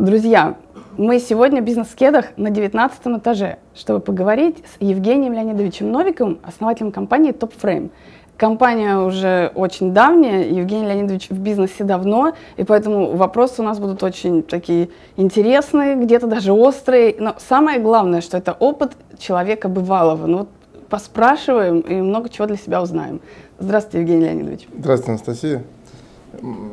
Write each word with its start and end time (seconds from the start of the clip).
Друзья, 0.00 0.56
мы 0.96 1.20
сегодня 1.20 1.60
в 1.60 1.64
бизнес-кедах 1.66 2.28
на 2.38 2.48
19 2.48 3.18
этаже, 3.18 3.58
чтобы 3.74 4.00
поговорить 4.00 4.56
с 4.64 4.82
Евгением 4.82 5.34
Леонидовичем 5.34 5.92
Новиковым, 5.92 6.38
основателем 6.42 6.90
компании 6.90 7.34
Top 7.34 7.52
Frame. 7.60 7.90
Компания 8.38 8.96
уже 8.96 9.52
очень 9.54 9.92
давняя, 9.92 10.48
Евгений 10.48 10.86
Леонидович 10.86 11.28
в 11.28 11.38
бизнесе 11.38 11.84
давно, 11.84 12.32
и 12.56 12.64
поэтому 12.64 13.14
вопросы 13.14 13.60
у 13.60 13.64
нас 13.66 13.78
будут 13.78 14.02
очень 14.02 14.42
такие 14.42 14.88
интересные, 15.18 15.96
где-то 15.96 16.26
даже 16.26 16.54
острые. 16.54 17.14
Но 17.18 17.34
самое 17.36 17.78
главное, 17.78 18.22
что 18.22 18.38
это 18.38 18.56
опыт 18.58 18.92
человека 19.18 19.68
бывалого. 19.68 20.26
Ну 20.26 20.38
вот 20.38 20.48
поспрашиваем 20.88 21.80
и 21.80 21.96
много 21.96 22.30
чего 22.30 22.46
для 22.46 22.56
себя 22.56 22.80
узнаем. 22.80 23.20
Здравствуйте, 23.58 23.98
Евгений 23.98 24.24
Леонидович. 24.24 24.66
Здравствуйте, 24.78 25.10
Анастасия. 25.10 25.62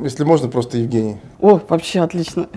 Если 0.01 0.23
можно, 0.23 0.47
просто 0.47 0.77
Евгений. 0.77 1.17
О, 1.41 1.59
вообще 1.67 1.99
отлично. 1.99 2.47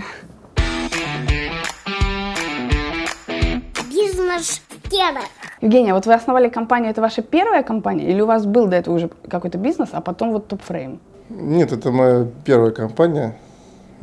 Бизнес-кедах. 4.41 5.25
Евгения, 5.61 5.93
вот 5.93 6.07
вы 6.07 6.15
основали 6.15 6.49
компанию, 6.49 6.91
это 6.91 7.01
ваша 7.01 7.23
первая 7.23 7.63
компания, 7.63 8.11
или 8.11 8.21
у 8.21 8.27
вас 8.27 8.47
был 8.47 8.67
до 8.67 8.77
этого 8.77 8.95
уже 8.95 9.11
какой-то 9.29 9.59
бизнес, 9.59 9.91
а 9.93 10.01
потом 10.01 10.33
вот 10.33 10.51
Topframe? 10.51 10.99
Нет, 11.29 11.73
это 11.73 11.91
моя 11.91 12.27
первая 12.45 12.71
компания. 12.71 13.37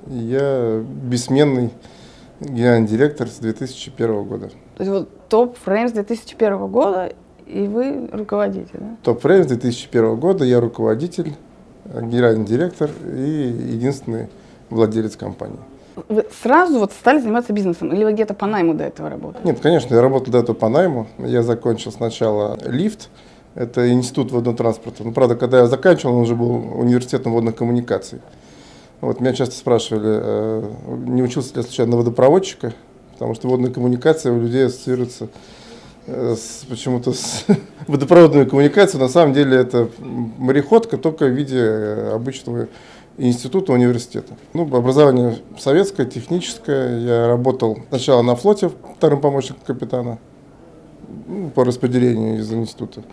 Я 0.08 0.80
бессменный 0.80 1.72
генеральный 2.40 2.88
директор 2.88 3.27
с 3.27 3.40
2001 3.40 4.23
года. 4.26 4.50
То 4.77 4.84
есть 4.84 4.91
вот 4.91 5.10
Topframe 5.30 5.90
с 5.90 5.91
2001 5.94 6.68
года, 6.68 7.12
и 7.48 7.68
вы 7.68 8.08
руководитель, 8.12 8.80
да? 8.80 8.96
Топ-фрейм 9.04 9.44
с 9.44 9.48
2001 9.48 10.16
года, 10.18 10.46
я 10.46 10.60
руководитель, 10.60 11.34
генеральный 11.85 12.46
директор 12.46 12.91
и 13.04 13.48
единственный 13.72 14.27
владелец 14.70 15.16
компании. 15.16 15.60
Вы 16.08 16.26
сразу 16.42 16.80
вот 16.80 16.92
стали 16.92 17.20
заниматься 17.20 17.54
бизнесом, 17.54 17.92
или 17.94 18.04
вы 18.04 18.14
где-то 18.14 18.34
по 18.34 18.46
найму 18.46 18.74
до 18.74 18.84
этого 18.86 19.10
работали? 19.10 19.46
Нет, 19.46 19.60
конечно, 19.60 19.94
я 19.94 20.02
работал 20.02 20.32
до 20.32 20.40
этого 20.40 20.55
по 20.55 20.70
найму. 20.70 21.08
Я 21.18 21.44
закончил 21.44 21.91
сначала 21.91 22.58
лифт, 22.66 23.10
это 23.55 23.91
институт 23.91 24.32
водного 24.32 24.55
транспорта. 24.55 25.04
Но, 25.04 25.12
правда, 25.12 25.36
когда 25.36 25.60
я 25.60 25.68
заканчивал, 25.68 26.16
он 26.16 26.21
уже 26.21 26.36
был 26.36 26.52
университетом 26.80 27.34
водных 27.34 27.55
коммуникаций. 27.55 28.20
Вот 29.02 29.20
меня 29.20 29.34
часто 29.34 29.55
спрашивали, 29.55 30.20
э, 30.21 30.71
не 31.05 31.21
учился 31.21 31.54
ли 31.54 31.62
я 31.62 31.63
случайно 31.63 31.91
на 31.91 31.98
водопроводчика, 31.98 32.74
потому 33.14 33.36
что 33.36 33.48
водные 33.48 33.71
коммуникации 33.71 34.30
у 34.30 34.40
людей 34.40 34.66
ассоциируются 34.66 35.27
э, 36.08 36.36
почему-то 36.70 37.14
с 37.14 37.46
водопроводными 37.88 38.46
коммуникациями. 38.46 39.04
На 39.04 39.10
самом 39.10 39.34
деле 39.34 39.58
это 39.58 39.90
мореходка 39.99 40.98
только 40.98 41.26
в 41.26 41.30
виде 41.30 41.60
э, 41.60 42.12
обычного 42.14 42.68
института 43.18 43.73
университета. 43.73 44.35
Ну, 44.54 44.63
образование 44.63 45.40
советское, 45.57 46.05
техническое. 46.05 46.99
Я 46.99 47.27
работал 47.27 47.79
сначала 47.90 48.21
на 48.21 48.35
флоте, 48.35 48.70
вторым 48.98 49.21
помощником 49.21 49.62
капитана, 49.65 50.20
ну, 51.27 51.49
по 51.49 51.63
распределению 51.63 52.40
из 52.40 52.51
института. 52.51 53.04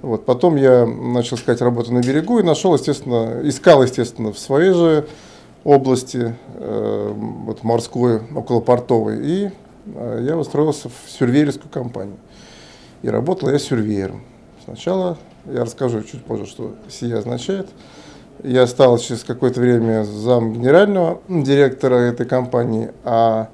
Вот. 0.00 0.24
Потом 0.24 0.56
я 0.56 0.86
начал 0.86 1.36
искать 1.36 1.60
работу 1.60 1.92
на 1.92 2.00
берегу 2.00 2.38
и 2.38 2.42
нашел, 2.42 2.74
естественно, 2.74 3.40
искал, 3.42 3.82
естественно, 3.82 4.32
в 4.32 4.38
своей 4.38 4.72
же 4.72 5.08
области, 5.64 6.36
э, 6.54 7.12
вот 7.14 7.64
морской, 7.64 8.20
около 8.34 8.60
портовой. 8.60 9.18
И 9.26 9.50
э, 9.86 10.24
я 10.26 10.36
устроился 10.36 10.88
в 10.88 11.10
сюрвейерскую 11.10 11.70
компанию. 11.70 12.16
И 13.02 13.08
работал 13.08 13.48
я 13.50 13.58
сюрвеером. 13.58 14.22
Сначала 14.64 15.18
я 15.46 15.62
расскажу 15.62 16.02
чуть 16.02 16.24
позже, 16.24 16.46
что 16.46 16.74
сия 16.88 17.18
означает. 17.18 17.68
Я 18.42 18.66
стал 18.66 18.98
через 18.98 19.24
какое-то 19.24 19.60
время 19.60 20.04
зам 20.04 20.52
генерального 20.52 21.20
директора 21.28 21.96
этой 21.96 22.24
компании, 22.24 22.90
а 23.04 23.48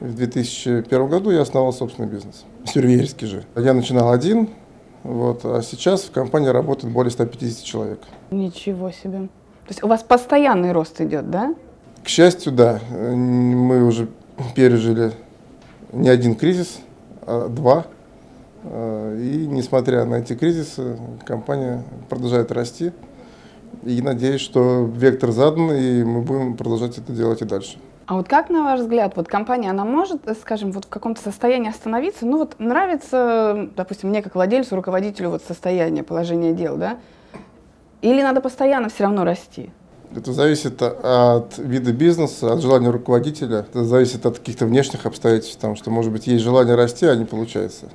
в 0.00 0.14
2001 0.14 1.08
году 1.08 1.30
я 1.30 1.42
основал 1.42 1.72
собственный 1.72 2.08
бизнес, 2.08 2.44
сюрвейерский 2.64 3.26
же. 3.26 3.44
Я 3.56 3.74
начинал 3.74 4.12
один, 4.12 4.50
вот, 5.02 5.40
а 5.44 5.60
сейчас 5.62 6.02
в 6.02 6.12
компании 6.12 6.48
работает 6.48 6.92
более 6.92 7.10
150 7.10 7.64
человек. 7.64 7.98
Ничего 8.30 8.92
себе. 8.92 9.28
То 9.66 9.70
есть 9.70 9.82
у 9.82 9.88
вас 9.88 10.02
постоянный 10.04 10.70
рост 10.72 11.00
идет, 11.00 11.30
да? 11.30 11.54
К 12.04 12.08
счастью, 12.08 12.52
да, 12.52 12.80
мы 12.90 13.84
уже 13.84 14.08
пережили 14.54 15.12
не 15.92 16.08
один 16.08 16.36
кризис, 16.36 16.78
а 17.22 17.48
два. 17.48 17.86
И 18.64 19.46
несмотря 19.48 20.04
на 20.04 20.16
эти 20.16 20.34
кризисы, 20.34 20.96
компания 21.26 21.82
продолжает 22.08 22.52
расти. 22.52 22.92
И 23.84 24.02
надеюсь, 24.02 24.40
что 24.40 24.90
вектор 24.94 25.30
задан, 25.30 25.72
и 25.72 26.02
мы 26.02 26.22
будем 26.22 26.56
продолжать 26.56 26.98
это 26.98 27.12
делать 27.12 27.42
и 27.42 27.44
дальше. 27.44 27.78
А 28.06 28.16
вот 28.16 28.26
как, 28.26 28.48
на 28.48 28.64
ваш 28.64 28.80
взгляд, 28.80 29.12
вот 29.16 29.28
компания, 29.28 29.68
она 29.68 29.84
может, 29.84 30.22
скажем, 30.40 30.72
вот 30.72 30.86
в 30.86 30.88
каком-то 30.88 31.20
состоянии 31.22 31.68
остановиться? 31.68 32.24
Ну 32.24 32.38
вот 32.38 32.58
нравится, 32.58 33.68
допустим, 33.76 34.08
мне 34.08 34.22
как 34.22 34.34
владельцу, 34.34 34.76
руководителю 34.76 35.30
вот 35.30 35.42
состояние, 35.42 36.02
положение 36.02 36.54
дел, 36.54 36.76
да? 36.76 36.98
Или 38.00 38.22
надо 38.22 38.40
постоянно 38.40 38.88
все 38.88 39.04
равно 39.04 39.24
расти? 39.24 39.70
Это 40.16 40.32
зависит 40.32 40.80
от 40.80 41.58
вида 41.58 41.92
бизнеса, 41.92 42.54
от 42.54 42.62
желания 42.62 42.88
руководителя, 42.88 43.58
это 43.58 43.84
зависит 43.84 44.24
от 44.24 44.38
каких-то 44.38 44.64
внешних 44.64 45.04
обстоятельств, 45.04 45.56
потому 45.56 45.76
что, 45.76 45.90
может 45.90 46.10
быть, 46.10 46.26
есть 46.26 46.42
желание 46.42 46.76
расти, 46.76 47.04
а 47.04 47.14
не 47.14 47.26
получается. 47.26 47.90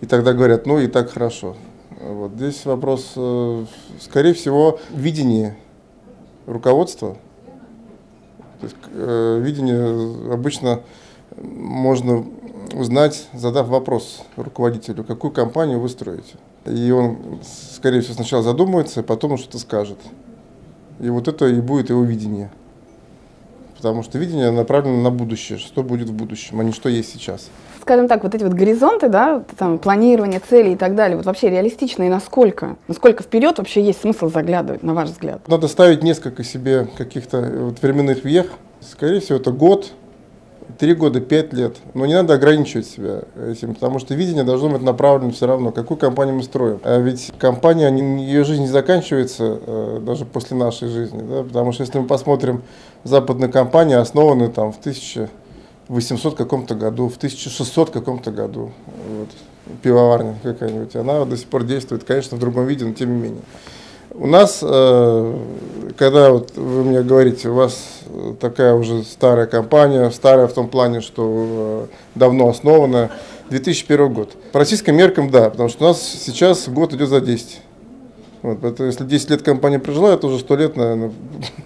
И 0.00 0.06
тогда 0.06 0.32
говорят, 0.32 0.66
ну 0.66 0.80
и 0.80 0.88
так 0.88 1.12
хорошо. 1.12 1.54
Вот 2.02 2.32
здесь 2.32 2.64
вопрос, 2.64 3.12
э, 3.14 3.64
скорее 4.00 4.34
всего, 4.34 4.80
видение 4.90 5.56
руководства. 6.46 7.16
То 8.60 8.66
есть, 8.66 8.76
э, 8.92 9.38
видение 9.40 10.32
обычно 10.32 10.80
можно 11.36 12.26
узнать, 12.74 13.28
задав 13.32 13.68
вопрос 13.68 14.22
руководителю, 14.36 15.04
какую 15.04 15.30
компанию 15.30 15.78
вы 15.78 15.88
строите. 15.88 16.34
И 16.66 16.90
он, 16.90 17.38
скорее 17.42 18.00
всего, 18.00 18.14
сначала 18.14 18.42
задумается, 18.42 19.00
а 19.00 19.02
потом 19.04 19.36
что-то 19.36 19.58
скажет. 19.58 19.98
И 20.98 21.08
вот 21.08 21.28
это 21.28 21.46
и 21.46 21.60
будет 21.60 21.90
его 21.90 22.02
видение. 22.02 22.50
Потому 23.82 24.04
что 24.04 24.16
видение 24.16 24.52
направлено 24.52 25.02
на 25.02 25.10
будущее, 25.10 25.58
что 25.58 25.82
будет 25.82 26.08
в 26.08 26.12
будущем, 26.12 26.60
а 26.60 26.64
не 26.64 26.72
что 26.72 26.88
есть 26.88 27.12
сейчас 27.12 27.50
скажем 27.82 28.06
так, 28.06 28.22
вот 28.22 28.32
эти 28.32 28.44
вот 28.44 28.52
горизонты, 28.52 29.08
да, 29.08 29.42
там, 29.58 29.78
планирование 29.78 30.40
целей 30.40 30.74
и 30.74 30.76
так 30.76 30.94
далее, 30.94 31.16
вот 31.16 31.26
вообще 31.26 31.50
реалистично 31.50 32.04
и 32.04 32.08
насколько? 32.08 32.76
Насколько 32.86 33.24
вперед 33.24 33.58
вообще 33.58 33.82
есть 33.82 34.02
смысл 34.02 34.28
заглядывать, 34.28 34.84
на 34.84 34.94
ваш 34.94 35.10
взгляд? 35.10 35.46
Надо 35.48 35.66
ставить 35.66 36.02
несколько 36.02 36.44
себе 36.44 36.88
каких-то 36.96 37.40
вот 37.40 37.82
временных 37.82 38.24
вех. 38.24 38.46
Скорее 38.80 39.18
всего, 39.18 39.38
это 39.38 39.50
год, 39.50 39.90
три 40.78 40.94
года, 40.94 41.20
пять 41.20 41.52
лет. 41.52 41.76
Но 41.94 42.06
не 42.06 42.14
надо 42.14 42.34
ограничивать 42.34 42.86
себя 42.86 43.22
этим, 43.36 43.74
потому 43.74 43.98
что 43.98 44.14
видение 44.14 44.44
должно 44.44 44.70
быть 44.70 44.82
направлено 44.82 45.32
все 45.32 45.46
равно, 45.46 45.72
какую 45.72 45.98
компанию 45.98 46.36
мы 46.36 46.42
строим. 46.42 46.80
А 46.84 46.98
ведь 46.98 47.32
компания, 47.38 47.88
ее 47.90 48.44
жизнь 48.44 48.62
не 48.62 48.68
заканчивается 48.68 49.58
э, 49.64 50.00
даже 50.02 50.24
после 50.24 50.56
нашей 50.56 50.88
жизни. 50.88 51.22
Да? 51.22 51.42
Потому 51.44 51.72
что 51.72 51.82
если 51.82 51.98
мы 51.98 52.06
посмотрим 52.06 52.62
западные 53.04 53.50
компании, 53.50 53.96
основанные 53.96 54.48
там 54.48 54.72
в 54.72 54.78
1000 54.78 55.28
в 55.88 55.94
800 55.94 56.36
каком-то 56.36 56.74
году, 56.74 57.08
в 57.08 57.16
1600 57.16 57.90
каком-то 57.90 58.30
году. 58.30 58.72
Вот, 59.08 59.28
пивоварня 59.82 60.36
какая-нибудь. 60.42 60.94
Она 60.96 61.24
до 61.24 61.36
сих 61.36 61.48
пор 61.48 61.64
действует, 61.64 62.04
конечно, 62.04 62.36
в 62.36 62.40
другом 62.40 62.66
виде, 62.66 62.84
но 62.84 62.94
тем 62.94 63.14
не 63.14 63.22
менее. 63.22 63.42
У 64.14 64.26
нас, 64.26 64.58
э, 64.62 65.38
когда 65.96 66.30
вот 66.32 66.52
вы 66.56 66.84
мне 66.84 67.02
говорите, 67.02 67.48
у 67.48 67.54
вас 67.54 68.00
такая 68.40 68.74
уже 68.74 69.04
старая 69.04 69.46
компания, 69.46 70.10
старая 70.10 70.48
в 70.48 70.52
том 70.52 70.68
плане, 70.68 71.00
что 71.00 71.88
э, 71.90 71.94
давно 72.14 72.50
основана, 72.50 73.10
2001 73.48 74.12
год. 74.12 74.32
По 74.52 74.58
российским 74.58 74.96
меркам, 74.96 75.30
да, 75.30 75.48
потому 75.48 75.68
что 75.70 75.84
у 75.84 75.88
нас 75.88 76.02
сейчас 76.02 76.68
год 76.68 76.92
идет 76.92 77.08
за 77.08 77.20
10. 77.20 77.60
Вот, 78.42 78.58
поэтому 78.60 78.88
если 78.88 79.04
10 79.04 79.30
лет 79.30 79.42
компания 79.42 79.78
прожила, 79.78 80.12
это 80.12 80.26
уже 80.26 80.40
100 80.40 80.56
лет, 80.56 80.76
наверное, 80.76 81.12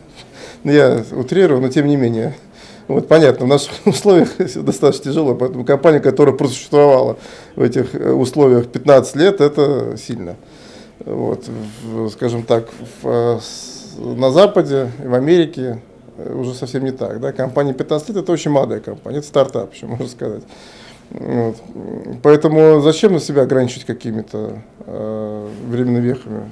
я 0.65 1.05
утрирую, 1.13 1.61
но 1.61 1.69
тем 1.69 1.87
не 1.87 1.97
менее. 1.97 2.37
Вот 2.87 3.09
понятно, 3.09 3.47
в 3.47 3.49
наших 3.49 3.73
условиях 3.87 4.28
достаточно 4.39 5.10
тяжело, 5.10 5.34
поэтому 5.34 5.65
компания, 5.65 5.99
которая 5.99 6.34
просуществовала 6.37 7.16
в 7.57 7.63
этих 7.63 7.95
э, 7.97 8.13
условиях 8.13 8.69
15 8.69 9.16
лет, 9.16 9.41
это 9.41 9.97
сильно. 9.97 10.37
Вот, 11.06 11.48
в, 11.84 12.08
скажем 12.10 12.42
так, 12.42 12.68
в, 13.00 13.41
на 13.98 14.30
Западе, 14.32 14.91
в 14.98 15.14
Америке 15.14 15.80
э, 16.18 16.34
уже 16.34 16.53
совсем 16.53 16.84
не 16.84 16.91
так. 16.91 17.20
Да? 17.20 17.32
Компания 17.32 17.72
15 17.72 18.08
лет 18.08 18.18
это 18.18 18.32
очень 18.32 18.50
молодая 18.50 18.80
компания, 18.80 19.18
это 19.18 19.26
стартап, 19.28 19.72
еще 19.72 19.86
можно 19.86 20.08
сказать. 20.08 20.42
Вот. 21.10 21.56
Поэтому 22.24 22.80
зачем 22.80 23.12
на 23.12 23.20
себя 23.20 23.42
ограничивать 23.42 23.84
какими-то 23.84 24.62
э, 24.80 25.48
временными 25.68 26.08
вехами? 26.08 26.50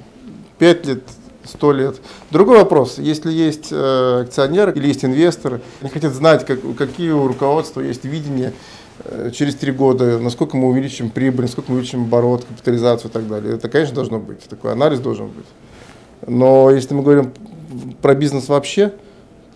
Пять 0.57 0.85
лет, 0.85 1.03
сто 1.43 1.73
лет. 1.73 1.97
Другой 2.31 2.59
вопрос, 2.59 2.97
если 2.97 3.33
есть 3.33 3.67
э, 3.71 4.21
акционеры 4.21 4.71
или 4.71 4.87
есть 4.87 5.03
инвесторы, 5.03 5.59
они 5.81 5.89
хотят 5.89 6.13
знать, 6.13 6.45
как, 6.45 6.59
какие 6.77 7.11
у 7.11 7.27
руководства 7.27 7.81
есть 7.81 8.05
видение 8.05 8.49
э, 8.49 8.75
через 9.33 9.55
три 9.55 9.71
года, 9.71 10.19
насколько 10.19 10.57
мы 10.57 10.69
увеличим 10.69 11.09
прибыль, 11.09 11.43
насколько 11.43 11.71
мы 11.71 11.77
увеличим 11.77 12.03
оборот, 12.03 12.45
капитализацию 12.45 13.09
и 13.09 13.13
так 13.13 13.27
далее. 13.27 13.55
Это, 13.55 13.69
конечно, 13.69 13.95
должно 13.95 14.19
быть, 14.19 14.39
такой 14.43 14.71
анализ 14.71 14.99
должен 14.99 15.27
быть. 15.27 15.45
Но 16.27 16.71
если 16.71 16.93
мы 16.93 17.03
говорим 17.03 17.31
про 18.01 18.15
бизнес 18.15 18.47
вообще, 18.47 18.93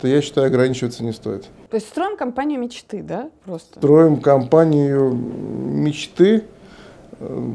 то 0.00 0.08
я 0.08 0.22
считаю, 0.22 0.46
ограничиваться 0.46 1.04
не 1.04 1.12
стоит. 1.12 1.44
То 1.70 1.76
есть 1.76 1.88
строим 1.88 2.16
компанию 2.16 2.60
мечты, 2.60 3.02
да, 3.02 3.30
просто? 3.44 3.78
Строим 3.78 4.20
компанию 4.20 5.12
мечты, 5.12 6.44
э, 7.18 7.52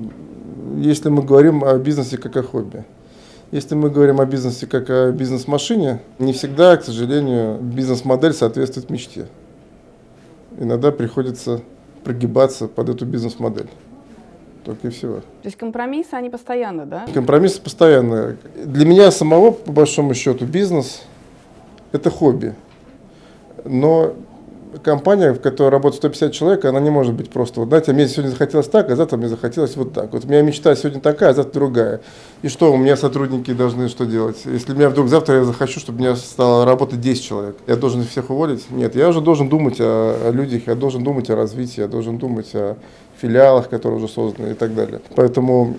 если 0.77 1.09
мы 1.09 1.23
говорим 1.23 1.63
о 1.63 1.77
бизнесе 1.77 2.17
как 2.17 2.37
о 2.37 2.43
хобби. 2.43 2.85
Если 3.51 3.75
мы 3.75 3.89
говорим 3.89 4.19
о 4.19 4.25
бизнесе 4.25 4.67
как 4.67 4.89
о 4.89 5.11
бизнес-машине, 5.11 6.01
не 6.19 6.33
всегда, 6.33 6.77
к 6.77 6.83
сожалению, 6.83 7.59
бизнес-модель 7.59 8.33
соответствует 8.33 8.89
мечте. 8.89 9.27
Иногда 10.57 10.91
приходится 10.91 11.61
прогибаться 12.05 12.67
под 12.67 12.89
эту 12.89 13.05
бизнес-модель. 13.05 13.67
Только 14.63 14.87
и 14.87 14.91
всего. 14.91 15.15
То 15.17 15.45
есть 15.45 15.57
компромиссы, 15.57 16.13
они 16.13 16.29
постоянно, 16.29 16.85
да? 16.85 17.05
Компромиссы 17.13 17.61
постоянно. 17.61 18.37
Для 18.63 18.85
меня 18.85 19.11
самого, 19.11 19.51
по 19.51 19.71
большому 19.71 20.13
счету, 20.13 20.45
бизнес– 20.45 21.01
это 21.91 22.09
хобби. 22.09 22.55
Но 23.65 24.13
компания, 24.83 25.33
в 25.33 25.39
которой 25.39 25.69
работает 25.69 26.01
150 26.01 26.31
человек, 26.31 26.65
она 26.65 26.79
не 26.79 26.89
может 26.89 27.13
быть 27.13 27.29
просто, 27.29 27.59
вот, 27.59 27.69
знаете, 27.69 27.93
мне 27.93 28.07
сегодня 28.07 28.31
захотелось 28.31 28.67
так, 28.67 28.89
а 28.89 28.95
завтра 28.95 29.17
мне 29.17 29.27
захотелось 29.27 29.75
вот 29.75 29.93
так. 29.93 30.13
Вот 30.13 30.25
у 30.25 30.27
меня 30.27 30.41
мечта 30.41 30.75
сегодня 30.75 31.01
такая, 31.01 31.31
а 31.31 31.33
завтра 31.33 31.59
другая. 31.59 32.01
И 32.41 32.47
что, 32.47 32.71
у 32.71 32.77
меня 32.77 32.97
сотрудники 32.97 33.53
должны 33.53 33.89
что 33.89 34.05
делать? 34.05 34.37
Если 34.45 34.73
меня 34.73 34.89
вдруг 34.89 35.07
завтра 35.07 35.35
я 35.35 35.43
захочу, 35.43 35.79
чтобы 35.79 35.99
у 35.99 36.01
меня 36.01 36.15
стало 36.15 36.65
работать 36.65 37.01
10 37.01 37.23
человек, 37.23 37.57
я 37.67 37.75
должен 37.75 38.03
всех 38.03 38.29
уволить? 38.29 38.69
Нет, 38.71 38.95
я 38.95 39.09
уже 39.09 39.21
должен 39.21 39.49
думать 39.49 39.77
о, 39.79 40.29
о 40.29 40.31
людях, 40.31 40.63
я 40.67 40.75
должен 40.75 41.03
думать 41.03 41.29
о 41.29 41.35
развитии, 41.35 41.81
я 41.81 41.87
должен 41.87 42.17
думать 42.17 42.53
о 42.53 42.77
филиалах, 43.21 43.69
которые 43.69 43.97
уже 43.97 44.07
созданы 44.07 44.51
и 44.51 44.53
так 44.53 44.75
далее. 44.75 45.01
Поэтому 45.15 45.75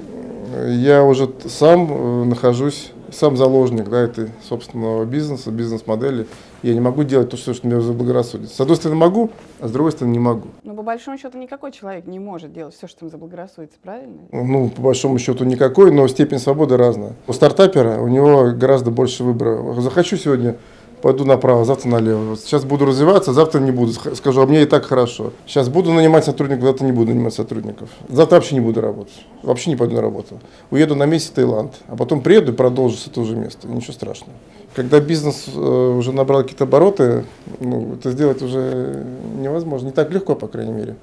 я 0.69 1.05
уже 1.05 1.29
сам 1.47 1.89
э, 1.91 2.25
нахожусь, 2.25 2.93
сам 3.17 3.37
заложник 3.37 3.89
да, 3.89 4.01
этой 4.03 4.31
собственного 4.47 5.05
бизнеса, 5.05 5.51
бизнес-модели. 5.51 6.27
Я 6.63 6.75
не 6.75 6.81
могу 6.81 7.03
делать 7.03 7.31
то, 7.31 7.37
что, 7.37 7.55
что 7.55 7.67
мне 7.67 7.81
заблагорассудится. 7.81 8.55
С 8.55 8.61
одной 8.61 8.77
стороны 8.77 8.99
могу, 8.99 9.31
а 9.61 9.69
с 9.69 9.71
другой 9.71 9.93
стороны 9.93 10.13
не 10.13 10.19
могу. 10.19 10.49
Но 10.65 10.75
по 10.75 10.83
большому 10.83 11.17
счету 11.19 11.39
никакой 11.39 11.73
человек 11.73 12.07
не 12.07 12.19
может 12.19 12.53
делать 12.53 12.75
все, 12.75 12.87
что 12.87 13.05
ему 13.05 13.11
заблагорассудится, 13.11 13.79
правильно? 13.83 14.23
Ну, 14.33 14.69
по 14.69 14.83
большому 14.83 15.19
счету 15.19 15.45
никакой, 15.45 15.91
но 15.91 16.07
степень 16.09 16.39
свободы 16.39 16.77
разная. 16.77 17.13
У 17.27 17.33
стартапера 17.33 18.01
у 18.01 18.09
него 18.09 18.53
гораздо 18.53 18.91
больше 18.91 19.25
выбора. 19.25 19.81
Захочу 19.81 20.17
сегодня 20.17 20.57
пойду 21.03 21.25
направо, 21.25 21.65
завтра 21.65 21.89
налево. 21.89 22.31
Вот 22.31 22.41
сейчас 22.41 22.65
буду 22.65 22.85
развиваться, 22.85 23.33
завтра 23.33 23.61
не 23.61 23.71
буду. 23.71 23.93
Скажу, 23.93 24.41
а 24.41 24.47
мне 24.47 24.63
и 24.63 24.67
так 24.67 24.87
хорошо. 24.87 25.33
Сейчас 25.47 25.69
буду 25.69 25.93
нанимать 25.93 26.25
сотрудников, 26.25 26.65
завтра 26.65 26.85
не 26.85 26.93
буду 26.93 27.13
нанимать 27.13 27.35
сотрудников. 27.35 27.89
Завтра 28.09 28.37
вообще 28.37 28.55
не 28.55 28.61
буду 28.61 28.81
работать. 28.81 29.25
Вообще 29.43 29.71
не 29.71 29.77
пойду 29.77 29.97
на 29.97 30.03
работу. 30.03 30.41
Уеду 30.71 30.95
на 30.95 31.05
месяц 31.05 31.29
в 31.29 31.33
Таиланд, 31.33 31.75
а 31.89 31.97
потом 31.97 32.21
приеду 32.21 32.53
и 32.53 32.55
продолжу 32.55 32.97
с 32.97 33.07
этого 33.07 33.27
же 33.27 33.37
места. 33.37 33.69
Ничего 33.69 33.93
страшного. 33.93 34.33
Когда 34.75 35.01
бизнес 35.01 35.47
э, 35.55 35.59
уже 35.59 36.13
набрал 36.13 36.43
какие-то 36.43 36.65
обороты, 36.65 37.25
ну, 37.61 37.95
это 37.95 38.11
сделать 38.11 38.43
уже 38.43 39.07
невозможно. 39.39 39.87
Не 39.87 39.93
так 39.93 40.11
легко, 40.11 40.35
по 40.35 40.49
крайней 40.49 40.73
мере. 40.73 40.97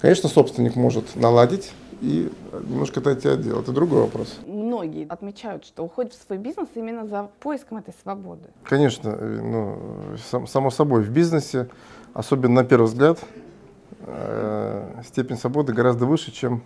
Конечно, 0.00 0.28
собственник 0.28 0.76
может 0.76 1.14
наладить 1.14 1.72
и 2.00 2.30
немножко 2.68 3.00
отойти 3.00 3.28
от 3.28 3.42
дела. 3.42 3.60
Это 3.60 3.72
другой 3.72 4.00
вопрос. 4.00 4.34
Многие 4.82 5.06
отмечают, 5.06 5.64
что 5.64 5.84
уходят 5.84 6.12
в 6.12 6.20
свой 6.20 6.38
бизнес 6.38 6.66
именно 6.74 7.06
за 7.06 7.30
поиском 7.38 7.78
этой 7.78 7.94
свободы. 8.02 8.48
Конечно, 8.64 9.10
э, 9.10 9.40
ну, 9.40 10.16
сам, 10.28 10.48
само 10.48 10.70
собой, 10.70 11.04
в 11.04 11.10
бизнесе, 11.10 11.68
особенно 12.14 12.62
на 12.62 12.64
первый 12.64 12.86
взгляд, 12.86 13.20
э, 14.00 15.02
степень 15.04 15.36
свободы 15.36 15.72
гораздо 15.72 16.04
выше, 16.04 16.32
чем 16.32 16.64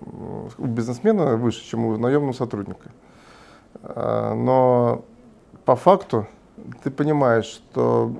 у 0.00 0.64
бизнесмена, 0.64 1.36
выше, 1.36 1.62
чем 1.62 1.84
у 1.84 1.98
наемного 1.98 2.32
сотрудника. 2.32 2.88
Э, 3.82 4.32
но 4.32 5.04
по 5.66 5.76
факту 5.76 6.26
ты 6.82 6.90
понимаешь, 6.90 7.44
что 7.44 8.16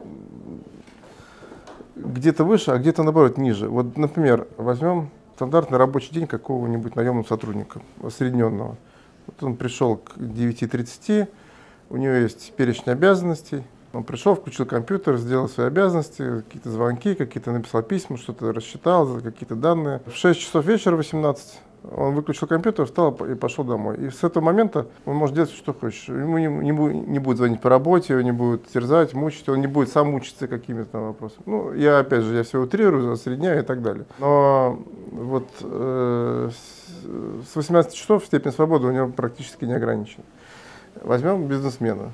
где-то 1.96 2.44
выше, 2.44 2.72
а 2.72 2.76
где-то 2.76 3.02
наоборот 3.02 3.38
ниже. 3.38 3.70
Вот, 3.70 3.96
например, 3.96 4.46
возьмем 4.58 5.08
стандартный 5.36 5.78
рабочий 5.78 6.12
день 6.12 6.26
какого-нибудь 6.26 6.96
наемного 6.96 7.26
сотрудника, 7.26 7.80
осредненного. 8.02 8.76
Вот 9.26 9.42
он 9.42 9.56
пришел 9.56 9.96
к 9.96 10.16
9.30, 10.16 11.28
у 11.90 11.96
него 11.96 12.12
есть 12.14 12.52
перечень 12.54 12.92
обязанностей, 12.92 13.62
он 13.92 14.04
пришел, 14.04 14.34
включил 14.34 14.64
компьютер, 14.64 15.16
сделал 15.18 15.48
свои 15.48 15.66
обязанности, 15.66 16.42
какие-то 16.42 16.70
звонки, 16.70 17.14
какие-то 17.14 17.52
написал 17.52 17.82
письма, 17.82 18.16
что-то 18.16 18.52
рассчитал, 18.52 19.20
какие-то 19.20 19.54
данные. 19.54 20.00
В 20.06 20.14
6 20.14 20.40
часов 20.40 20.64
вечера, 20.64 20.96
18, 20.96 21.60
он 21.90 22.14
выключил 22.14 22.46
компьютер, 22.46 22.86
встал 22.86 23.12
и 23.12 23.34
пошел 23.34 23.64
домой. 23.64 23.96
И 23.96 24.10
с 24.10 24.22
этого 24.22 24.42
момента 24.42 24.86
он 25.04 25.16
может 25.16 25.34
делать, 25.34 25.50
что 25.50 25.74
хочет. 25.74 26.08
Ему 26.08 26.38
не, 26.38 26.46
не, 26.46 26.72
будет, 26.72 27.08
не 27.08 27.18
будет 27.18 27.38
звонить 27.38 27.60
по 27.60 27.68
работе, 27.68 28.12
его 28.12 28.22
не 28.22 28.32
будет 28.32 28.68
терзать, 28.68 29.14
мучить, 29.14 29.48
он 29.48 29.60
не 29.60 29.66
будет 29.66 29.88
сам 29.88 30.10
мучиться 30.10 30.46
какими-то 30.46 30.98
вопросами. 30.98 31.42
Ну, 31.46 31.72
я, 31.72 31.98
опять 31.98 32.22
же, 32.22 32.36
я 32.36 32.44
все 32.44 32.60
утрирую, 32.60 33.12
осредняю 33.12 33.60
и 33.62 33.64
так 33.64 33.82
далее. 33.82 34.04
Но 34.18 34.78
вот 35.10 35.48
э, 35.60 36.50
с 37.50 37.56
18 37.56 37.92
часов 37.94 38.24
степень 38.24 38.52
свободы 38.52 38.86
у 38.86 38.92
него 38.92 39.08
практически 39.08 39.64
не 39.64 39.72
ограничена. 39.74 40.24
Возьмем 41.02 41.46
бизнесмена 41.46 42.12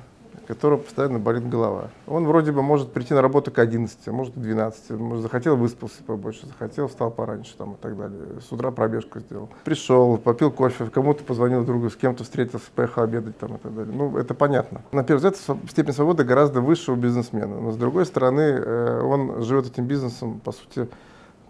которого 0.49 0.79
постоянно 0.79 1.19
болит 1.19 1.47
голова. 1.47 1.91
Он 2.07 2.25
вроде 2.25 2.51
бы 2.51 2.63
может 2.63 2.91
прийти 2.91 3.13
на 3.13 3.21
работу 3.21 3.51
к 3.51 3.59
11, 3.59 4.07
а 4.07 4.11
может 4.11 4.33
к 4.33 4.37
12, 4.39 4.89
может, 4.99 5.21
захотел, 5.21 5.55
выспался 5.55 6.03
побольше, 6.03 6.47
захотел, 6.47 6.87
встал 6.87 7.11
пораньше 7.11 7.55
там, 7.55 7.73
и 7.73 7.75
так 7.75 7.95
далее. 7.95 8.19
С 8.41 8.51
утра 8.51 8.71
пробежку 8.71 9.19
сделал. 9.19 9.49
Пришел, 9.63 10.17
попил 10.17 10.49
кофе, 10.49 10.87
кому-то 10.87 11.23
позвонил 11.23 11.63
другу, 11.63 11.91
с 11.91 11.95
кем-то 11.95 12.23
встретился, 12.23 12.65
поехал 12.73 13.03
обедать 13.03 13.37
там, 13.37 13.57
и 13.57 13.57
так 13.59 13.75
далее. 13.75 13.93
Ну, 13.95 14.17
это 14.17 14.33
понятно. 14.33 14.81
На 14.91 15.03
первый 15.03 15.19
взгляд, 15.19 15.37
степень 15.69 15.93
свободы 15.93 16.23
гораздо 16.23 16.61
выше 16.61 16.93
у 16.93 16.95
бизнесмена. 16.95 17.61
Но, 17.61 17.71
с 17.71 17.77
другой 17.77 18.07
стороны, 18.07 18.41
э, 18.41 19.01
он 19.03 19.43
живет 19.43 19.67
этим 19.67 19.85
бизнесом, 19.85 20.39
по 20.39 20.51
сути, 20.51 20.89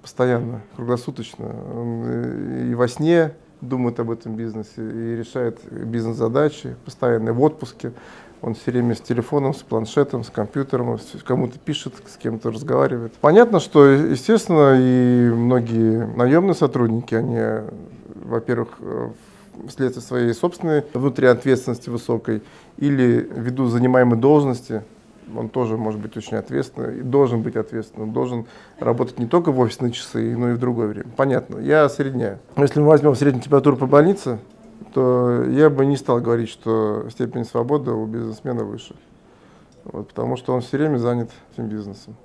постоянно, 0.01 0.59
круглосуточно. 0.75 1.45
Он 1.73 2.69
и 2.69 2.75
во 2.75 2.89
сне 2.89 3.31
думает 3.61 3.99
об 3.99 4.11
этом 4.11 4.35
бизнесе 4.35 4.81
и 4.81 5.15
решает 5.15 5.59
бизнес-задачи, 5.71 6.75
постоянно 6.85 7.33
в 7.33 7.41
отпуске. 7.41 7.93
Он 8.41 8.53
все 8.55 8.71
время 8.71 8.95
с 8.95 9.01
телефоном, 9.01 9.53
с 9.53 9.57
планшетом, 9.57 10.23
с 10.23 10.29
компьютером, 10.29 10.97
кому-то 11.25 11.59
пишет, 11.59 11.95
с 12.07 12.17
кем-то 12.17 12.51
разговаривает. 12.51 13.13
Понятно, 13.19 13.59
что, 13.59 13.85
естественно, 13.85 14.77
и 14.79 15.29
многие 15.29 16.07
наемные 16.15 16.55
сотрудники, 16.55 17.15
они, 17.15 17.67
во-первых, 18.23 18.69
э, 18.79 19.09
вследствие 19.67 20.05
своей 20.05 20.33
собственной 20.33 20.85
внутренней 20.93 21.31
ответственности 21.31 21.89
высокой 21.89 22.41
или 22.77 23.29
ввиду 23.29 23.65
занимаемой 23.65 24.17
должности, 24.17 24.83
он 25.35 25.49
тоже 25.49 25.77
может 25.77 25.99
быть 25.99 26.15
очень 26.17 26.37
ответственный 26.37 26.99
и 26.99 27.01
должен 27.01 27.41
быть 27.41 27.55
ответственным, 27.55 28.13
должен 28.13 28.45
работать 28.79 29.19
не 29.19 29.27
только 29.27 29.51
в 29.51 29.59
офисные 29.59 29.91
часы, 29.91 30.35
но 30.35 30.51
и 30.51 30.53
в 30.53 30.59
другое 30.59 30.87
время. 30.87 31.07
Понятно, 31.15 31.59
я 31.59 31.83
осредняю. 31.83 32.39
Если 32.57 32.79
мы 32.79 32.87
возьмем 32.87 33.15
среднюю 33.15 33.43
температуру 33.43 33.77
по 33.77 33.85
больнице, 33.85 34.39
то 34.93 35.43
я 35.45 35.69
бы 35.69 35.85
не 35.85 35.97
стал 35.97 36.19
говорить, 36.19 36.49
что 36.49 37.07
степень 37.09 37.45
свободы 37.45 37.91
у 37.91 38.05
бизнесмена 38.05 38.63
выше. 38.63 38.95
Вот, 39.83 40.09
потому 40.09 40.37
что 40.37 40.53
он 40.53 40.61
все 40.61 40.77
время 40.77 40.97
занят 40.97 41.31
этим 41.53 41.67
бизнесом. 41.67 42.15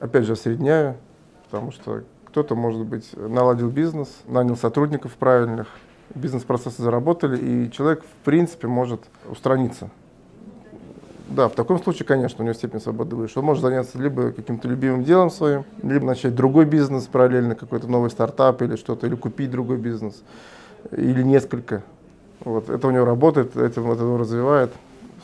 Опять 0.00 0.24
же, 0.24 0.32
осредняю, 0.32 0.96
потому 1.44 1.72
что 1.72 2.02
кто-то, 2.26 2.54
может 2.54 2.84
быть, 2.84 3.10
наладил 3.16 3.70
бизнес, 3.70 4.08
нанял 4.26 4.56
сотрудников 4.56 5.12
правильных, 5.14 5.68
бизнес-процессы 6.14 6.82
заработали, 6.82 7.36
и 7.36 7.70
человек, 7.70 8.02
в 8.02 8.24
принципе, 8.24 8.66
может 8.66 9.00
устраниться. 9.30 9.90
Да, 11.28 11.48
в 11.48 11.54
таком 11.54 11.82
случае, 11.82 12.06
конечно, 12.06 12.42
у 12.42 12.44
него 12.44 12.54
степень 12.54 12.80
свободы 12.80 13.16
выше. 13.16 13.38
Он 13.38 13.46
может 13.46 13.62
заняться 13.62 13.98
либо 13.98 14.30
каким-то 14.30 14.68
любимым 14.68 15.04
делом 15.04 15.30
своим, 15.30 15.64
либо 15.82 16.04
начать 16.04 16.34
другой 16.34 16.64
бизнес 16.64 17.06
параллельно, 17.06 17.54
какой-то 17.54 17.88
новый 17.88 18.10
стартап 18.10 18.62
или 18.62 18.76
что-то, 18.76 19.06
или 19.06 19.14
купить 19.14 19.50
другой 19.50 19.78
бизнес, 19.78 20.22
или 20.92 21.22
несколько. 21.22 21.82
Вот, 22.44 22.68
это 22.68 22.88
у 22.88 22.90
него 22.90 23.04
работает, 23.04 23.56
этим 23.56 23.90
это 23.90 24.02
его 24.02 24.18
развивает. 24.18 24.70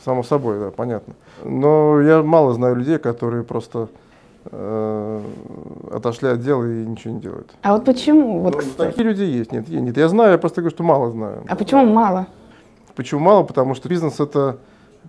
Само 0.03 0.23
собой, 0.23 0.59
да, 0.59 0.71
понятно. 0.71 1.13
Но 1.43 2.01
я 2.01 2.23
мало 2.23 2.53
знаю 2.53 2.75
людей, 2.75 2.97
которые 2.97 3.43
просто 3.43 3.89
э, 4.45 5.21
отошли 5.91 6.29
от 6.29 6.41
дела 6.41 6.63
и 6.63 6.85
ничего 6.85 7.13
не 7.13 7.19
делают. 7.19 7.51
А 7.61 7.73
вот 7.73 7.85
почему? 7.85 8.39
Вот, 8.39 8.55
ну, 8.55 8.85
такие 8.85 9.03
люди 9.03 9.21
есть. 9.21 9.51
Нет, 9.51 9.69
нет, 9.69 9.95
я 9.95 10.07
знаю, 10.07 10.31
я 10.31 10.37
просто 10.39 10.61
говорю, 10.61 10.73
что 10.73 10.83
мало 10.83 11.11
знаю. 11.11 11.43
А 11.47 11.55
почему 11.55 11.85
мало? 11.85 12.25
Почему 12.95 13.21
мало? 13.21 13.43
Потому 13.43 13.75
что 13.75 13.89
бизнес 13.89 14.19
это 14.19 14.57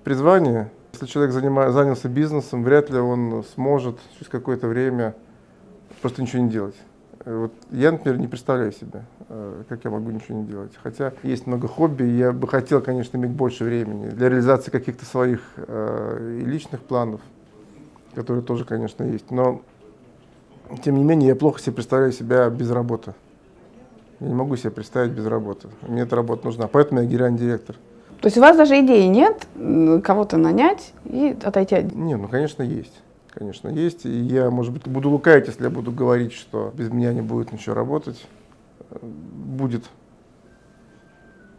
призвание. 0.05 0.71
Если 0.93 1.07
человек 1.07 1.33
занимает, 1.33 1.73
занялся 1.73 2.09
бизнесом, 2.09 2.63
вряд 2.63 2.91
ли 2.91 2.99
он 2.99 3.45
сможет 3.55 3.97
через 4.19 4.29
какое-то 4.29 4.67
время 4.67 5.15
просто 6.03 6.21
ничего 6.21 6.43
не 6.43 6.51
делать. 6.51 6.75
Вот 7.25 7.52
я, 7.71 7.93
например, 7.93 8.19
не 8.19 8.26
представляю 8.26 8.73
себе, 8.73 9.05
э, 9.29 9.62
как 9.69 9.85
я 9.85 9.91
могу 9.91 10.11
ничего 10.11 10.38
не 10.38 10.45
делать. 10.45 10.73
Хотя 10.83 11.12
есть 11.23 11.47
много 11.47 11.69
хобби, 11.69 12.02
я 12.05 12.33
бы 12.33 12.49
хотел, 12.49 12.81
конечно, 12.81 13.17
иметь 13.17 13.31
больше 13.31 13.64
времени 13.64 14.09
для 14.09 14.29
реализации 14.29 14.71
каких-то 14.71 15.05
своих 15.05 15.41
э, 15.57 16.41
и 16.43 16.45
личных 16.45 16.81
планов, 16.81 17.21
которые 18.14 18.43
тоже, 18.43 18.64
конечно, 18.64 19.05
есть. 19.05 19.31
Но, 19.31 19.62
тем 20.83 20.97
не 20.97 21.05
менее, 21.05 21.29
я 21.29 21.37
плохо 21.37 21.61
себе 21.61 21.75
представляю 21.75 22.12
себя 22.12 22.50
без 22.50 22.71
работы. 22.71 23.14
Я 24.19 24.29
не 24.29 24.35
могу 24.35 24.57
себе 24.57 24.71
представить 24.71 25.12
без 25.12 25.26
работы. 25.26 25.69
Мне 25.83 26.02
эта 26.02 26.17
работа 26.17 26.47
нужна. 26.47 26.67
Поэтому 26.67 27.02
я 27.02 27.07
генеральный 27.07 27.38
директор. 27.38 27.76
То 28.21 28.26
есть 28.26 28.37
у 28.37 28.41
вас 28.41 28.57
даже 28.57 28.79
идеи 28.81 29.07
нет 29.07 29.47
кого-то 30.05 30.37
нанять 30.37 30.93
и 31.05 31.37
отойти 31.43 31.75
от... 31.75 31.93
Не, 31.93 32.17
ну, 32.17 32.29
конечно, 32.29 32.62
есть. 32.62 33.02
Конечно, 33.33 33.69
есть. 33.69 34.07
И 34.07 34.11
я, 34.11 34.51
может 34.51 34.73
быть, 34.73 34.87
буду 34.87 35.11
лукавить, 35.11 35.47
если 35.47 35.65
я 35.65 35.71
буду 35.71 35.91
говорить, 35.91 36.33
что 36.33 36.73
без 36.77 36.91
меня 36.91 37.12
не 37.12 37.23
будет 37.23 37.53
ничего 37.53 37.75
работать. 37.75 38.27
Будет, 39.01 39.85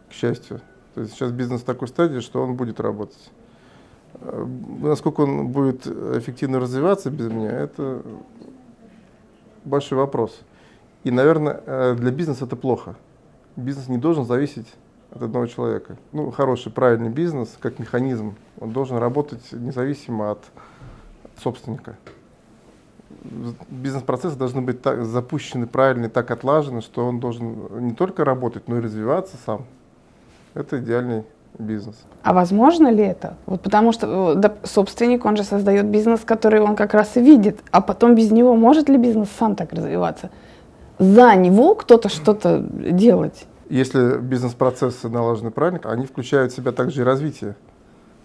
к 0.08 0.12
счастью. 0.12 0.60
То 0.94 1.00
есть 1.00 1.14
сейчас 1.14 1.32
бизнес 1.32 1.62
в 1.62 1.64
такой 1.64 1.88
стадии, 1.88 2.20
что 2.20 2.42
он 2.42 2.54
будет 2.54 2.80
работать. 2.80 3.30
Насколько 4.80 5.22
он 5.22 5.48
будет 5.48 5.86
эффективно 5.86 6.60
развиваться 6.60 7.10
без 7.10 7.28
меня, 7.28 7.50
это 7.50 8.02
большой 9.64 9.98
вопрос. 9.98 10.38
И, 11.02 11.10
наверное, 11.10 11.60
э, 11.66 11.94
для 11.98 12.12
бизнеса 12.12 12.44
это 12.44 12.56
плохо. 12.56 12.94
Бизнес 13.56 13.88
не 13.88 13.98
должен 13.98 14.24
зависеть 14.24 14.68
от 15.10 15.22
одного 15.22 15.46
человека. 15.46 15.96
Ну, 16.12 16.30
хороший, 16.30 16.72
правильный 16.72 17.10
бизнес, 17.10 17.56
как 17.60 17.78
механизм, 17.78 18.36
он 18.60 18.70
должен 18.70 18.96
работать 18.98 19.42
независимо 19.52 20.30
от 20.30 20.44
собственника. 21.42 21.96
Бизнес-процессы 23.68 24.36
должны 24.36 24.60
быть 24.60 24.82
так, 24.82 25.04
запущены 25.04 25.66
правильно 25.66 26.06
и 26.06 26.08
так 26.08 26.30
отлажены, 26.30 26.82
что 26.82 27.06
он 27.06 27.20
должен 27.20 27.86
не 27.86 27.94
только 27.94 28.24
работать, 28.24 28.68
но 28.68 28.78
и 28.78 28.80
развиваться 28.80 29.36
сам. 29.46 29.64
Это 30.54 30.78
идеальный 30.78 31.24
бизнес. 31.58 31.96
А 32.22 32.32
возможно 32.32 32.88
ли 32.88 33.02
это? 33.02 33.36
Вот 33.46 33.62
потому 33.62 33.92
что 33.92 34.34
да, 34.34 34.54
собственник, 34.62 35.24
он 35.24 35.36
же 35.36 35.44
создает 35.44 35.86
бизнес, 35.86 36.20
который 36.20 36.60
он 36.60 36.76
как 36.76 36.94
раз 36.94 37.16
и 37.16 37.20
видит, 37.20 37.60
а 37.70 37.80
потом 37.80 38.14
без 38.14 38.30
него 38.30 38.54
может 38.56 38.88
ли 38.88 38.98
бизнес 38.98 39.28
сам 39.38 39.56
так 39.56 39.72
развиваться? 39.72 40.30
За 40.98 41.34
него 41.34 41.74
кто-то 41.74 42.08
что-то 42.08 42.58
делать? 42.60 43.46
Если 43.68 44.18
бизнес-процессы 44.18 45.08
налажены 45.08 45.50
правильно, 45.50 45.80
они 45.84 46.06
включают 46.06 46.52
в 46.52 46.56
себя 46.56 46.72
также 46.72 47.00
и 47.00 47.04
развитие. 47.04 47.56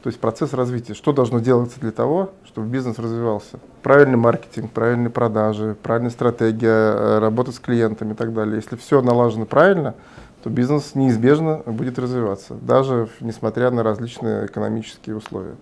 То 0.03 0.07
есть 0.07 0.19
процесс 0.19 0.53
развития. 0.53 0.93
Что 0.93 1.11
должно 1.11 1.39
делаться 1.39 1.79
для 1.79 1.91
того, 1.91 2.31
чтобы 2.45 2.67
бизнес 2.67 2.97
развивался? 2.99 3.59
Правильный 3.83 4.17
маркетинг, 4.17 4.71
правильные 4.71 5.09
продажи, 5.09 5.75
правильная 5.81 6.11
стратегия, 6.11 6.69
э, 6.69 7.19
работа 7.19 7.51
с 7.51 7.59
клиентами 7.59 8.13
и 8.13 8.15
так 8.15 8.33
далее. 8.33 8.55
Если 8.55 8.77
все 8.77 9.01
налажено 9.01 9.45
правильно, 9.45 9.95
то 10.41 10.49
бизнес 10.49 10.95
неизбежно 10.95 11.61
будет 11.65 11.99
развиваться, 11.99 12.53
даже 12.61 13.09
несмотря 13.19 13.71
на 13.71 13.83
различные 13.83 14.45
экономические 14.45 15.17
условия. 15.17 15.55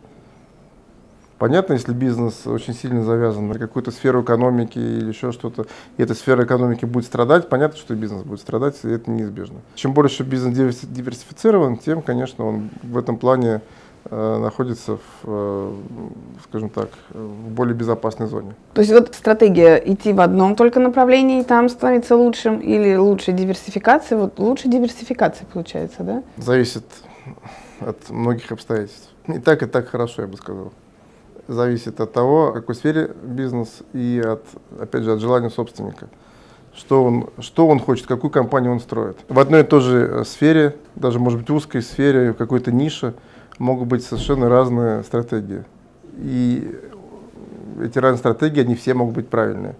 Понятно, 1.40 1.74
если 1.74 1.94
бизнес 1.94 2.48
очень 2.48 2.74
сильно 2.74 3.04
завязан 3.04 3.48
на 3.48 3.60
какую-то 3.60 3.92
сферу 3.92 4.24
экономики 4.24 4.80
или 4.80 5.10
еще 5.10 5.32
что-то, 5.32 5.68
и 5.98 6.02
эта 6.02 6.16
сфера 6.16 6.44
экономики 6.44 6.86
будет 6.86 7.06
страдать, 7.06 7.48
понятно, 7.48 7.78
что 7.78 7.94
бизнес 7.96 8.24
будет 8.24 8.40
страдать, 8.40 8.76
и 8.84 8.90
это 8.90 9.12
неизбежно. 9.12 9.58
Чем 9.76 9.94
больше 9.94 10.24
бизнес 10.24 10.56
диверсифицирован, 10.82 11.78
тем, 11.78 12.02
конечно, 12.02 12.46
он 12.46 12.72
в 12.82 12.98
этом 12.98 13.18
плане 13.18 13.62
находится 14.16 14.98
в, 14.98 15.02
э, 15.24 15.72
скажем 16.44 16.70
так, 16.70 16.90
в 17.10 17.50
более 17.50 17.76
безопасной 17.76 18.28
зоне. 18.28 18.56
То 18.74 18.82
есть 18.82 18.94
вот 18.94 19.14
стратегия 19.14 19.76
идти 19.76 20.14
в 20.14 20.22
одном 20.22 20.56
только 20.56 20.80
направлении 20.80 21.42
и 21.42 21.44
там 21.44 21.70
становиться 21.70 22.16
лучшим, 22.16 22.60
или 22.60 22.96
лучше 22.96 23.32
диверсификация, 23.32 24.18
вот 24.18 24.40
лучше 24.40 24.68
диверсификация 24.68 25.48
получается, 25.52 26.04
да? 26.04 26.24
Зависит 26.38 26.86
от 27.80 28.10
многих 28.10 28.52
обстоятельств. 28.52 29.10
И 29.28 29.40
так, 29.40 29.64
и 29.64 29.66
так 29.66 29.90
хорошо, 29.90 30.22
я 30.22 30.28
бы 30.28 30.38
сказал 30.38 30.72
зависит 31.48 32.00
от 32.00 32.14
того, 32.14 32.52
в 32.52 32.54
какой 32.54 32.76
сфере 32.76 33.12
бизнес 33.24 33.80
и 33.94 34.22
от, 34.24 34.44
опять 34.80 35.04
же, 35.04 35.14
от 35.14 35.20
желания 35.20 35.50
собственника. 35.50 36.10
Что 36.76 37.04
он, 37.04 37.30
что 37.40 37.68
он 37.68 37.80
хочет, 37.80 38.06
какую 38.06 38.30
компанию 38.30 38.72
он 38.72 38.80
строит. 38.80 39.18
В 39.30 39.40
одной 39.40 39.62
и 39.62 39.64
той 39.64 39.82
же 39.82 39.98
э, 39.98 40.24
сфере, 40.26 40.76
даже, 40.96 41.18
может 41.18 41.40
быть, 41.40 41.50
узкой 41.50 41.82
сфере, 41.82 42.34
в 42.34 42.36
какой-то 42.36 42.72
нише, 42.72 43.16
могут 43.58 43.88
быть 43.88 44.04
совершенно 44.04 44.50
разные 44.50 45.04
стратегии. 45.04 45.64
И 46.18 46.76
эти 47.84 48.00
разные 48.00 48.20
стратегии, 48.20 48.62
они 48.62 48.76
все 48.76 48.94
могут 48.94 49.16
быть 49.16 49.30
правильные. 49.30 49.76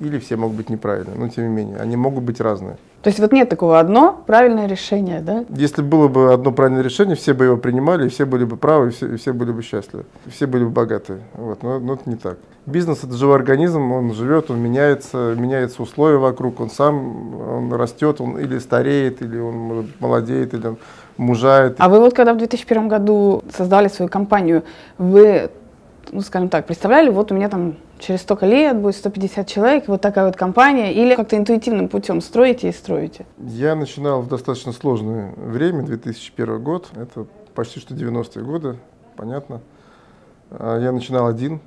Или 0.00 0.18
все 0.18 0.36
могут 0.36 0.56
быть 0.56 0.70
неправильные, 0.70 1.16
но 1.16 1.28
тем 1.28 1.44
не 1.44 1.50
менее, 1.50 1.76
они 1.76 1.96
могут 1.96 2.24
быть 2.24 2.40
разные. 2.40 2.76
То 3.02 3.08
есть 3.08 3.18
вот 3.18 3.32
нет 3.32 3.48
такого 3.48 3.78
одно 3.78 4.22
правильное 4.26 4.66
решение, 4.66 5.20
да? 5.20 5.44
Если 5.50 5.82
было 5.82 6.08
бы 6.08 6.32
одно 6.32 6.52
правильное 6.52 6.82
решение, 6.82 7.16
все 7.16 7.34
бы 7.34 7.44
его 7.44 7.56
принимали, 7.56 8.06
и 8.06 8.08
все 8.08 8.24
были 8.24 8.44
бы 8.44 8.56
правы, 8.56 8.88
и 8.88 8.90
все, 8.90 9.14
и 9.14 9.16
все 9.16 9.32
были 9.32 9.50
бы 9.50 9.60
счастливы, 9.62 10.04
все 10.28 10.46
были 10.46 10.64
бы 10.64 10.70
богатые. 10.70 11.20
Вот, 11.34 11.62
но, 11.62 11.78
но 11.80 11.94
это 11.94 12.08
не 12.08 12.16
так. 12.16 12.38
Бизнес 12.64 13.02
это 13.02 13.14
живой 13.14 13.34
организм, 13.36 13.90
он 13.90 14.14
живет, 14.14 14.50
он 14.52 14.60
меняется, 14.60 15.34
меняются 15.36 15.82
условия 15.82 16.18
вокруг, 16.18 16.60
он 16.60 16.70
сам 16.70 17.40
он 17.40 17.72
растет, 17.72 18.20
он 18.20 18.38
или 18.38 18.60
стареет, 18.60 19.20
или 19.20 19.36
он 19.36 19.90
молодеет, 19.98 20.54
или 20.54 20.68
он 20.68 20.78
мужает. 21.22 21.76
А 21.78 21.88
вы 21.88 22.00
вот 22.00 22.14
когда 22.14 22.34
в 22.34 22.38
2001 22.38 22.88
году 22.88 23.42
создали 23.54 23.88
свою 23.88 24.10
компанию, 24.10 24.64
вы, 24.98 25.50
ну 26.10 26.20
скажем 26.20 26.48
так, 26.48 26.66
представляли, 26.66 27.08
вот 27.08 27.32
у 27.32 27.34
меня 27.34 27.48
там 27.48 27.76
через 27.98 28.20
столько 28.20 28.46
лет 28.46 28.76
будет 28.76 28.96
150 28.96 29.46
человек, 29.46 29.88
вот 29.88 30.00
такая 30.00 30.26
вот 30.26 30.36
компания, 30.36 30.92
или 30.92 31.14
как-то 31.14 31.36
интуитивным 31.36 31.88
путем 31.88 32.20
строите 32.20 32.68
и 32.68 32.72
строите? 32.72 33.26
Я 33.38 33.74
начинал 33.74 34.22
в 34.22 34.28
достаточно 34.28 34.72
сложное 34.72 35.32
время, 35.36 35.82
2001 35.82 36.62
год, 36.62 36.90
это 36.96 37.26
почти 37.54 37.80
что 37.80 37.94
90-е 37.94 38.44
годы, 38.44 38.76
понятно. 39.16 39.60
А, 40.50 40.78
я 40.80 40.92
начинал 40.92 41.28
один, 41.28 41.60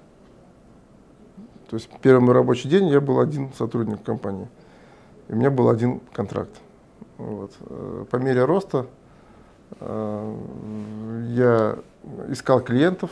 то 1.69 1.77
есть 1.77 1.89
первый 2.01 2.21
мой 2.21 2.33
рабочий 2.33 2.69
день 2.69 2.87
я 2.89 3.01
был 3.01 3.19
один 3.19 3.51
сотрудник 3.53 4.03
компании, 4.03 4.47
и 5.29 5.33
у 5.33 5.35
меня 5.35 5.49
был 5.49 5.69
один 5.69 6.01
контракт. 6.13 6.51
Вот. 7.17 7.51
Э, 7.61 8.05
по 8.11 8.17
мере 8.17 8.43
роста 8.43 8.87
я 9.81 11.77
искал 12.29 12.61
клиентов, 12.61 13.09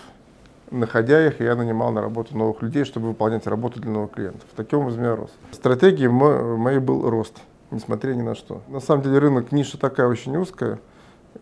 находя 0.71 1.25
их, 1.25 1.39
я 1.39 1.55
нанимал 1.55 1.91
на 1.91 2.01
работу 2.01 2.37
новых 2.37 2.61
людей, 2.61 2.85
чтобы 2.85 3.09
выполнять 3.09 3.47
работу 3.47 3.79
для 3.79 3.91
новых 3.91 4.11
клиентов. 4.11 4.47
Таким 4.55 4.79
образом 4.79 5.03
я 5.03 5.15
рос. 5.15 5.31
Стратегией 5.51 6.09
моей 6.09 6.79
был 6.79 7.09
рост, 7.09 7.37
несмотря 7.71 8.13
ни 8.13 8.21
на 8.21 8.35
что. 8.35 8.61
На 8.67 8.79
самом 8.79 9.03
деле 9.03 9.19
рынок 9.19 9.51
ниша 9.51 9.77
такая 9.77 10.07
очень 10.07 10.35
узкая. 10.37 10.79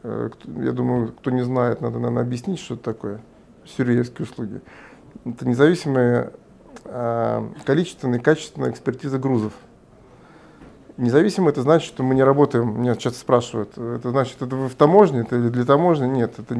Э, 0.03 0.29
я 0.57 0.71
думаю, 0.71 1.13
кто 1.13 1.31
не 1.31 1.43
знает, 1.43 1.81
надо, 1.81 1.99
наверное, 1.99 2.23
объяснить, 2.23 2.59
что 2.59 2.75
это 2.75 2.83
такое. 2.83 3.21
Сюрреевские 3.65 4.25
услуги. 4.25 4.61
Это 5.23 5.47
независимая 5.47 6.31
а, 6.85 7.47
количественная 7.65 8.19
и 8.19 8.21
качественная 8.21 8.71
экспертиза 8.71 9.19
грузов. 9.19 9.53
Независимо 11.01 11.49
это 11.49 11.63
значит, 11.63 11.87
что 11.87 12.03
мы 12.03 12.13
не 12.13 12.21
работаем, 12.21 12.79
меня 12.79 12.95
часто 12.95 13.17
спрашивают, 13.17 13.75
это 13.75 14.11
значит, 14.11 14.39
это 14.39 14.55
вы 14.55 14.69
в 14.69 14.75
таможне, 14.75 15.21
это 15.21 15.35
или 15.35 15.49
для 15.49 15.65
таможни? 15.65 16.05
Нет, 16.05 16.33
это, 16.37 16.53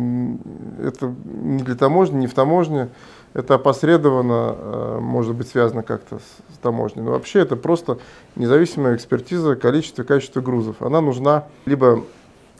это 0.83 1.13
не 1.25 1.61
для 1.61 1.75
таможни, 1.75 2.17
не 2.17 2.25
в 2.25 2.33
таможне, 2.33 2.89
это 3.35 3.53
опосредованно 3.53 4.55
э, 4.57 4.99
может 4.99 5.35
быть 5.35 5.47
связано 5.47 5.83
как-то 5.83 6.17
с, 6.17 6.55
с 6.55 6.57
таможней. 6.57 7.03
Но 7.03 7.11
вообще 7.11 7.41
это 7.41 7.55
просто 7.55 7.99
независимая 8.35 8.95
экспертиза 8.95 9.55
количества 9.55 10.01
и 10.01 10.05
качества 10.05 10.41
грузов. 10.41 10.77
Она 10.81 11.01
нужна 11.01 11.45
либо 11.67 12.03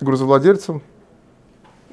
грузовладельцам, 0.02 0.84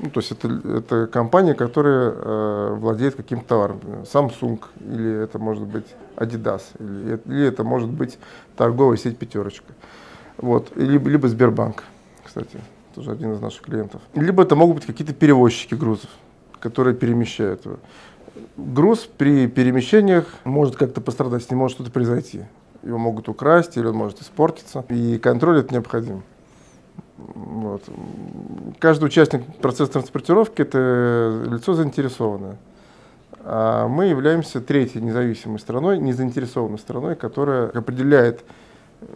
ну, 0.00 0.10
то 0.10 0.20
есть 0.20 0.30
это, 0.30 0.48
это 0.48 1.06
компания, 1.08 1.54
которая 1.54 2.12
э, 2.12 2.74
владеет 2.74 3.16
каким-то 3.16 3.48
товаром. 3.48 3.80
Samsung, 4.04 4.60
или 4.80 5.24
это 5.24 5.38
может 5.38 5.64
быть 5.64 5.86
Adidas, 6.16 6.62
или, 6.78 7.20
или 7.26 7.46
это 7.46 7.64
может 7.64 7.90
быть 7.90 8.18
торговая 8.56 8.96
сеть 8.96 9.18
«Пятерочка». 9.18 9.72
Вот. 10.36 10.70
Либо, 10.76 11.10
либо 11.10 11.28
Сбербанк, 11.28 11.82
кстати, 12.24 12.60
тоже 12.94 13.10
один 13.10 13.32
из 13.32 13.40
наших 13.40 13.62
клиентов. 13.62 14.00
Либо 14.14 14.44
это 14.44 14.54
могут 14.54 14.76
быть 14.76 14.86
какие-то 14.86 15.14
перевозчики 15.14 15.74
грузов, 15.74 16.10
которые 16.60 16.94
перемещают 16.94 17.64
его. 17.64 17.78
Груз 18.56 19.08
при 19.18 19.48
перемещениях 19.48 20.26
может 20.44 20.76
как-то 20.76 21.00
пострадать, 21.00 21.42
с 21.42 21.50
ним 21.50 21.58
может 21.58 21.76
что-то 21.76 21.90
произойти. 21.90 22.44
Его 22.84 22.98
могут 22.98 23.28
украсть 23.28 23.76
или 23.76 23.86
он 23.86 23.96
может 23.96 24.22
испортиться, 24.22 24.84
и 24.88 25.18
контроль 25.18 25.58
это 25.58 25.74
необходим. 25.74 26.22
Вот. 27.18 27.82
Каждый 28.78 29.06
участник 29.06 29.44
процесса 29.56 29.92
транспортировки– 29.92 30.62
это 30.62 31.44
лицо 31.46 31.74
заинтересованное. 31.74 32.56
А 33.40 33.88
мы 33.88 34.06
являемся 34.06 34.60
третьей 34.60 35.02
независимой 35.02 35.58
страной, 35.58 35.98
незаинтересованной 35.98 36.78
страной, 36.78 37.16
которая 37.16 37.68
определяет 37.68 38.44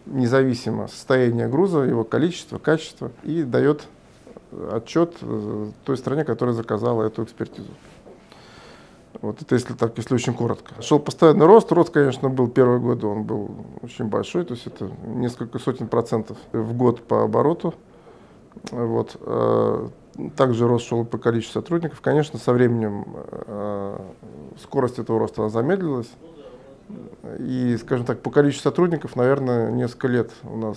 независимо 0.06 0.88
состояние 0.88 1.48
груза, 1.48 1.80
его 1.80 2.04
количество, 2.04 2.58
качество 2.58 3.10
и 3.22 3.42
дает 3.42 3.86
отчет 4.70 5.16
той 5.84 5.96
стране, 5.96 6.24
которая 6.24 6.54
заказала 6.54 7.04
эту 7.04 7.24
экспертизу. 7.24 7.70
Вот 9.20 9.40
это 9.40 9.54
если 9.54 9.74
так, 9.74 9.96
если 9.96 10.14
очень 10.14 10.34
коротко. 10.34 10.80
Шел 10.82 10.98
постоянный 10.98 11.46
рост. 11.46 11.70
Рост, 11.70 11.90
конечно, 11.90 12.28
был 12.28 12.48
первые 12.48 12.80
годы, 12.80 13.06
он 13.06 13.22
был 13.22 13.50
очень 13.82 14.06
большой, 14.06 14.44
то 14.44 14.54
есть 14.54 14.66
это 14.66 14.90
несколько 15.06 15.58
сотен 15.58 15.86
процентов 15.86 16.36
в 16.52 16.74
год 16.74 17.02
по 17.02 17.22
обороту. 17.22 17.74
Вот. 18.70 19.16
Э, 19.20 19.88
также 20.36 20.66
рост 20.68 20.86
шел 20.86 21.04
по 21.04 21.18
количеству 21.18 21.60
сотрудников. 21.60 22.00
Конечно, 22.00 22.38
со 22.38 22.52
временем 22.52 23.04
э, 23.30 23.98
скорость 24.62 24.98
этого 24.98 25.18
роста 25.18 25.48
замедлилась. 25.48 26.10
И, 27.38 27.76
скажем 27.80 28.04
так, 28.04 28.20
по 28.20 28.30
количеству 28.30 28.64
сотрудников, 28.64 29.16
наверное, 29.16 29.70
несколько 29.70 30.08
лет 30.08 30.30
у 30.44 30.56
нас, 30.56 30.76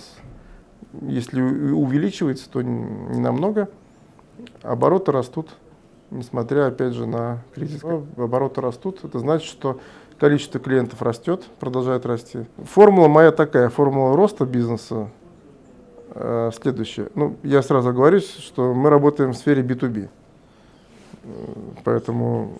если 1.02 1.42
увеличивается, 1.42 2.48
то 2.48 2.62
не 2.62 3.20
намного. 3.20 3.68
Обороты 4.62 5.12
растут 5.12 5.50
несмотря, 6.10 6.66
опять 6.66 6.94
же, 6.94 7.06
на 7.06 7.42
кризис. 7.54 7.82
Обороты 8.16 8.60
растут, 8.60 9.04
это 9.04 9.18
значит, 9.18 9.48
что 9.48 9.80
количество 10.18 10.60
клиентов 10.60 11.02
растет, 11.02 11.44
продолжает 11.60 12.06
расти. 12.06 12.46
Формула 12.64 13.08
моя 13.08 13.32
такая, 13.32 13.68
формула 13.68 14.16
роста 14.16 14.44
бизнеса 14.44 15.08
э, 16.16 16.50
следующая. 16.60 17.08
Ну, 17.14 17.36
я 17.42 17.62
сразу 17.62 17.92
говорю, 17.92 18.20
что 18.20 18.74
мы 18.74 18.90
работаем 18.90 19.32
в 19.32 19.36
сфере 19.36 19.62
B2B. 19.62 20.08
Поэтому 21.84 22.52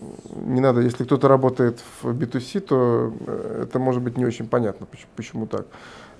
не 0.45 0.59
надо, 0.59 0.81
если 0.81 1.05
кто-то 1.05 1.27
работает 1.27 1.79
в 2.01 2.11
B2C, 2.11 2.59
то 2.59 3.13
э, 3.25 3.63
это 3.63 3.79
может 3.79 4.01
быть 4.01 4.17
не 4.17 4.25
очень 4.25 4.47
понятно, 4.47 4.85
почему, 4.85 5.09
почему 5.15 5.47
так. 5.47 5.65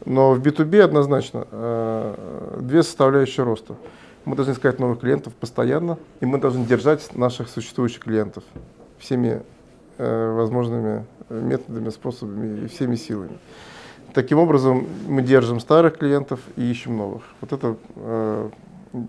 Но 0.06 0.34
в 0.34 0.42
B2B 0.42 0.82
однозначно 0.82 1.48
э, 1.52 2.60
две 2.62 2.84
составляющие 2.84 3.46
роста. 3.46 3.76
Мы 4.26 4.36
должны 4.36 4.54
искать 4.54 4.80
новых 4.80 5.00
клиентов 5.00 5.34
постоянно, 5.34 5.98
и 6.20 6.26
мы 6.26 6.40
должны 6.40 6.66
держать 6.66 7.16
наших 7.16 7.50
существующих 7.50 8.04
клиентов 8.04 8.44
всеми 9.00 9.42
возможными 9.98 11.06
методами, 11.30 11.90
способами 11.90 12.66
и 12.66 12.68
всеми 12.68 12.96
силами. 12.96 13.40
Таким 14.14 14.40
образом, 14.40 14.88
мы 15.08 15.22
держим 15.22 15.60
старых 15.60 15.98
клиентов 15.98 16.40
и 16.56 16.64
ищем 16.64 16.98
новых. 16.98 17.24
Вот 17.42 17.54
это 17.54 17.76
э, 17.96 18.50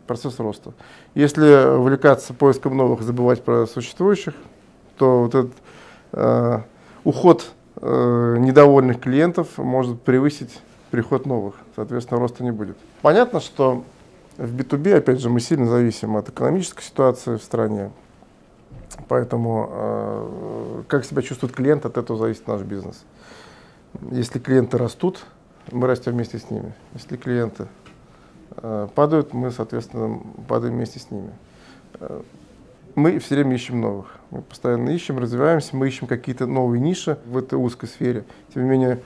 процесс 0.06 0.38
роста. 0.38 0.72
Если 1.14 1.76
увлекаться 1.76 2.34
поиском 2.34 2.76
новых, 2.76 3.02
забывать 3.02 3.42
про 3.42 3.66
существующих, 3.66 4.34
то 4.96 5.22
вот 5.22 5.34
этот 5.34 5.52
э, 6.12 6.60
уход 7.04 7.50
э, 7.76 8.36
недовольных 8.38 9.00
клиентов 9.00 9.56
может 9.56 10.00
превысить 10.02 10.60
приход 10.90 11.26
новых. 11.26 11.54
Соответственно, 11.76 12.20
роста 12.20 12.42
не 12.42 12.50
будет. 12.50 12.76
Понятно, 13.02 13.40
что 13.40 13.84
в 14.36 14.54
B2B, 14.54 14.94
опять 14.94 15.20
же, 15.20 15.30
мы 15.30 15.40
сильно 15.40 15.66
зависим 15.66 16.16
от 16.16 16.28
экономической 16.28 16.82
ситуации 16.82 17.36
в 17.36 17.42
стране. 17.42 17.90
Поэтому 19.08 19.68
э, 19.70 20.82
как 20.88 21.04
себя 21.04 21.22
чувствует 21.22 21.54
клиент, 21.54 21.84
от 21.84 21.96
этого 21.98 22.18
зависит 22.18 22.46
наш 22.46 22.62
бизнес. 22.62 23.04
Если 24.10 24.38
клиенты 24.38 24.78
растут, 24.78 25.24
мы 25.72 25.86
растем 25.86 26.12
вместе 26.12 26.38
с 26.38 26.50
ними. 26.50 26.72
Если 26.94 27.16
клиенты 27.16 27.68
э, 28.56 28.88
падают, 28.94 29.32
мы, 29.32 29.50
соответственно, 29.50 30.20
падаем 30.46 30.74
вместе 30.74 30.98
с 30.98 31.10
ними. 31.10 31.32
Э, 32.00 32.22
мы 32.94 33.18
все 33.18 33.36
время 33.36 33.54
ищем 33.54 33.80
новых. 33.80 34.16
Мы 34.30 34.42
постоянно 34.42 34.90
ищем, 34.90 35.18
развиваемся, 35.18 35.76
мы 35.76 35.86
ищем 35.88 36.06
какие-то 36.06 36.46
новые 36.46 36.80
ниши 36.80 37.18
в 37.26 37.36
этой 37.36 37.54
узкой 37.54 37.86
сфере. 37.86 38.24
Тем 38.52 38.64
не 38.64 38.68
менее, 38.70 39.00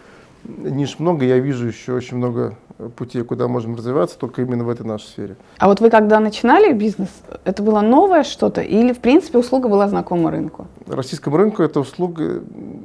ниш 0.45 0.99
много, 0.99 1.25
я 1.25 1.39
вижу 1.39 1.67
еще 1.67 1.93
очень 1.93 2.17
много 2.17 2.57
путей, 2.97 3.23
куда 3.23 3.49
можем 3.49 3.77
развиваться, 3.77 4.19
только 4.19 4.43
именно 4.43 4.65
в 4.65 4.69
этой 4.69 4.85
нашей 4.85 5.07
сфере. 5.07 5.37
А 5.59 5.69
вот 5.69 5.81
вы 5.81 5.91
когда 5.91 6.21
начинали 6.21 6.73
бизнес, 6.73 7.11
это 7.45 7.63
было 7.63 7.81
новое 7.81 8.25
что-то 8.25 8.61
или, 8.61 8.93
в 8.93 8.99
принципе, 8.99 9.39
услуга 9.39 9.69
была 9.69 9.89
знакома 9.89 10.31
рынку? 10.31 10.67
Российскому 10.87 11.37
рынку 11.37 11.63
эта 11.63 11.81
услуга 11.81 12.43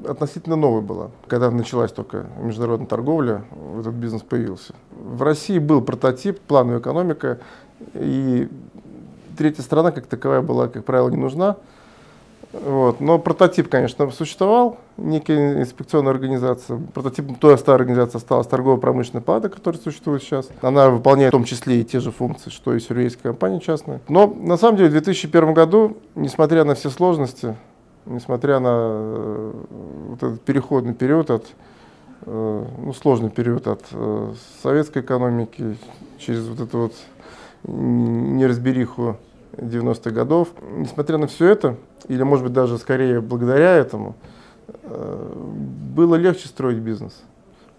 относительно 0.08 0.56
новая 0.56 0.82
была. 0.82 1.10
Когда 1.28 1.50
началась 1.50 1.92
только 1.92 2.28
международная 2.42 2.88
торговля, 2.88 3.46
этот 3.80 3.94
бизнес 3.94 4.22
появился. 4.22 4.74
В 4.92 5.24
России 5.24 5.60
был 5.60 5.82
прототип, 5.82 6.40
плановая 6.40 6.80
экономика, 6.80 7.40
и 7.94 8.48
третья 9.38 9.64
страна 9.64 9.92
как 9.92 10.06
таковая 10.06 10.42
была, 10.42 10.68
как 10.68 10.86
правило, 10.86 11.10
не 11.10 11.18
нужна. 11.18 11.58
Вот. 12.64 13.00
Но 13.00 13.20
прототип, 13.20 13.70
конечно, 13.70 14.10
существовал, 14.12 14.78
некая 14.98 15.62
инспекционная 15.62 16.12
организация. 16.12 16.80
Прототип 16.94 17.40
той 17.40 17.58
старой 17.58 17.82
организации 17.82 18.18
осталась 18.18 18.48
торгово-промышленная 18.48 19.22
палата, 19.22 19.50
которая 19.50 19.82
существует 19.82 20.22
сейчас. 20.22 20.50
Она 20.62 20.90
выполняет 20.90 21.34
в 21.34 21.38
том 21.38 21.44
числе 21.44 21.82
и 21.82 21.84
те 21.84 22.00
же 22.00 22.12
функции, 22.12 22.50
что 22.50 22.74
и 22.74 22.80
сюрреалистская 22.80 23.32
компания 23.32 23.60
частная. 23.60 24.02
Но 24.08 24.28
на 24.28 24.58
самом 24.58 24.78
деле 24.78 24.90
в 24.90 24.94
2001 24.94 25.54
году, 25.54 25.98
несмотря 26.16 26.64
на 26.64 26.76
все 26.76 26.90
сложности, 26.90 27.56
несмотря 28.06 28.60
на 28.60 28.70
э, 28.72 29.54
вот 30.10 30.24
этот 30.24 30.42
переходный 30.42 30.94
период 30.94 31.30
от 31.30 31.46
э, 32.26 32.66
ну, 32.78 32.94
сложный 32.94 33.30
период 33.30 33.68
от 33.68 33.84
э, 33.92 34.34
советской 34.64 35.02
экономики 35.02 35.78
через 36.18 36.48
вот 36.48 36.60
эту 36.60 36.78
вот 36.80 36.94
неразбериху 37.64 39.18
90-х 39.58 40.12
годов. 40.12 40.50
Несмотря 40.78 41.18
на 41.18 41.28
все 41.28 41.48
это, 41.48 41.76
или 42.08 42.24
может 42.24 42.46
быть 42.46 42.54
даже 42.54 42.78
скорее 42.78 43.22
благодаря 43.22 43.76
этому, 43.76 44.16
э, 44.84 45.34
было 45.96 46.16
легче 46.16 46.48
строить 46.48 46.80
бизнес. 46.80 47.22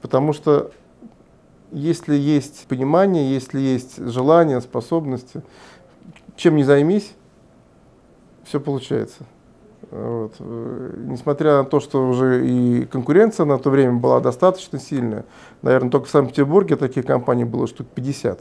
Потому 0.00 0.32
что 0.32 0.70
если 1.70 2.14
есть 2.14 2.66
понимание, 2.66 3.32
если 3.32 3.60
есть 3.60 3.98
желание, 3.98 4.60
способности, 4.60 5.42
чем 6.36 6.56
не 6.56 6.64
займись, 6.64 7.14
все 8.44 8.60
получается. 8.60 9.24
Вот. 9.90 10.34
Несмотря 10.38 11.58
на 11.58 11.64
то, 11.64 11.80
что 11.80 12.06
уже 12.08 12.46
и 12.46 12.84
конкуренция 12.84 13.46
на 13.46 13.58
то 13.58 13.70
время 13.70 13.94
была 13.94 14.20
достаточно 14.20 14.78
сильная, 14.78 15.24
наверное, 15.62 15.90
только 15.90 16.06
в 16.06 16.10
Санкт-Петербурге 16.10 16.76
таких 16.76 17.06
компаний 17.06 17.44
было 17.44 17.66
штук 17.66 17.86
50 17.94 18.40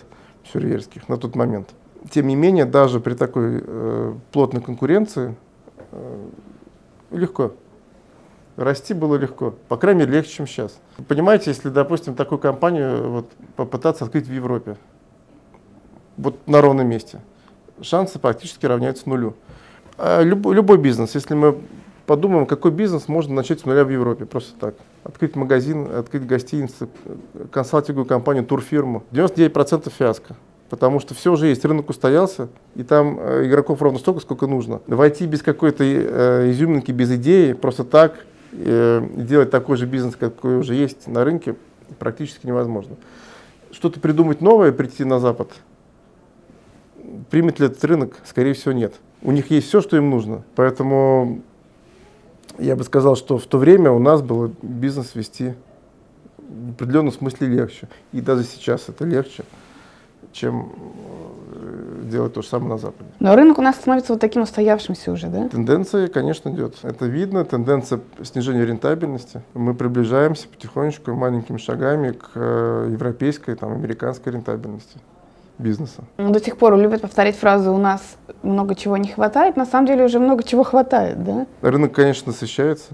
сюрьерских 0.52 1.10
на 1.10 1.18
тот 1.18 1.36
момент 1.36 1.70
тем 2.10 2.28
не 2.28 2.36
менее, 2.36 2.66
даже 2.66 3.00
при 3.00 3.14
такой 3.14 3.62
э, 3.64 4.14
плотной 4.32 4.62
конкуренции 4.62 5.36
легко. 7.12 7.54
Расти 8.56 8.94
было 8.94 9.16
легко. 9.16 9.54
По 9.68 9.78
крайней 9.78 10.02
мере, 10.02 10.14
легче, 10.14 10.32
чем 10.32 10.48
сейчас. 10.48 10.80
Понимаете, 11.08 11.52
если, 11.52 11.70
допустим, 11.70 12.16
такую 12.16 12.40
компанию 12.40 13.10
вот, 13.10 13.32
попытаться 13.56 14.04
открыть 14.04 14.28
в 14.28 14.34
Европе, 14.34 14.78
вот 16.18 16.48
на 16.48 16.60
ровном 16.62 16.88
месте, 16.88 17.22
шансы 17.82 18.18
практически 18.18 18.66
равняются 18.66 19.08
нулю. 19.08 19.36
А 20.00 20.24
любой, 20.24 20.56
любой 20.56 20.80
бизнес, 20.80 21.14
если 21.14 21.36
мы 21.36 21.60
подумаем, 22.08 22.48
какой 22.48 22.72
бизнес 22.72 23.08
можно 23.08 23.36
начать 23.36 23.60
с 23.60 23.66
нуля 23.66 23.84
в 23.84 23.90
Европе, 23.90 24.26
просто 24.26 24.60
так. 24.60 24.76
Открыть 25.04 25.36
магазин, 25.36 25.88
открыть 25.92 26.26
гостиницу, 26.26 26.90
консалтинговую 27.52 28.08
компанию, 28.08 28.44
турфирму. 28.44 29.04
99% 29.12 29.92
фиаско 29.92 30.36
потому 30.70 31.00
что 31.00 31.14
все 31.14 31.32
уже 31.32 31.48
есть, 31.48 31.64
рынок 31.66 31.90
устоялся, 31.90 32.50
и 32.76 32.84
там 32.84 33.20
э, 33.20 33.48
игроков 33.48 33.82
ровно 33.82 34.00
столько, 34.00 34.20
сколько 34.20 34.48
нужно. 34.48 34.82
Войти 34.88 35.26
без 35.26 35.42
какой-то 35.42 35.84
э, 35.84 36.52
изюминки, 36.52 36.92
без 36.92 37.12
идеи, 37.14 37.54
просто 37.54 37.84
так, 37.84 38.26
э, 38.52 39.08
делать 39.16 39.50
такой 39.50 39.78
же 39.78 39.86
бизнес, 39.86 40.16
какой 40.16 40.58
уже 40.58 40.76
есть 40.76 41.08
на 41.08 41.24
рынке, 41.24 41.56
практически 42.00 42.48
невозможно. 42.48 42.96
Что-то 43.72 44.00
придумать 44.00 44.42
новое, 44.42 44.72
прийти 44.72 45.04
на 45.04 45.20
Запад, 45.20 45.52
примет 47.30 47.60
ли 47.60 47.68
этот 47.68 47.84
рынок? 47.86 48.18
Скорее 48.26 48.54
всего, 48.54 48.74
нет. 48.74 48.94
У 49.22 49.32
них 49.32 49.50
есть 49.52 49.68
все, 49.68 49.82
что 49.82 49.98
им 49.98 50.10
нужно. 50.10 50.44
Поэтому 50.56 51.42
я 52.60 52.76
бы 52.76 52.84
сказал, 52.84 53.16
что 53.16 53.38
в 53.38 53.46
то 53.46 53.58
время 53.58 53.92
у 53.92 54.00
нас 54.00 54.22
было 54.22 54.52
бизнес 54.62 55.16
вести 55.16 55.54
в 56.38 56.72
определенном 56.72 57.12
смысле 57.12 57.48
легче. 57.48 57.90
И 58.12 58.22
даже 58.22 58.44
сейчас 58.44 58.90
это 58.90 59.06
легче 59.06 59.44
чем 60.32 60.72
э, 61.54 62.04
делать 62.10 62.34
то 62.34 62.42
же 62.42 62.48
самое 62.48 62.72
на 62.72 62.78
Западе. 62.78 63.10
Но 63.20 63.36
рынок 63.36 63.58
у 63.58 63.62
нас 63.62 63.76
становится 63.76 64.14
вот 64.14 64.22
таким 64.22 64.44
устоявшимся 64.44 65.12
уже, 65.12 65.28
да? 65.28 65.50
Тенденция, 65.50 66.08
конечно, 66.08 66.50
идет. 66.50 66.76
Это 66.84 67.06
видно, 67.06 67.44
тенденция 67.46 68.00
снижения 68.24 68.66
рентабельности. 68.66 69.42
Мы 69.54 69.74
приближаемся 69.74 70.48
потихонечку, 70.48 71.14
маленькими 71.14 71.58
шагами 71.58 72.12
к 72.12 72.32
э, 72.36 72.90
европейской, 72.92 73.56
там, 73.56 73.72
американской 73.72 74.34
рентабельности 74.34 75.00
бизнеса. 75.58 76.04
Ну, 76.18 76.32
до 76.32 76.40
сих 76.40 76.58
пор 76.58 76.78
любят 76.78 77.02
повторять 77.02 77.36
фразу 77.36 77.74
«у 77.74 77.78
нас 77.78 78.18
много 78.44 78.76
чего 78.76 78.98
не 78.98 79.08
хватает». 79.08 79.58
На 79.58 79.66
самом 79.66 79.88
деле 79.88 80.06
уже 80.06 80.20
много 80.20 80.44
чего 80.44 80.64
хватает, 80.64 81.24
да? 81.24 81.48
Рынок, 81.62 81.94
конечно, 81.94 82.32
насыщается, 82.32 82.94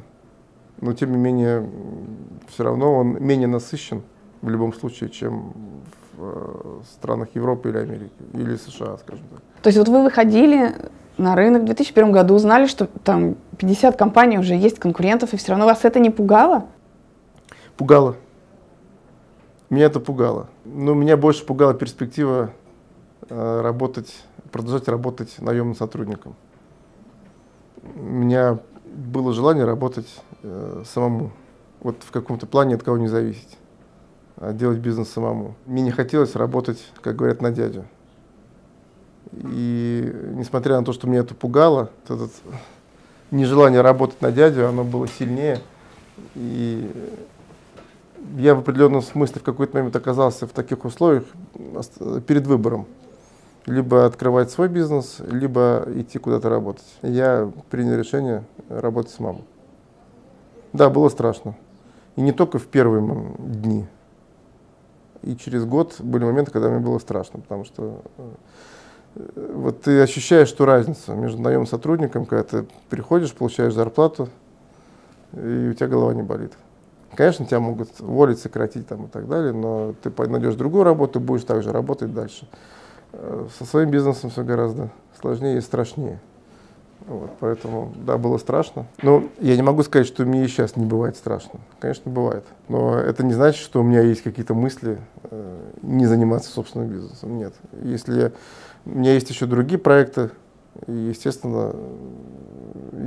но 0.79 0.93
тем 0.93 1.11
не 1.11 1.17
менее 1.17 1.67
все 2.47 2.63
равно 2.63 2.93
он 2.93 3.21
менее 3.21 3.47
насыщен 3.47 4.01
в 4.41 4.49
любом 4.49 4.73
случае, 4.73 5.09
чем 5.09 5.53
в 6.02 6.02
э, 6.17 6.79
странах 6.91 7.29
Европы 7.33 7.69
или 7.69 7.77
Америки, 7.77 8.11
или 8.33 8.55
США, 8.55 8.97
скажем 8.97 9.25
так. 9.31 9.41
То 9.61 9.67
есть 9.67 9.77
вот 9.77 9.87
вы 9.87 10.03
выходили 10.03 10.73
на 11.17 11.35
рынок 11.35 11.63
в 11.63 11.65
2001 11.65 12.11
году, 12.11 12.33
узнали, 12.35 12.67
что 12.67 12.87
там 13.03 13.35
50 13.57 13.97
компаний 13.97 14.39
уже 14.39 14.55
есть 14.55 14.79
конкурентов, 14.79 15.33
и 15.33 15.37
все 15.37 15.51
равно 15.51 15.65
вас 15.65 15.85
это 15.85 15.99
не 15.99 16.09
пугало? 16.09 16.65
Пугало. 17.77 18.15
Меня 19.69 19.85
это 19.85 19.99
пугало. 19.99 20.47
Но 20.65 20.93
меня 20.93 21.17
больше 21.17 21.45
пугала 21.45 21.73
перспектива 21.73 22.51
э, 23.29 23.61
работать, 23.61 24.13
продолжать 24.51 24.87
работать 24.87 25.39
наемным 25.39 25.75
сотрудником. 25.75 26.35
У 27.95 27.99
меня 27.99 28.59
было 28.85 29.33
желание 29.33 29.65
работать 29.65 30.07
э, 30.43 30.83
самому, 30.85 31.31
вот 31.81 32.03
в 32.03 32.11
каком-то 32.11 32.45
плане 32.45 32.75
от 32.75 32.83
кого 32.83 32.97
не 32.97 33.07
зависеть. 33.07 33.57
А 34.45 34.51
делать 34.51 34.79
бизнес 34.79 35.07
самому. 35.07 35.55
Мне 35.65 35.83
не 35.83 35.91
хотелось 35.91 36.35
работать, 36.35 36.77
как 37.01 37.15
говорят, 37.15 37.41
на 37.41 37.49
дядю. 37.49 37.85
И 39.31 40.13
несмотря 40.33 40.77
на 40.77 40.83
то, 40.83 40.91
что 40.91 41.07
меня 41.07 41.21
это 41.21 41.33
пугало, 41.33 41.91
это 42.03 42.27
нежелание 43.31 43.79
работать 43.79 44.21
на 44.21 44.33
дядю, 44.33 44.67
оно 44.67 44.83
было 44.83 45.07
сильнее. 45.07 45.61
И 46.35 46.91
я 48.35 48.53
в 48.55 48.59
определенном 48.59 49.01
смысле 49.01 49.39
в 49.39 49.43
какой-то 49.45 49.77
момент 49.77 49.95
оказался 49.95 50.45
в 50.45 50.51
таких 50.51 50.83
условиях 50.83 51.23
перед 52.27 52.45
выбором. 52.45 52.85
Либо 53.65 54.05
открывать 54.05 54.51
свой 54.51 54.67
бизнес, 54.67 55.19
либо 55.19 55.87
идти 55.95 56.19
куда-то 56.19 56.49
работать. 56.49 56.97
Я 57.01 57.49
принял 57.69 57.97
решение 57.97 58.43
работать 58.67 59.13
с 59.13 59.19
мамой. 59.19 59.45
Да, 60.73 60.89
было 60.89 61.07
страшно. 61.07 61.55
И 62.17 62.21
не 62.21 62.33
только 62.33 62.59
в 62.59 62.65
первые 62.65 63.31
дни. 63.39 63.87
И 65.23 65.35
через 65.37 65.65
год 65.65 65.95
были 65.99 66.25
моменты, 66.25 66.51
когда 66.51 66.69
мне 66.69 66.79
было 66.79 66.99
страшно, 66.99 67.39
потому 67.39 67.65
что 67.65 68.01
э, 68.17 69.51
вот 69.53 69.81
ты 69.81 70.01
ощущаешь 70.01 70.51
ту 70.51 70.65
разницу 70.65 71.13
между 71.13 71.41
наемным 71.41 71.67
сотрудником, 71.67 72.25
когда 72.25 72.43
ты 72.43 72.65
приходишь, 72.89 73.33
получаешь 73.33 73.73
зарплату, 73.73 74.29
и 75.33 75.69
у 75.71 75.73
тебя 75.73 75.87
голова 75.87 76.13
не 76.13 76.23
болит. 76.23 76.53
Конечно, 77.15 77.45
тебя 77.45 77.59
могут 77.59 77.89
уволить, 77.99 78.39
сократить 78.39 78.87
там 78.87 79.05
и 79.05 79.07
так 79.07 79.27
далее, 79.27 79.53
но 79.53 79.93
ты 80.01 80.11
найдешь 80.27 80.55
другую 80.55 80.83
работу, 80.83 81.19
будешь 81.19 81.43
также 81.43 81.71
работать 81.71 82.13
дальше. 82.13 82.47
Э, 83.13 83.47
со 83.57 83.65
своим 83.65 83.91
бизнесом 83.91 84.29
все 84.29 84.43
гораздо 84.43 84.89
сложнее 85.19 85.57
и 85.57 85.61
страшнее. 85.61 86.19
Вот, 87.07 87.31
поэтому, 87.39 87.91
да, 87.95 88.17
было 88.17 88.37
страшно. 88.37 88.85
Но 89.01 89.25
я 89.39 89.55
не 89.55 89.61
могу 89.61 89.83
сказать, 89.83 90.07
что 90.07 90.23
мне 90.25 90.45
и 90.45 90.47
сейчас 90.47 90.75
не 90.75 90.85
бывает 90.85 91.17
страшно. 91.17 91.59
Конечно, 91.79 92.11
бывает. 92.11 92.45
Но 92.69 92.97
это 92.97 93.23
не 93.23 93.33
значит, 93.33 93.61
что 93.61 93.81
у 93.81 93.83
меня 93.83 94.01
есть 94.01 94.21
какие-то 94.21 94.53
мысли 94.53 94.99
э, 95.23 95.59
не 95.81 96.05
заниматься 96.05 96.49
собственным 96.49 96.89
бизнесом. 96.89 97.37
Нет. 97.37 97.53
Если 97.81 98.19
я, 98.19 98.31
у 98.85 98.89
меня 98.89 99.13
есть 99.13 99.29
еще 99.29 99.45
другие 99.45 99.79
проекты, 99.79 100.31
и, 100.87 100.91
естественно, 100.91 101.75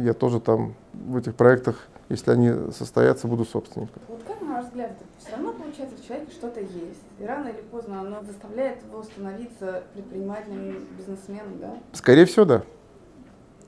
я 0.02 0.12
тоже 0.12 0.40
там 0.40 0.74
в 0.92 1.16
этих 1.16 1.35
проектах, 1.35 1.88
если 2.09 2.30
они 2.30 2.52
состоятся, 2.72 3.26
буду 3.26 3.44
собственником. 3.44 4.00
Вот 4.09 4.22
как, 4.26 4.40
на 4.42 4.54
ваш 4.54 4.66
взгляд, 4.66 4.92
все 5.18 5.32
равно 5.32 5.52
получается 5.52 5.96
в 5.96 6.06
человеке 6.06 6.30
что-то 6.32 6.61
есть. 6.61 7.02
И 7.18 7.24
рано 7.24 7.48
или 7.48 7.62
поздно 7.70 8.00
оно 8.00 8.22
заставляет 8.22 8.82
его 8.85 9.02
становиться 9.02 9.82
предпринимателем, 9.94 10.87
бизнесменом, 10.96 11.59
да? 11.61 11.74
Скорее 11.92 12.26
всего, 12.26 12.44
да. 12.44 12.62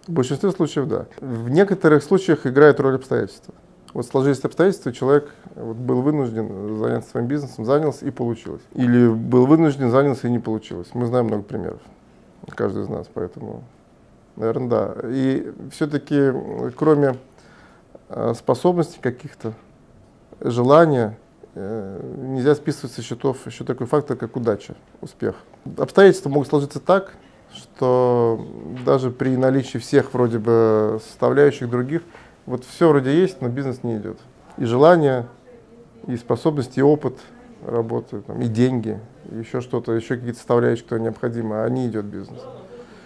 В 0.08 0.12
большинстве 0.12 0.50
случаев 0.52 0.88
да. 0.88 1.04
В 1.20 1.50
некоторых 1.50 2.02
случаях 2.02 2.46
играет 2.46 2.80
роль 2.80 2.94
обстоятельства. 2.94 3.54
Вот 3.92 4.06
сложились 4.06 4.40
обстоятельства, 4.42 4.90
человек 4.90 5.30
вот, 5.54 5.76
был 5.76 6.00
вынужден 6.00 6.78
заняться 6.78 7.10
своим 7.10 7.26
бизнесом, 7.26 7.66
занялся 7.66 8.06
и 8.06 8.10
получилось. 8.10 8.62
Или 8.72 9.06
был 9.06 9.46
вынужден, 9.46 9.90
занялся 9.90 10.26
и 10.26 10.30
не 10.30 10.38
получилось. 10.38 10.88
Мы 10.94 11.06
знаем 11.06 11.26
много 11.26 11.42
примеров, 11.42 11.80
каждый 12.48 12.84
из 12.84 12.88
нас, 12.88 13.06
поэтому, 13.12 13.64
наверное, 14.36 14.68
да. 14.68 14.94
И 15.04 15.52
все-таки, 15.72 16.32
кроме 16.76 17.16
э, 18.08 18.32
способностей 18.34 19.00
каких-то, 19.02 19.52
желания, 20.40 21.18
э, 21.54 22.00
нельзя 22.16 22.54
списывать 22.54 22.92
со 22.92 23.02
счетов 23.02 23.46
еще 23.46 23.64
такой 23.64 23.86
фактор, 23.86 24.16
как 24.16 24.36
удача, 24.36 24.74
успех. 25.02 25.36
Обстоятельства 25.76 26.30
могут 26.30 26.48
сложиться 26.48 26.80
так, 26.80 27.12
что 27.54 28.46
даже 28.84 29.10
при 29.10 29.36
наличии 29.36 29.78
всех 29.78 30.12
вроде 30.14 30.38
бы 30.38 31.00
составляющих 31.02 31.68
других, 31.68 32.02
вот 32.46 32.64
все 32.64 32.88
вроде 32.88 33.12
есть, 33.20 33.40
но 33.40 33.48
бизнес 33.48 33.82
не 33.82 33.96
идет. 33.96 34.18
И 34.56 34.64
желание, 34.64 35.26
и 36.06 36.16
способности, 36.16 36.78
и 36.80 36.82
опыт 36.82 37.18
работы, 37.66 38.20
там, 38.20 38.40
и 38.40 38.48
деньги, 38.48 38.98
еще 39.30 39.60
что-то, 39.60 39.92
еще 39.92 40.16
какие-то 40.16 40.38
составляющие, 40.38 40.84
кто 40.84 40.98
необходимо, 40.98 41.64
а 41.64 41.68
не 41.68 41.86
идет 41.86 42.04
бизнес. 42.04 42.40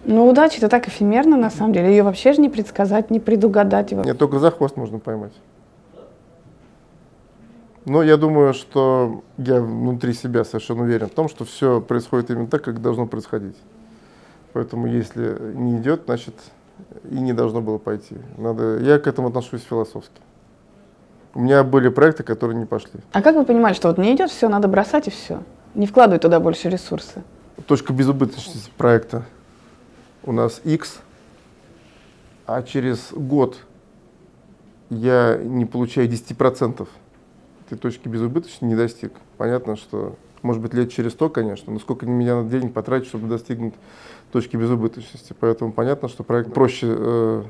Ну, 0.04 0.28
удача 0.28 0.58
это 0.58 0.68
так 0.68 0.88
эфемерно, 0.88 1.36
на 1.36 1.50
самом 1.50 1.72
деле. 1.72 1.90
Ее 1.90 2.02
вообще 2.02 2.32
же 2.32 2.40
не 2.40 2.48
предсказать, 2.48 3.10
не 3.10 3.20
предугадать. 3.20 3.92
Его. 3.92 4.02
Нет, 4.02 4.18
только 4.18 4.38
за 4.38 4.50
хвост 4.50 4.76
можно 4.76 4.98
поймать. 4.98 5.32
Но 7.84 8.02
я 8.02 8.16
думаю, 8.16 8.54
что 8.54 9.22
я 9.38 9.60
внутри 9.60 10.12
себя 10.12 10.44
совершенно 10.44 10.82
уверен 10.82 11.08
в 11.08 11.12
том, 11.12 11.28
что 11.28 11.44
все 11.44 11.80
происходит 11.80 12.30
именно 12.30 12.46
так, 12.46 12.62
как 12.62 12.80
должно 12.80 13.06
происходить. 13.06 13.56
Поэтому 14.52 14.86
если 14.86 15.38
не 15.54 15.78
идет, 15.78 16.02
значит 16.06 16.34
и 17.10 17.14
не 17.14 17.32
должно 17.32 17.60
было 17.60 17.78
пойти. 17.78 18.16
Надо, 18.36 18.78
я 18.78 18.98
к 18.98 19.06
этому 19.06 19.28
отношусь 19.28 19.62
философски. 19.62 20.20
У 21.34 21.40
меня 21.40 21.64
были 21.64 21.88
проекты, 21.88 22.22
которые 22.22 22.58
не 22.58 22.66
пошли. 22.66 23.00
А 23.12 23.22
как 23.22 23.36
вы 23.36 23.44
понимали, 23.44 23.74
что 23.74 23.88
вот 23.88 23.98
не 23.98 24.14
идет, 24.14 24.30
все, 24.30 24.48
надо 24.48 24.68
бросать 24.68 25.08
и 25.08 25.10
все? 25.10 25.42
Не 25.74 25.86
вкладывать 25.86 26.22
туда 26.22 26.40
больше 26.40 26.68
ресурсы? 26.68 27.22
Точка 27.66 27.92
безубыточности 27.92 28.70
проекта 28.76 29.24
у 30.24 30.32
нас 30.32 30.60
X, 30.64 30.98
а 32.46 32.62
через 32.62 33.12
год 33.12 33.56
я 34.90 35.38
не 35.42 35.64
получаю 35.64 36.08
10% 36.08 36.86
этой 37.66 37.78
точки 37.78 38.08
безубыточности 38.08 38.64
не 38.64 38.74
достиг. 38.74 39.12
Понятно, 39.38 39.76
что 39.76 40.16
может 40.42 40.62
быть 40.62 40.74
лет 40.74 40.92
через 40.92 41.12
100, 41.12 41.30
конечно, 41.30 41.72
но 41.72 41.78
сколько 41.78 42.06
мне 42.06 42.34
надо 42.34 42.48
денег 42.48 42.72
потратить, 42.72 43.08
чтобы 43.08 43.28
достигнуть 43.28 43.74
точки 44.32 44.56
безубыточности. 44.56 45.34
Поэтому 45.38 45.72
понятно, 45.72 46.08
что 46.08 46.24
проект 46.24 46.52
проще 46.52 46.88
э, 46.90 47.42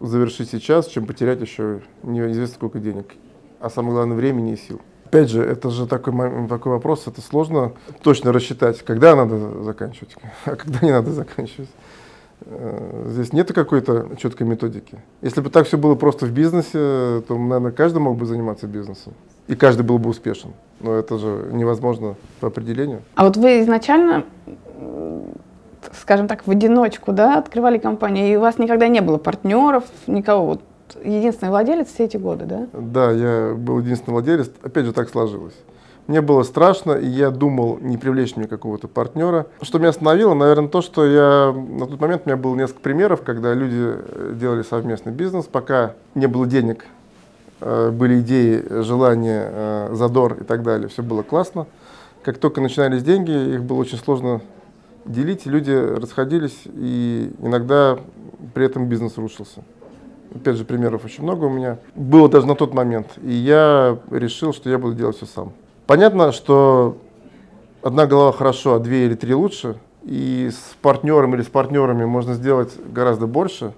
завершить 0.00 0.50
сейчас, 0.50 0.86
чем 0.86 1.06
потерять 1.06 1.40
еще 1.40 1.82
неизвестно 2.02 2.56
сколько 2.56 2.78
денег. 2.78 3.14
А 3.60 3.70
самое 3.70 3.94
главное, 3.94 4.16
времени 4.16 4.52
и 4.52 4.56
сил. 4.56 4.80
Опять 5.06 5.30
же, 5.30 5.42
это 5.42 5.70
же 5.70 5.86
такой, 5.86 6.12
такой 6.48 6.72
вопрос, 6.72 7.06
это 7.06 7.22
сложно 7.22 7.72
точно 8.02 8.30
рассчитать, 8.30 8.82
когда 8.82 9.16
надо 9.16 9.62
заканчивать, 9.62 10.14
а 10.44 10.54
когда 10.54 10.80
не 10.82 10.92
надо 10.92 11.12
заканчивать. 11.12 11.70
Э, 12.42 13.04
здесь 13.08 13.32
нет 13.32 13.52
какой-то 13.52 14.10
четкой 14.18 14.46
методики. 14.46 14.98
Если 15.22 15.40
бы 15.40 15.50
так 15.50 15.66
все 15.66 15.78
было 15.78 15.94
просто 15.94 16.26
в 16.26 16.30
бизнесе, 16.30 17.22
то, 17.26 17.38
наверное, 17.38 17.72
каждый 17.72 17.98
мог 17.98 18.16
бы 18.18 18.26
заниматься 18.26 18.66
бизнесом. 18.66 19.14
И 19.48 19.56
каждый 19.56 19.82
был 19.82 19.98
бы 19.98 20.10
успешен. 20.10 20.52
Но 20.80 20.94
это 20.94 21.18
же 21.18 21.48
невозможно 21.50 22.14
по 22.40 22.46
определению. 22.46 23.02
А 23.16 23.24
вот 23.24 23.36
вы 23.36 23.62
изначально 23.62 24.24
скажем 25.92 26.28
так, 26.28 26.46
в 26.46 26.50
одиночку, 26.50 27.12
да, 27.12 27.38
открывали 27.38 27.78
компанию, 27.78 28.32
и 28.32 28.36
у 28.36 28.40
вас 28.40 28.58
никогда 28.58 28.88
не 28.88 29.00
было 29.00 29.18
партнеров, 29.18 29.84
никого, 30.06 30.46
вот 30.46 30.62
единственный 31.04 31.50
владелец 31.50 31.88
все 31.88 32.04
эти 32.04 32.16
годы, 32.16 32.46
да? 32.46 32.66
Да, 32.72 33.10
я 33.10 33.54
был 33.54 33.80
единственный 33.80 34.14
владелец, 34.14 34.50
опять 34.62 34.86
же 34.86 34.92
так 34.92 35.08
сложилось. 35.08 35.54
Мне 36.06 36.22
было 36.22 36.42
страшно, 36.42 36.92
и 36.92 37.06
я 37.06 37.30
думал, 37.30 37.78
не 37.82 37.98
привлечь 37.98 38.34
мне 38.34 38.46
какого-то 38.46 38.88
партнера. 38.88 39.46
Что 39.60 39.78
меня 39.78 39.90
остановило, 39.90 40.32
наверное, 40.32 40.68
то, 40.68 40.80
что 40.80 41.04
я 41.04 41.52
на 41.52 41.86
тот 41.86 42.00
момент 42.00 42.22
у 42.24 42.30
меня 42.30 42.38
было 42.38 42.56
несколько 42.56 42.80
примеров, 42.80 43.20
когда 43.22 43.52
люди 43.52 43.92
делали 44.32 44.62
совместный 44.62 45.12
бизнес, 45.12 45.44
пока 45.44 45.92
не 46.14 46.26
было 46.26 46.46
денег, 46.46 46.86
были 47.60 48.20
идеи, 48.20 48.62
желания, 48.82 49.48
э, 49.50 49.88
задор 49.92 50.34
и 50.40 50.44
так 50.44 50.62
далее, 50.62 50.88
все 50.88 51.02
было 51.02 51.22
классно. 51.22 51.66
Как 52.22 52.38
только 52.38 52.60
начинались 52.60 53.02
деньги, 53.02 53.54
их 53.54 53.64
было 53.64 53.78
очень 53.78 53.98
сложно 53.98 54.40
делить, 55.04 55.46
люди 55.46 55.70
расходились, 55.70 56.58
и 56.66 57.32
иногда 57.40 57.98
при 58.54 58.66
этом 58.66 58.86
бизнес 58.86 59.16
рушился. 59.16 59.62
Опять 60.34 60.56
же, 60.56 60.64
примеров 60.64 61.04
очень 61.04 61.24
много 61.24 61.46
у 61.46 61.50
меня. 61.50 61.78
Было 61.94 62.28
даже 62.28 62.46
на 62.46 62.54
тот 62.54 62.74
момент. 62.74 63.06
И 63.22 63.32
я 63.32 63.98
решил, 64.10 64.52
что 64.52 64.68
я 64.68 64.78
буду 64.78 64.94
делать 64.94 65.16
все 65.16 65.26
сам. 65.26 65.52
Понятно, 65.86 66.32
что 66.32 66.98
одна 67.82 68.06
голова 68.06 68.32
хорошо, 68.32 68.74
а 68.74 68.78
две 68.78 69.06
или 69.06 69.14
три 69.14 69.34
лучше. 69.34 69.76
И 70.02 70.50
с 70.52 70.76
партнером 70.82 71.34
или 71.34 71.42
с 71.42 71.46
партнерами 71.46 72.04
можно 72.04 72.34
сделать 72.34 72.72
гораздо 72.92 73.26
больше 73.26 73.72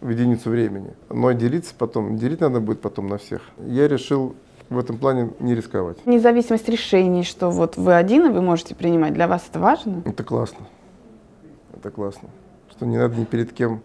в 0.00 0.08
единицу 0.08 0.50
времени. 0.50 0.92
Но 1.08 1.32
делиться 1.32 1.74
потом, 1.76 2.16
делить 2.16 2.40
надо 2.40 2.60
будет 2.60 2.80
потом 2.80 3.08
на 3.08 3.18
всех. 3.18 3.42
Я 3.58 3.88
решил 3.88 4.34
в 4.68 4.78
этом 4.78 4.98
плане 4.98 5.30
не 5.40 5.54
рисковать. 5.54 6.04
Независимость 6.06 6.68
решений, 6.68 7.24
что 7.24 7.50
вот 7.50 7.76
вы 7.76 7.94
один, 7.94 8.26
и 8.26 8.30
вы 8.30 8.40
можете 8.40 8.74
принимать, 8.74 9.12
для 9.14 9.28
вас 9.28 9.46
это 9.50 9.58
важно? 9.58 10.02
Это 10.04 10.22
классно. 10.24 10.66
Это 11.74 11.90
классно. 11.90 12.28
Что 12.70 12.86
не 12.86 12.96
надо 12.96 13.16
ни 13.16 13.24
перед 13.24 13.52
кем 13.52 13.82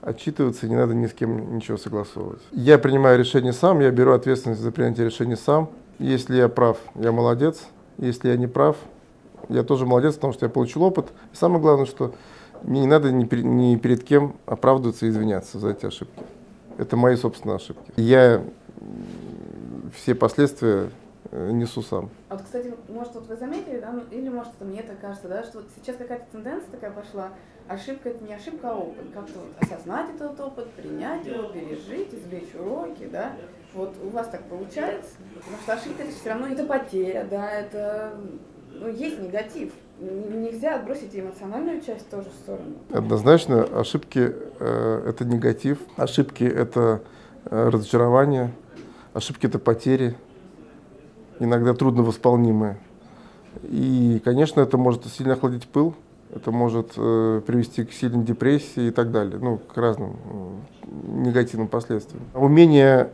отчитываться, 0.00 0.68
не 0.68 0.76
надо 0.76 0.94
ни 0.94 1.06
с 1.06 1.12
кем 1.12 1.56
ничего 1.56 1.78
согласовывать. 1.78 2.42
Я 2.52 2.78
принимаю 2.78 3.18
решение 3.18 3.52
сам, 3.52 3.80
я 3.80 3.90
беру 3.90 4.12
ответственность 4.12 4.60
за 4.60 4.70
принятие 4.70 5.06
решения 5.06 5.36
сам. 5.36 5.70
Если 5.98 6.36
я 6.36 6.48
прав, 6.48 6.78
я 6.96 7.12
молодец. 7.12 7.64
Если 7.98 8.28
я 8.28 8.36
не 8.36 8.48
прав, 8.48 8.76
я 9.48 9.62
тоже 9.62 9.86
молодец, 9.86 10.14
потому 10.14 10.32
что 10.32 10.46
я 10.46 10.50
получил 10.50 10.82
опыт. 10.82 11.06
И 11.32 11.36
самое 11.36 11.60
главное, 11.60 11.86
что 11.86 12.12
мне 12.64 12.80
не 12.80 12.86
надо 12.86 13.12
ни, 13.12 13.24
ни 13.42 13.76
перед 13.76 14.04
кем 14.04 14.36
оправдываться 14.46 15.06
и 15.06 15.10
извиняться 15.10 15.58
за 15.58 15.70
эти 15.70 15.86
ошибки. 15.86 16.22
Это 16.78 16.96
мои 16.96 17.16
собственные 17.16 17.56
ошибки. 17.56 17.92
Я 17.96 18.42
все 19.94 20.14
последствия 20.14 20.90
э, 21.30 21.50
несу 21.52 21.82
сам. 21.82 22.10
А 22.28 22.36
вот, 22.36 22.44
кстати, 22.44 22.74
может, 22.88 23.14
вот 23.14 23.26
вы 23.28 23.36
заметили, 23.36 23.78
да, 23.80 23.92
ну, 23.92 24.02
или 24.10 24.28
может 24.28 24.52
это 24.54 24.64
мне 24.64 24.82
так 24.82 24.98
кажется, 24.98 25.28
да, 25.28 25.44
что 25.44 25.58
вот 25.58 25.68
сейчас 25.76 25.96
какая-то 25.96 26.24
тенденция 26.32 26.70
такая 26.70 26.90
пошла, 26.90 27.28
ошибка 27.68 28.08
это 28.08 28.24
не 28.24 28.34
ошибка, 28.34 28.70
а 28.70 28.76
опыт. 28.76 29.04
Как-то 29.12 29.38
вот 29.38 29.52
осознать 29.60 30.14
этот 30.14 30.40
опыт, 30.40 30.70
принять 30.72 31.26
его, 31.26 31.44
пережить, 31.44 32.14
извлечь 32.14 32.54
уроки, 32.54 33.08
да. 33.10 33.32
Вот 33.74 33.94
у 34.02 34.08
вас 34.08 34.28
так 34.28 34.42
получается? 34.44 35.10
Потому 35.34 35.56
что 35.62 35.72
ошибка 35.74 36.02
это 36.02 36.12
все 36.12 36.30
равно 36.30 36.46
это 36.48 36.64
потеря, 36.64 37.26
да, 37.30 37.50
это 37.50 38.16
ну, 38.70 38.88
есть 38.88 39.20
негатив. 39.20 39.72
Нельзя 40.00 40.76
отбросить 40.76 41.14
эмоциональную 41.14 41.80
часть 41.80 42.10
тоже 42.10 42.28
в 42.28 42.34
сторону. 42.34 42.74
Однозначно, 42.90 43.62
ошибки 43.62 44.32
э, 44.58 45.02
это 45.08 45.24
негатив, 45.24 45.78
ошибки 45.96 46.44
это 46.44 47.00
э, 47.44 47.68
разочарование, 47.68 48.50
Ошибки– 49.14 49.46
это 49.48 49.60
потери, 49.60 50.16
иногда 51.38 51.72
трудно 51.72 52.02
восполнимые. 52.02 52.78
И, 53.62 54.20
конечно, 54.24 54.60
это 54.60 54.76
может 54.76 55.06
сильно 55.06 55.34
охладить 55.34 55.68
пыл, 55.68 55.94
Это 56.34 56.50
может 56.50 56.94
э, 56.96 57.40
привести 57.46 57.84
к 57.84 57.92
сильной 57.92 58.24
депрессии 58.24 58.88
и 58.88 58.90
так 58.90 59.12
далее, 59.12 59.38
ну, 59.40 59.58
к 59.58 59.76
разным 59.76 60.16
э, 60.82 60.88
негативным 61.26 61.68
последствиям. 61.68 62.24
Умение 62.34 63.10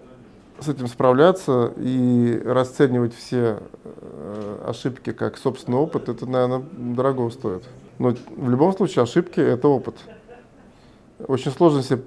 с 0.62 0.68
этим 0.68 0.87
справляться 0.87 1.73
и 1.77 2.40
расценивать 2.44 3.14
все 3.14 3.59
э, 3.85 4.64
ошибки 4.66 5.12
как 5.12 5.38
собственный 5.38 5.79
опыт, 5.79 6.09
это, 6.09 6.27
наверное, 6.27 6.62
дорого 6.73 7.31
стоит. 7.31 7.64
Но 7.99 8.14
в 8.37 8.51
любом 8.51 8.73
случае 8.73 9.03
ошибки– 9.03 9.40
это 9.40 9.68
опыт. 9.68 9.96
Очень 11.27 11.51
сложно 11.53 11.83
себе 11.83 12.03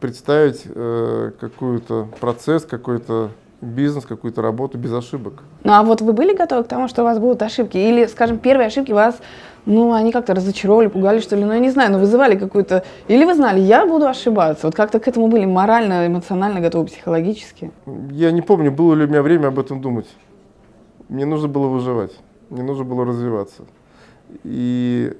представить 0.00 0.62
э, 0.64 1.32
какой-то 1.40 2.08
процесс, 2.20 2.64
какой-то 2.64 3.30
бизнес, 3.62 4.04
какую-то 4.04 4.42
работу 4.42 4.76
без 4.76 4.92
ошибок. 4.92 5.44
Ну 5.64 5.72
а 5.72 5.82
вот 5.82 6.02
вы 6.02 6.12
были 6.12 6.34
готовы 6.34 6.64
к 6.64 6.68
тому, 6.68 6.88
что 6.88 7.02
у 7.02 7.04
вас 7.04 7.18
будут 7.18 7.42
ошибки? 7.42 7.78
Или, 7.78 8.06
скажем, 8.06 8.38
первые 8.38 8.66
ошибки 8.66 8.92
вас, 8.92 9.18
ну, 9.64 9.92
они 9.92 10.10
как-то 10.10 10.34
разочаровали, 10.34 10.88
пугали, 10.88 11.20
что 11.20 11.36
ли? 11.36 11.44
Ну, 11.44 11.52
я 11.52 11.60
не 11.60 11.70
знаю, 11.70 11.92
но 11.92 11.98
вызывали 11.98 12.36
какую-то... 12.36 12.82
Или 13.06 13.24
вы 13.24 13.34
знали, 13.34 13.60
я 13.60 13.86
буду 13.86 14.06
ошибаться? 14.06 14.66
Вот 14.66 14.74
как-то 14.74 14.98
к 14.98 15.06
этому 15.06 15.28
были 15.28 15.44
морально, 15.44 16.06
эмоционально 16.06 16.60
готовы, 16.60 16.86
психологически? 16.86 17.70
Я 18.10 18.32
не 18.32 18.42
помню, 18.42 18.72
было 18.72 18.94
ли 18.94 19.04
у 19.04 19.08
меня 19.08 19.22
время 19.22 19.46
об 19.48 19.58
этом 19.58 19.80
думать. 19.80 20.08
Мне 21.08 21.24
нужно 21.24 21.48
было 21.48 21.68
выживать, 21.68 22.12
мне 22.50 22.62
нужно 22.62 22.84
было 22.84 23.04
развиваться. 23.04 23.62
И 24.42 25.12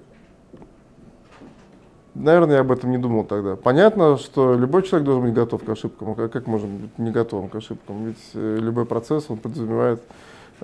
Наверное, 2.15 2.57
я 2.57 2.61
об 2.61 2.71
этом 2.71 2.91
не 2.91 2.99
думал 2.99 3.25
тогда. 3.25 3.57
Понятно, 3.57 4.19
что 4.19 4.55
любой 4.55 4.83
человек 4.83 5.07
должен 5.07 5.25
быть 5.25 5.35
готов 5.35 5.65
к 5.65 5.69
ошибкам. 5.69 6.15
А 6.19 6.29
как 6.29 6.47
можем 6.47 6.77
быть 6.77 6.99
не 6.99 7.11
готовым 7.11 7.49
к 7.49 7.55
ошибкам? 7.55 8.05
Ведь 8.05 8.19
э, 8.35 8.59
любой 8.61 8.85
процесс, 8.85 9.27
он 9.29 9.39
подразумевает 9.39 10.03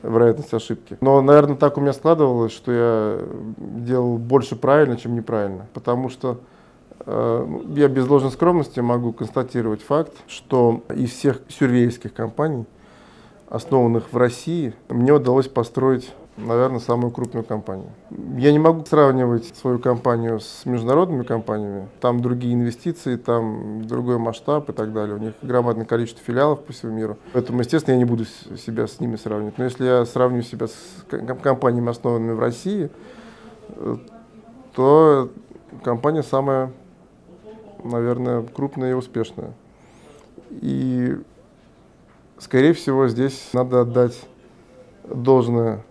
вероятность 0.03 0.53
ошибки. 0.53 0.99
Но, 1.01 1.21
наверное, 1.23 1.57
так 1.57 1.79
у 1.79 1.81
меня 1.81 1.93
складывалось, 1.93 2.53
что 2.53 2.73
я 2.73 3.19
делал 3.57 4.19
больше 4.19 4.57
правильно, 4.57 4.97
чем 4.97 5.15
неправильно. 5.15 5.67
Потому 5.73 6.11
что 6.11 6.39
э, 7.07 7.61
я 7.77 7.89
без 7.89 8.07
ложной 8.07 8.31
скромности 8.31 8.81
могу 8.81 9.13
констатировать 9.13 9.83
факт, 9.83 10.13
что 10.27 10.83
из 10.95 11.11
всех 11.11 11.41
сюрвейских 11.49 12.13
компаний, 12.13 12.67
основанных 13.49 14.13
в 14.13 14.17
России, 14.19 14.75
мне 14.91 15.15
удалось 15.15 15.49
построить 15.49 16.13
наверное, 16.39 16.81
самую 16.81 17.11
крупную 17.11 17.45
компанию. 17.45 17.91
Я 18.37 18.53
не 18.53 18.59
могу 18.59 18.85
сравнивать 18.85 19.47
свою 19.57 19.79
компанию 19.79 20.41
с 20.41 20.65
международными 20.65 21.25
компаниями. 21.25 21.89
Там 22.01 22.21
другие 22.21 22.55
инвестиции, 22.55 23.17
там 23.17 23.87
другой 23.87 24.19
масштаб 24.19 24.69
и 24.71 24.73
так 24.73 24.93
далее. 24.93 25.17
У 25.17 25.19
них 25.19 25.35
громадное 25.43 25.85
количество 25.85 26.23
филиалов 26.25 26.65
по 26.65 26.73
всему 26.73 26.93
миру. 26.93 27.19
Поэтому, 27.33 27.61
естественно, 27.61 27.95
я 27.95 27.99
не 27.99 28.05
буду 28.05 28.25
себя 28.25 28.87
с 28.87 29.01
ними 29.01 29.17
сравнивать. 29.17 29.59
Но 29.59 29.65
если 29.65 29.85
я 29.85 30.05
сравню 30.05 30.43
себя 30.43 30.69
с 30.69 30.75
компаниями, 31.43 31.91
основанными 31.91 32.33
в 32.33 32.41
России, 32.41 32.91
э, 33.69 33.97
то 34.75 35.31
компания 35.83 36.23
самая, 36.23 36.73
наверное, 37.83 38.43
крупная 38.43 38.93
и 38.93 38.95
успешная. 38.95 39.53
И, 40.51 41.17
скорее 42.39 42.73
всего, 42.73 43.09
здесь 43.09 43.51
надо 43.53 43.81
отдать 43.81 44.19
должное 45.05 45.85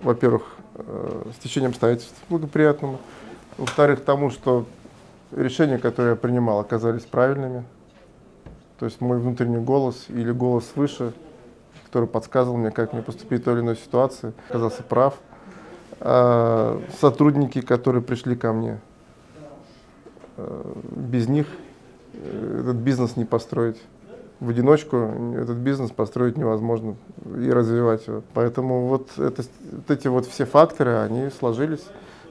во-первых, 0.00 0.42
э, 0.74 1.22
с 1.34 1.42
течением 1.42 1.70
обстоятельств 1.70 2.14
благоприятному, 2.28 2.98
во-вторых, 3.56 4.04
тому, 4.04 4.30
что 4.30 4.66
решения, 5.32 5.78
которые 5.78 6.10
я 6.10 6.16
принимал, 6.16 6.60
оказались 6.60 7.04
правильными. 7.04 7.64
То 8.78 8.86
есть 8.86 9.00
мой 9.00 9.18
внутренний 9.18 9.58
голос 9.58 10.06
или 10.08 10.30
голос 10.30 10.66
свыше, 10.72 11.12
который 11.86 12.08
подсказывал 12.08 12.56
мне, 12.56 12.70
как 12.70 12.92
мне 12.92 13.02
поступить 13.02 13.42
в 13.42 13.44
той 13.44 13.54
или 13.54 13.60
иной 13.60 13.76
ситуации, 13.76 14.32
оказался 14.48 14.82
прав. 14.82 15.14
А 16.00 16.80
сотрудники, 17.00 17.60
которые 17.60 18.02
пришли 18.02 18.36
ко 18.36 18.52
мне, 18.52 18.78
э, 20.36 20.72
без 20.92 21.28
них 21.28 21.46
э, 22.12 22.60
этот 22.60 22.76
бизнес 22.76 23.16
не 23.16 23.24
построить 23.24 23.82
в 24.40 24.48
одиночку 24.48 24.96
этот 25.36 25.56
бизнес 25.56 25.90
построить 25.90 26.36
невозможно 26.36 26.96
и 27.36 27.50
развивать 27.50 28.06
его. 28.06 28.22
Поэтому 28.34 28.86
вот, 28.86 29.10
это, 29.18 29.42
вот 29.72 29.90
эти 29.90 30.08
вот 30.08 30.26
все 30.26 30.44
факторы, 30.44 30.96
они 30.98 31.30
сложились 31.30 31.84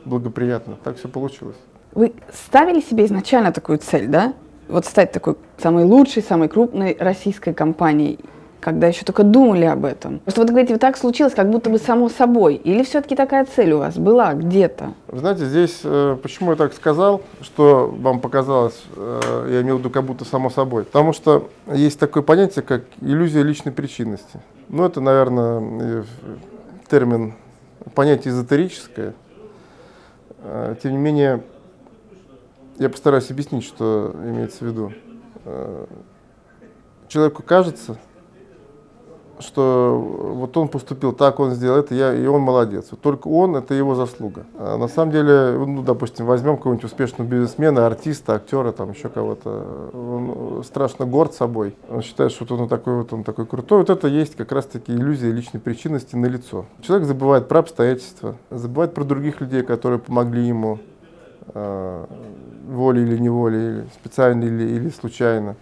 благоприятно. 0.06 0.78
Так 0.84 0.98
все 0.98 1.10
получилось. 1.10 1.58
Вы 1.94 2.14
ставили 2.32 2.80
себе 2.80 3.06
изначально 3.06 3.52
такую 3.52 3.80
цель, 3.80 4.08
да? 4.08 4.34
Вот 4.68 4.86
стать 4.86 5.12
такой 5.12 5.36
самой 5.58 5.86
лучшей, 5.86 6.22
самой 6.22 6.50
крупной 6.50 6.96
российской 7.00 7.54
компанией 7.54 8.20
когда 8.60 8.88
еще 8.88 9.06
только 9.06 9.24
думали 9.24 9.66
об 9.66 9.86
этом? 9.86 10.20
Просто 10.20 10.42
вот 10.42 10.50
говорите, 10.50 10.74
вот 10.74 10.82
так 10.82 10.98
случилось, 10.98 11.34
как 11.34 11.50
будто 11.50 11.70
бы 11.70 11.78
само 11.78 12.10
собой. 12.10 12.56
Или 12.56 12.84
все-таки 12.84 13.16
такая 13.16 13.46
цель 13.46 13.74
у 13.74 13.80
вас 13.80 13.98
была 13.98 14.34
где-то? 14.34 14.94
Вы 15.08 15.20
знаете, 15.20 15.46
здесь, 15.46 15.80
э, 15.84 16.18
почему 16.22 16.52
я 16.52 16.58
так 16.58 16.74
сказал, 16.74 17.22
что 17.42 17.94
вам 17.98 18.20
показалось, 18.20 18.84
э, 18.96 19.50
я 19.52 19.62
имел 19.62 19.78
в 19.78 19.80
виду 19.80 19.90
как 19.90 20.04
будто 20.04 20.26
само 20.26 20.50
собой. 20.50 20.84
Потому 20.84 21.14
что 21.14 21.50
есть 21.72 22.00
такое 22.00 22.24
понятие, 22.24 22.64
как 22.64 22.84
иллюзия 23.02 23.44
личной 23.44 23.72
причинности. 23.72 24.40
Ну, 24.70 24.84
это, 24.84 25.02
наверное, 25.02 26.06
термин, 26.90 27.36
понятие 27.94 28.34
эзотерическое. 28.34 29.14
Э, 30.42 30.76
тем 30.82 30.92
не 30.92 30.98
менее, 30.98 31.44
я 32.80 32.90
постараюсь 32.90 33.30
объяснить, 33.32 33.64
что 33.64 34.14
имеется 34.24 34.64
в 34.64 34.68
виду. 34.68 34.94
Человеку 37.08 37.42
кажется, 37.42 37.98
что 39.40 40.34
вот 40.36 40.56
он 40.58 40.68
поступил 40.68 41.14
так, 41.14 41.40
он 41.40 41.52
сделал 41.52 41.80
это, 41.80 41.94
я, 41.94 42.14
и 42.14 42.26
он 42.26 42.42
молодец. 42.42 42.90
только 43.02 43.28
он, 43.28 43.56
это 43.56 43.74
его 43.74 43.96
заслуга. 43.96 44.46
А 44.58 44.78
на 44.78 44.88
самом 44.88 45.12
деле, 45.12 45.54
ну, 45.58 45.84
допустим, 45.84 46.26
возьмем 46.26 46.58
какого-нибудь 46.58 46.86
успешного 46.86 47.28
бизнесмена, 47.28 47.86
артиста, 47.86 48.36
актера, 48.36 48.72
там 48.72 48.92
еще 48.92 49.10
кого-то. 49.10 49.92
Он 49.94 50.64
страшно 50.64 51.06
горд 51.06 51.34
собой. 51.34 51.76
Он 51.90 52.02
считает, 52.02 52.32
что 52.32 52.46
вот 52.46 52.62
он 52.62 52.68
такой 52.68 52.98
вот, 52.98 53.14
он 53.14 53.24
такой 53.24 53.46
крутой. 53.46 53.80
Вот 53.80 53.90
это 53.90 54.08
есть 54.08 54.36
как 54.36 54.52
раз-таки 54.52 54.92
иллюзия 54.92 55.32
личной 55.32 55.60
причинности 55.60 56.16
на 56.16 56.26
лицо. 56.26 56.66
Человек 56.82 57.08
забывает 57.08 57.48
про 57.48 57.60
обстоятельства, 57.60 58.36
забывает 58.50 58.94
про 58.94 59.04
других 59.04 59.42
людей, 59.42 59.62
которые 59.64 60.00
помогли 60.00 60.48
ему 60.48 60.80
э, 61.54 62.06
волей 62.68 63.04
или 63.04 63.18
неволей, 63.18 63.84
специально 63.94 64.44
или, 64.44 64.64
или 64.64 64.90
случайно 64.90 65.56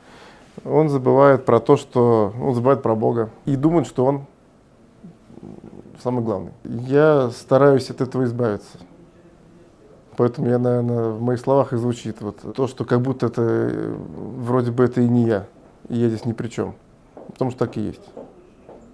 он 0.63 0.89
забывает 0.89 1.45
про 1.45 1.59
то, 1.59 1.75
что 1.77 2.33
он 2.39 2.55
забывает 2.55 2.81
про 2.81 2.95
Бога 2.95 3.29
и 3.45 3.55
думает, 3.55 3.87
что 3.87 4.05
он 4.05 4.25
самый 6.01 6.23
главный. 6.23 6.51
Я 6.63 7.29
стараюсь 7.31 7.89
от 7.89 8.01
этого 8.01 8.23
избавиться. 8.23 8.77
Поэтому 10.17 10.47
я, 10.47 10.59
наверное, 10.59 11.09
в 11.09 11.21
моих 11.21 11.39
словах 11.39 11.73
и 11.73 11.77
звучит 11.77 12.21
вот 12.21 12.55
то, 12.55 12.67
что 12.67 12.85
как 12.85 13.01
будто 13.01 13.25
это 13.25 13.95
вроде 13.97 14.71
бы 14.71 14.85
это 14.85 15.01
и 15.01 15.09
не 15.09 15.25
я, 15.25 15.45
и 15.89 15.97
я 15.97 16.07
здесь 16.07 16.25
ни 16.25 16.31
при 16.31 16.47
чем. 16.47 16.75
Потому 17.33 17.51
что 17.51 17.65
так 17.65 17.75
и 17.75 17.81
есть. 17.81 18.07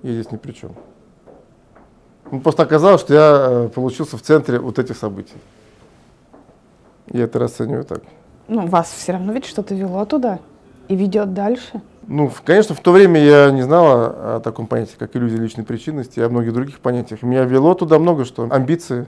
Я 0.02 0.14
здесь 0.14 0.32
ни 0.32 0.38
при 0.38 0.54
чем. 0.54 0.72
Ну, 2.32 2.40
просто 2.40 2.64
оказалось, 2.64 3.02
что 3.02 3.14
я 3.14 3.48
э, 3.50 3.70
получился 3.70 4.18
в 4.18 4.22
центре 4.22 4.58
вот 4.58 4.80
этих 4.80 4.98
событий. 4.98 5.38
Я 7.08 7.26
это 7.26 7.38
расцениваю 7.38 7.84
так. 7.84 8.02
Ну, 8.48 8.66
вас 8.68 8.90
все 8.90 9.12
равно 9.12 9.34
ведь 9.34 9.46
что-то 9.46 9.76
вело 9.76 10.06
туда 10.06 10.40
и 10.92 10.96
ведет 10.96 11.34
дальше? 11.34 11.82
Ну, 12.06 12.30
конечно, 12.44 12.76
в 12.76 12.82
то 12.82 12.92
время 12.92 13.24
я 13.24 13.50
не 13.52 13.62
знала 13.62 14.36
о 14.36 14.40
таком 14.42 14.68
понятии, 14.68 14.96
как 15.00 15.16
иллюзия 15.16 15.38
личной 15.38 15.64
причинности, 15.64 16.20
и 16.20 16.22
о 16.22 16.28
многих 16.28 16.54
других 16.54 16.80
понятиях. 16.80 17.22
Меня 17.22 17.46
вело 17.46 17.74
туда 17.76 17.98
много 17.98 18.26
что. 18.26 18.50
Амбиции. 18.52 19.06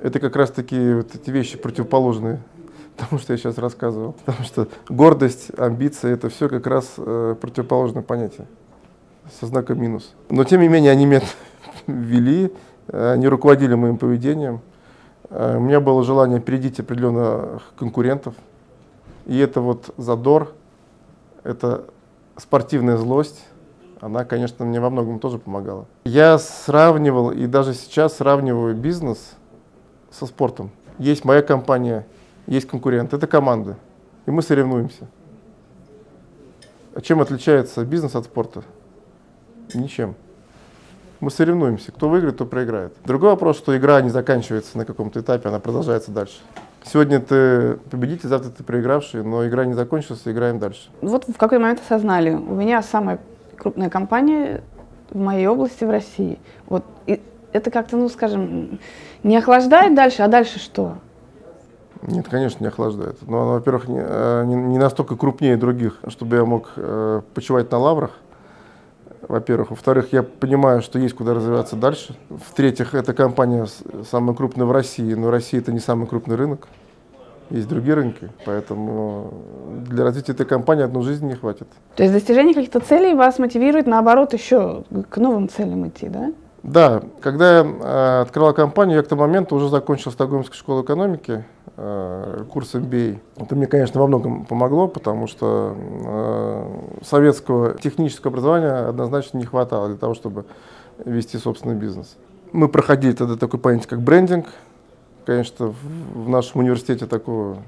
Это 0.00 0.20
как 0.20 0.36
раз 0.36 0.52
таки 0.52 0.94
вот 0.94 1.12
эти 1.16 1.30
вещи 1.30 1.58
противоположные 1.58 2.40
тому, 2.96 3.18
что 3.20 3.32
я 3.32 3.36
сейчас 3.36 3.58
рассказывал. 3.58 4.12
Потому 4.24 4.44
что 4.44 4.68
гордость, 4.88 5.50
амбиции– 5.58 6.12
это 6.12 6.28
все 6.28 6.48
как 6.48 6.68
раз 6.68 6.94
э, 6.98 7.34
противоположное 7.40 8.04
понятие 8.04 8.46
со 9.40 9.46
знаком 9.46 9.82
минус. 9.82 10.14
Но 10.30 10.44
тем 10.44 10.60
не 10.60 10.68
менее 10.68 10.92
они 10.92 11.04
меня 11.04 11.22
вели, 11.88 12.52
они 12.86 13.26
руководили 13.26 13.74
моим 13.74 13.98
поведением. 13.98 14.60
Э, 15.30 15.56
у 15.56 15.60
меня 15.60 15.80
было 15.80 16.04
желание 16.04 16.38
опередить 16.38 16.78
определенных 16.78 17.72
конкурентов– 17.76 18.34
и 19.28 19.38
это 19.38 19.60
вот 19.60 19.94
задор, 19.96 20.54
это 21.44 21.84
спортивная 22.36 22.96
злость, 22.96 23.44
она, 24.00 24.24
конечно, 24.24 24.64
мне 24.64 24.80
во 24.80 24.90
многом 24.90 25.20
тоже 25.20 25.38
помогала. 25.38 25.86
Я 26.04 26.38
сравнивал 26.38 27.30
и 27.30 27.46
даже 27.46 27.74
сейчас 27.74 28.16
сравниваю 28.16 28.74
бизнес 28.74 29.34
со 30.10 30.26
спортом. 30.26 30.70
Есть 30.98 31.24
моя 31.24 31.42
компания, 31.42 32.06
есть 32.46 32.66
конкурент, 32.66 33.12
это 33.12 33.26
команда, 33.26 33.76
и 34.26 34.30
мы 34.30 34.42
соревнуемся. 34.42 35.06
А 36.94 37.00
чем 37.00 37.20
отличается 37.20 37.84
бизнес 37.84 38.16
от 38.16 38.24
спорта? 38.24 38.64
Ничем. 39.74 40.14
Мы 41.20 41.30
соревнуемся. 41.30 41.92
Кто 41.92 42.08
выиграет, 42.08 42.38
то 42.38 42.46
проиграет. 42.46 42.94
Другой 43.04 43.30
вопрос, 43.30 43.58
что 43.58 43.76
игра 43.76 44.00
не 44.00 44.10
заканчивается 44.10 44.78
на 44.78 44.84
каком-то 44.84 45.20
этапе, 45.20 45.48
она 45.48 45.60
продолжается 45.60 46.12
дальше. 46.12 46.38
Сегодня 46.84 47.20
ты 47.20 47.74
победитель, 47.90 48.28
завтра 48.28 48.50
ты 48.50 48.62
проигравший, 48.62 49.22
но 49.22 49.46
игра 49.46 49.64
не 49.64 49.74
закончилась, 49.74 50.22
играем 50.24 50.58
дальше. 50.58 50.90
Вот 51.00 51.24
в 51.28 51.36
какой 51.36 51.58
момент 51.58 51.80
осознали, 51.80 52.30
у 52.30 52.54
меня 52.54 52.82
самая 52.82 53.18
крупная 53.56 53.90
компания 53.90 54.62
в 55.10 55.18
моей 55.18 55.46
области 55.46 55.84
в 55.84 55.90
России. 55.90 56.38
Вот 56.66 56.84
и 57.06 57.20
это 57.52 57.70
как-то, 57.70 57.96
ну, 57.96 58.08
скажем, 58.08 58.78
не 59.22 59.36
охлаждает 59.36 59.94
дальше, 59.94 60.22
а 60.22 60.28
дальше 60.28 60.58
что? 60.58 60.98
Нет, 62.02 62.28
конечно, 62.28 62.62
не 62.62 62.68
охлаждает. 62.68 63.16
Но 63.26 63.54
во-первых, 63.54 63.88
не, 63.88 64.00
э, 64.00 64.44
не, 64.46 64.54
не 64.54 64.78
настолько 64.78 65.16
крупнее 65.16 65.56
других, 65.56 65.98
чтобы 66.06 66.36
я 66.36 66.44
мог 66.44 66.72
э, 66.76 67.22
почивать 67.34 67.70
на 67.70 67.78
лаврах. 67.78 68.12
Во-первых. 69.22 69.70
Во-вторых, 69.70 70.12
я 70.12 70.22
понимаю, 70.22 70.82
что 70.82 70.98
есть 70.98 71.14
куда 71.14 71.34
развиваться 71.34 71.76
дальше. 71.76 72.14
В-третьих, 72.28 72.94
эта 72.94 73.14
компания 73.14 73.66
самая 74.10 74.36
крупная 74.36 74.66
в 74.66 74.72
России, 74.72 75.14
но 75.14 75.30
Россия 75.30 75.60
это 75.60 75.72
не 75.72 75.80
самый 75.80 76.06
крупный 76.06 76.36
рынок. 76.36 76.68
Есть 77.50 77.68
другие 77.68 77.94
рынки, 77.94 78.28
поэтому 78.44 79.32
для 79.86 80.04
развития 80.04 80.32
этой 80.32 80.44
компании 80.44 80.84
одной 80.84 81.02
жизни 81.02 81.28
не 81.28 81.34
хватит. 81.34 81.66
То 81.96 82.02
есть 82.02 82.12
достижение 82.12 82.52
каких-то 82.52 82.80
целей 82.80 83.14
вас 83.14 83.38
мотивирует, 83.38 83.86
наоборот, 83.86 84.34
еще 84.34 84.84
к 85.08 85.16
новым 85.16 85.48
целям 85.48 85.88
идти, 85.88 86.08
да? 86.08 86.32
Да, 86.62 87.02
когда 87.20 87.58
я 87.58 87.64
э, 87.64 88.22
открывал 88.22 88.52
компанию, 88.52 88.96
я 88.96 89.02
к 89.02 89.08
тому 89.08 89.22
моменту 89.22 89.56
уже 89.56 89.68
закончил 89.68 90.10
Стокгольмскую 90.10 90.56
школу 90.56 90.82
экономики, 90.82 91.44
э, 91.76 92.44
курс 92.50 92.74
MBA. 92.74 93.18
Это 93.36 93.54
мне, 93.54 93.66
конечно, 93.66 94.00
во 94.00 94.06
многом 94.06 94.44
помогло, 94.44 94.88
потому 94.88 95.28
что 95.28 95.76
э, 95.76 97.04
советского 97.04 97.74
технического 97.74 98.30
образования 98.30 98.88
однозначно 98.88 99.38
не 99.38 99.44
хватало 99.44 99.88
для 99.88 99.96
того, 99.96 100.14
чтобы 100.14 100.46
вести 101.04 101.38
собственный 101.38 101.76
бизнес. 101.76 102.16
Мы 102.52 102.68
проходили 102.68 103.12
тогда 103.12 103.36
такой 103.36 103.60
понятие, 103.60 103.88
как 103.88 104.00
брендинг. 104.00 104.46
Конечно, 105.24 105.74
в, 106.14 106.28
нашем 106.28 106.60
университете 106.60 107.06
такого 107.06 107.58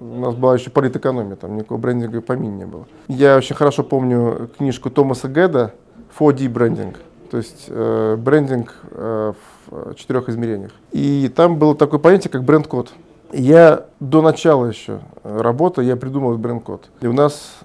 у 0.00 0.04
нас 0.20 0.34
была 0.34 0.54
еще 0.54 0.70
политэкономия, 0.70 1.36
там 1.36 1.56
никакого 1.56 1.78
брендинга 1.78 2.18
и 2.18 2.20
помине 2.20 2.58
не 2.58 2.66
было. 2.66 2.86
Я 3.08 3.36
очень 3.38 3.56
хорошо 3.56 3.82
помню 3.82 4.50
книжку 4.58 4.90
Томаса 4.90 5.28
Геда 5.28 5.72
«4D 6.18 6.48
брендинг», 6.50 6.96
то 7.30 7.36
есть 7.36 7.66
э, 7.68 8.16
брендинг 8.16 8.74
э, 8.90 9.32
в 9.66 9.94
четырех 9.94 10.28
измерениях. 10.28 10.72
И 10.92 11.30
там 11.34 11.58
было 11.58 11.74
такое 11.74 12.00
понятие, 12.00 12.30
как 12.30 12.44
бренд-код. 12.44 12.92
Я 13.32 13.86
до 14.00 14.22
начала 14.22 14.66
еще 14.66 15.00
работы, 15.24 15.82
я 15.82 15.96
придумал 15.96 16.38
бренд-код. 16.38 16.88
И 17.00 17.06
у 17.06 17.12
нас 17.12 17.58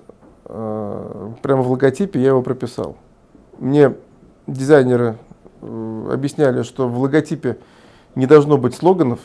э, 0.46 1.32
прямо 1.42 1.62
в 1.62 1.72
логотипе 1.72 2.20
я 2.20 2.30
его 2.30 2.42
прописал. 2.42 2.98
Мне 3.60 3.94
дизайнеры 4.48 5.18
э, 5.62 6.10
объясняли, 6.12 6.64
что 6.64 6.88
в 6.88 7.00
логотипе 7.00 7.58
не 8.16 8.26
должно 8.26 8.58
быть 8.58 8.76
слоганов, 8.76 9.20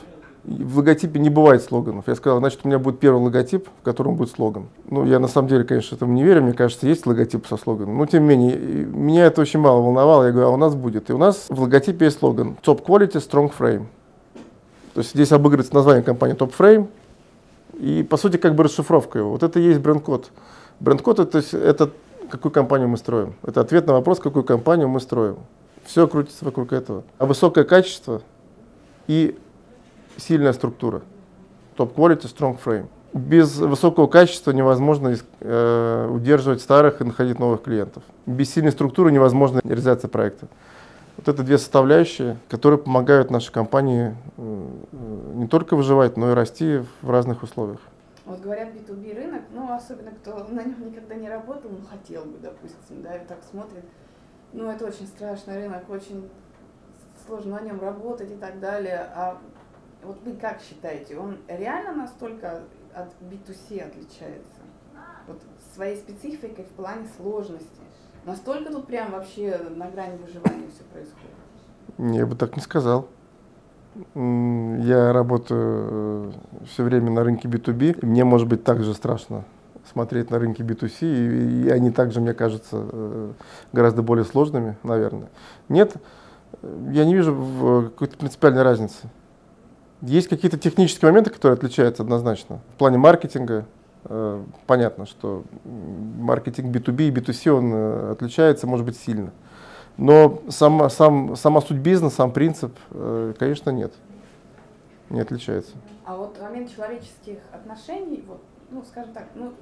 в 0.47 0.79
логотипе 0.79 1.19
не 1.19 1.29
бывает 1.29 1.63
слоганов. 1.63 2.05
Я 2.07 2.15
сказал, 2.15 2.39
значит, 2.39 2.61
у 2.63 2.69
меня 2.69 2.79
будет 2.79 3.01
первый 3.01 3.21
логотип, 3.21 3.69
в 3.81 3.85
котором 3.85 4.15
будет 4.15 4.31
слоган. 4.31 4.69
Ну, 4.89 5.05
я 5.05 5.19
на 5.19 5.27
самом 5.27 5.49
деле, 5.49 5.65
конечно, 5.65 5.97
этому 5.97 6.13
не 6.13 6.23
верю. 6.23 6.43
Мне 6.43 6.53
кажется, 6.53 6.87
есть 6.87 7.05
логотип 7.05 7.47
со 7.47 7.57
слоганом. 7.57 7.99
Но, 7.99 8.07
тем 8.07 8.23
не 8.23 8.29
менее, 8.29 8.57
меня 8.57 9.27
это 9.27 9.41
очень 9.41 9.59
мало 9.59 9.81
волновало. 9.81 10.25
Я 10.25 10.31
говорю, 10.31 10.49
а 10.49 10.51
у 10.53 10.57
нас 10.57 10.77
будет. 10.77 11.11
И 11.11 11.13
у 11.13 11.19
нас 11.19 11.47
в 11.49 11.61
логотипе 11.61 12.05
есть 12.05 12.21
слоган 12.21 12.57
Top 12.63 12.85
Quality, 12.85 13.15
Strong 13.15 13.53
Frame. 13.59 13.87
То 14.95 15.01
есть 15.01 15.11
здесь 15.15 15.33
обыгрывается 15.33 15.75
название 15.75 16.05
компании 16.05 16.37
Top 16.37 16.53
Frame. 16.57 16.87
И, 17.75 18.07
по 18.09 18.17
сути, 18.17 18.37
как 18.37 18.55
бы 18.55 18.63
расшифровка 18.63 19.19
его. 19.19 19.31
Вот 19.31 19.43
это 19.43 19.59
и 19.59 19.65
есть 19.65 19.81
бренд-код. 19.81 20.31
Бренд-код 20.79 21.19
это, 21.19 21.43
это 21.57 21.91
какую 22.31 22.53
компанию 22.53 22.89
мы 22.89 22.99
строим. 22.99 23.35
Это 23.43 23.61
ответ 23.61 23.87
на 23.89 23.95
вопрос, 23.95 24.21
какую 24.21 24.45
компанию 24.45 24.89
мы 24.89 25.01
строим. 25.01 25.39
Все 25.85 26.07
крутится 26.07 26.45
вокруг 26.45 26.73
этого. 26.73 27.03
А 27.19 27.27
высокое 27.27 27.65
качество 27.65 28.23
и 29.09 29.37
сильная 30.17 30.53
структура. 30.53 31.03
Top 31.77 31.95
quality, 31.95 32.25
strong 32.25 32.59
frame. 32.63 32.87
Без 33.13 33.57
высокого 33.57 34.07
качества 34.07 34.51
невозможно 34.51 35.17
э, 35.41 36.09
удерживать 36.11 36.61
старых 36.61 37.01
и 37.01 37.05
находить 37.05 37.39
новых 37.39 37.63
клиентов. 37.63 38.03
Без 38.27 38.53
сильной 38.53 38.73
структуры 38.73 39.11
невозможно 39.11 39.61
реализация 39.65 40.09
проекта. 40.09 40.49
Вот 41.17 41.29
это 41.29 41.43
две 41.43 41.57
составляющие, 41.57 42.37
которые 42.49 42.79
помогают 42.79 43.31
нашей 43.31 43.53
компании 43.53 44.15
э, 44.37 44.69
не 45.35 45.47
только 45.47 45.77
выживать, 45.77 46.17
но 46.17 46.33
и 46.33 46.35
расти 46.35 46.83
в 47.01 47.11
разных 47.11 47.43
условиях. 47.43 47.81
Вот 48.27 48.41
говорят 48.41 48.71
B2B 48.75 49.15
рынок, 49.15 49.43
ну 49.55 49.73
особенно 49.73 50.11
кто 50.11 50.45
на 50.51 50.63
нем 50.63 50.89
никогда 50.89 51.15
не 51.15 51.29
работал, 51.29 51.71
ну 51.71 51.79
хотел 51.89 52.25
бы, 52.25 52.39
допустим, 52.39 53.01
да, 53.03 53.17
и 53.17 53.25
так 53.25 53.39
смотрит. 53.49 53.85
Ну 54.53 54.69
это 54.69 54.87
очень 54.87 55.07
страшный 55.07 55.57
рынок, 55.57 55.89
очень 55.89 56.29
сложно 57.27 57.61
на 57.61 57.65
нем 57.65 57.81
работать 57.81 58.31
и 58.31 58.37
так 58.37 58.61
далее. 58.61 59.09
А 59.15 59.39
вот 60.07 60.19
вы 60.25 60.35
как 60.35 60.61
считаете, 60.61 61.19
он 61.19 61.39
реально 61.49 61.93
настолько 61.93 62.63
от 62.95 63.09
B2C 63.21 63.81
отличается? 63.81 64.63
Вот 65.27 65.41
своей 65.75 65.97
спецификой 65.97 66.65
в 66.65 66.71
плане 66.71 67.07
сложности. 67.17 67.81
Настолько 68.25 68.73
тут 68.73 68.87
прям 68.87 69.13
вообще 69.13 69.59
на 69.75 69.89
грани 69.89 70.17
выживания 70.17 70.69
все 70.69 70.85
происходит? 70.85 71.37
Я 71.99 72.27
бы 72.27 72.37
так 72.37 72.57
не 72.57 72.63
сказал. 72.63 73.09
Я 74.15 75.13
работаю 75.13 76.33
э, 76.61 76.67
все 76.67 76.83
время 76.83 77.11
на 77.11 77.25
рынке 77.25 77.49
B2B. 77.49 78.05
Мне 78.05 78.25
может 78.25 78.47
быть 78.47 78.63
также 78.63 78.95
страшно 78.95 79.45
смотреть 79.91 80.31
на 80.31 80.39
рынке 80.39 80.63
B2C, 80.63 80.99
и, 81.01 81.67
и 81.67 81.69
они 81.71 81.91
также, 81.91 82.21
мне 82.21 82.35
кажется, 82.35 82.77
э, 82.83 83.33
гораздо 83.73 84.03
более 84.03 84.25
сложными, 84.25 84.77
наверное. 84.83 85.29
Нет, 85.69 85.95
я 86.63 87.05
не 87.05 87.15
вижу 87.15 87.91
какой-то 87.91 88.19
принципиальной 88.19 88.63
разницы. 88.63 89.09
Есть 90.03 90.29
какие-то 90.29 90.59
технические 90.59 91.11
моменты, 91.11 91.31
которые 91.31 91.57
отличаются 91.57 92.03
однозначно. 92.03 92.61
В 92.75 92.79
плане 92.79 92.99
маркетинга 92.99 93.65
э, 94.05 94.43
понятно, 94.67 95.07
что 95.07 95.45
маркетинг 95.65 96.75
B2B 96.75 97.09
и 97.09 97.11
B2C 97.11 97.51
он 97.51 97.73
э, 97.73 98.13
отличается, 98.13 98.67
может 98.67 98.85
быть, 98.85 98.97
сильно. 98.97 99.33
Но 99.97 100.43
сама, 100.51 100.91
сам, 100.91 101.37
сама 101.37 101.63
суть 101.63 101.79
бизнеса, 101.79 102.17
сам 102.17 102.33
принцип, 102.33 102.77
э, 102.91 103.33
конечно, 103.39 103.71
нет. 103.71 103.95
Не 105.09 105.21
отличается. 105.21 105.73
А 106.05 106.17
вот 106.17 106.41
момент 106.41 106.75
человеческих 106.75 107.39
отношений, 107.53 108.23
вот, 108.27 108.43
ну, 108.71 108.85
скажем 108.87 109.13
так, 109.13 109.29
ну, 109.35 109.53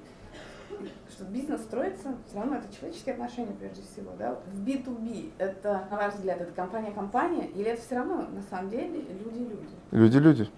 что 1.11 1.25
бизнес 1.25 1.63
строится, 1.63 2.15
все 2.27 2.39
равно 2.39 2.57
это 2.57 2.75
человеческие 2.75 3.15
отношения 3.15 3.53
прежде 3.59 3.83
всего, 3.83 4.13
да? 4.19 4.37
В 4.53 4.67
B2B 4.67 5.33
это, 5.39 5.87
на 5.91 5.97
ваш 5.97 6.15
взгляд, 6.15 6.41
это 6.41 6.53
компания-компания, 6.53 7.49
или 7.49 7.67
это 7.67 7.83
все 7.83 7.97
равно, 7.97 8.27
на 8.33 8.43
самом 8.51 8.71
деле, 8.71 9.05
люди-люди? 9.25 9.67
Люди-люди. 9.93 10.49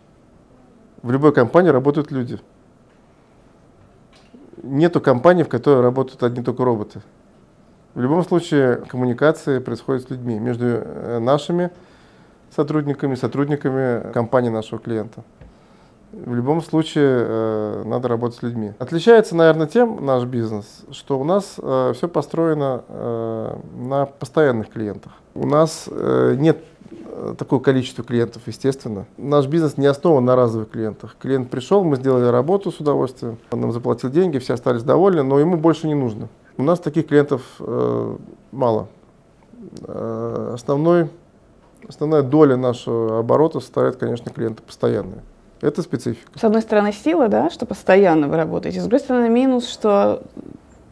В 1.02 1.10
любой 1.10 1.32
компании 1.32 1.70
работают 1.70 2.10
люди. 2.10 2.40
Нету 4.62 5.00
компании, 5.00 5.42
в 5.42 5.48
которой 5.48 5.82
работают 5.82 6.22
одни 6.22 6.42
только 6.42 6.64
роботы. 6.64 7.02
В 7.94 8.00
любом 8.00 8.24
случае 8.24 8.76
коммуникация 8.88 9.60
происходит 9.60 10.02
с 10.02 10.10
людьми, 10.10 10.38
между 10.38 10.66
э, 10.66 11.18
нашими 11.18 11.70
сотрудниками, 12.50 13.14
сотрудниками 13.14 14.12
компании 14.12 14.50
нашего 14.50 14.80
клиента 14.80 15.22
в 16.24 16.34
любом 16.34 16.62
случае 16.62 17.26
э, 17.26 17.82
надо 17.84 18.08
работать 18.08 18.38
с 18.38 18.42
людьми. 18.42 18.72
Отличается, 18.78 19.36
наверное, 19.36 19.66
тем 19.66 20.04
наш 20.04 20.24
бизнес, 20.24 20.64
что 20.90 21.18
у 21.18 21.24
нас 21.24 21.56
э, 21.58 21.92
все 21.94 22.08
построено 22.08 22.82
э, 22.88 23.56
на 23.76 24.06
постоянных 24.06 24.70
клиентах. 24.70 25.12
У 25.34 25.46
нас 25.46 25.88
э, 25.90 26.36
нет 26.38 26.58
э, 26.90 27.34
такого 27.36 27.60
количества 27.60 28.02
клиентов, 28.02 28.42
естественно. 28.46 29.06
Наш 29.18 29.46
бизнес 29.46 29.76
не 29.76 29.86
основан 29.86 30.24
на 30.24 30.36
разовых 30.36 30.70
клиентах. 30.70 31.16
Клиент 31.20 31.50
пришел, 31.50 31.84
мы 31.84 31.96
сделали 31.96 32.26
работу 32.26 32.72
с 32.72 32.80
удовольствием, 32.80 33.36
он 33.50 33.60
нам 33.60 33.72
заплатил 33.72 34.10
деньги, 34.10 34.38
все 34.38 34.54
остались 34.54 34.82
довольны, 34.82 35.22
но 35.22 35.38
ему 35.38 35.58
больше 35.58 35.86
не 35.86 35.94
нужно. 35.94 36.28
У 36.56 36.62
нас 36.62 36.80
таких 36.80 37.08
клиентов 37.08 37.42
э, 37.60 38.16
мало. 38.52 38.88
Э, 39.82 40.52
основной, 40.54 41.10
основная 41.86 42.22
доля 42.22 42.56
нашего 42.56 43.18
оборота 43.18 43.60
составляет, 43.60 43.96
конечно, 43.96 44.30
клиенты 44.30 44.62
постоянные. 44.62 45.20
Это 45.66 45.82
специфика. 45.82 46.38
С 46.38 46.44
одной 46.44 46.62
стороны, 46.62 46.92
сила, 46.92 47.26
да, 47.26 47.50
что 47.50 47.66
постоянно 47.66 48.28
вы 48.28 48.36
работаете. 48.36 48.78
С 48.78 48.84
другой 48.84 49.00
стороны, 49.00 49.28
минус, 49.28 49.68
что 49.68 50.22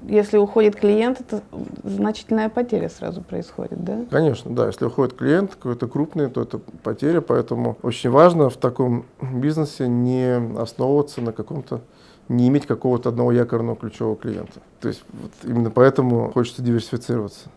если 0.03 0.37
уходит 0.37 0.75
клиент, 0.75 1.21
это 1.21 1.43
значительная 1.85 2.49
потеря 2.49 2.89
сразу 2.89 3.23
происходит, 3.23 3.85
да? 3.85 4.01
Конечно, 4.11 4.53
да. 4.53 4.67
Если 4.67 4.85
уходит 4.85 5.15
клиент 5.15 5.55
какой-то 5.55 5.87
крупный, 5.87 6.29
то 6.29 6.43
это 6.43 6.59
потеря. 6.83 7.21
Поэтому 7.21 7.79
очень 7.83 8.11
важно 8.11 8.51
в 8.51 8.57
таком 8.57 9.07
бизнесе 9.23 9.87
не 9.87 10.59
основываться 10.59 11.21
на 11.21 11.31
каком-то 11.31 11.81
не 12.29 12.49
иметь 12.49 12.67
какого-то 12.67 13.11
одного 13.11 13.31
якорного 13.31 13.77
ключевого 13.77 14.17
клиента. 14.17 14.61
То 14.81 14.89
есть 14.89 15.05
вот 15.13 15.31
именно 15.45 15.71
поэтому 15.71 16.33
хочется 16.33 16.63
диверсифицироваться 16.63 17.49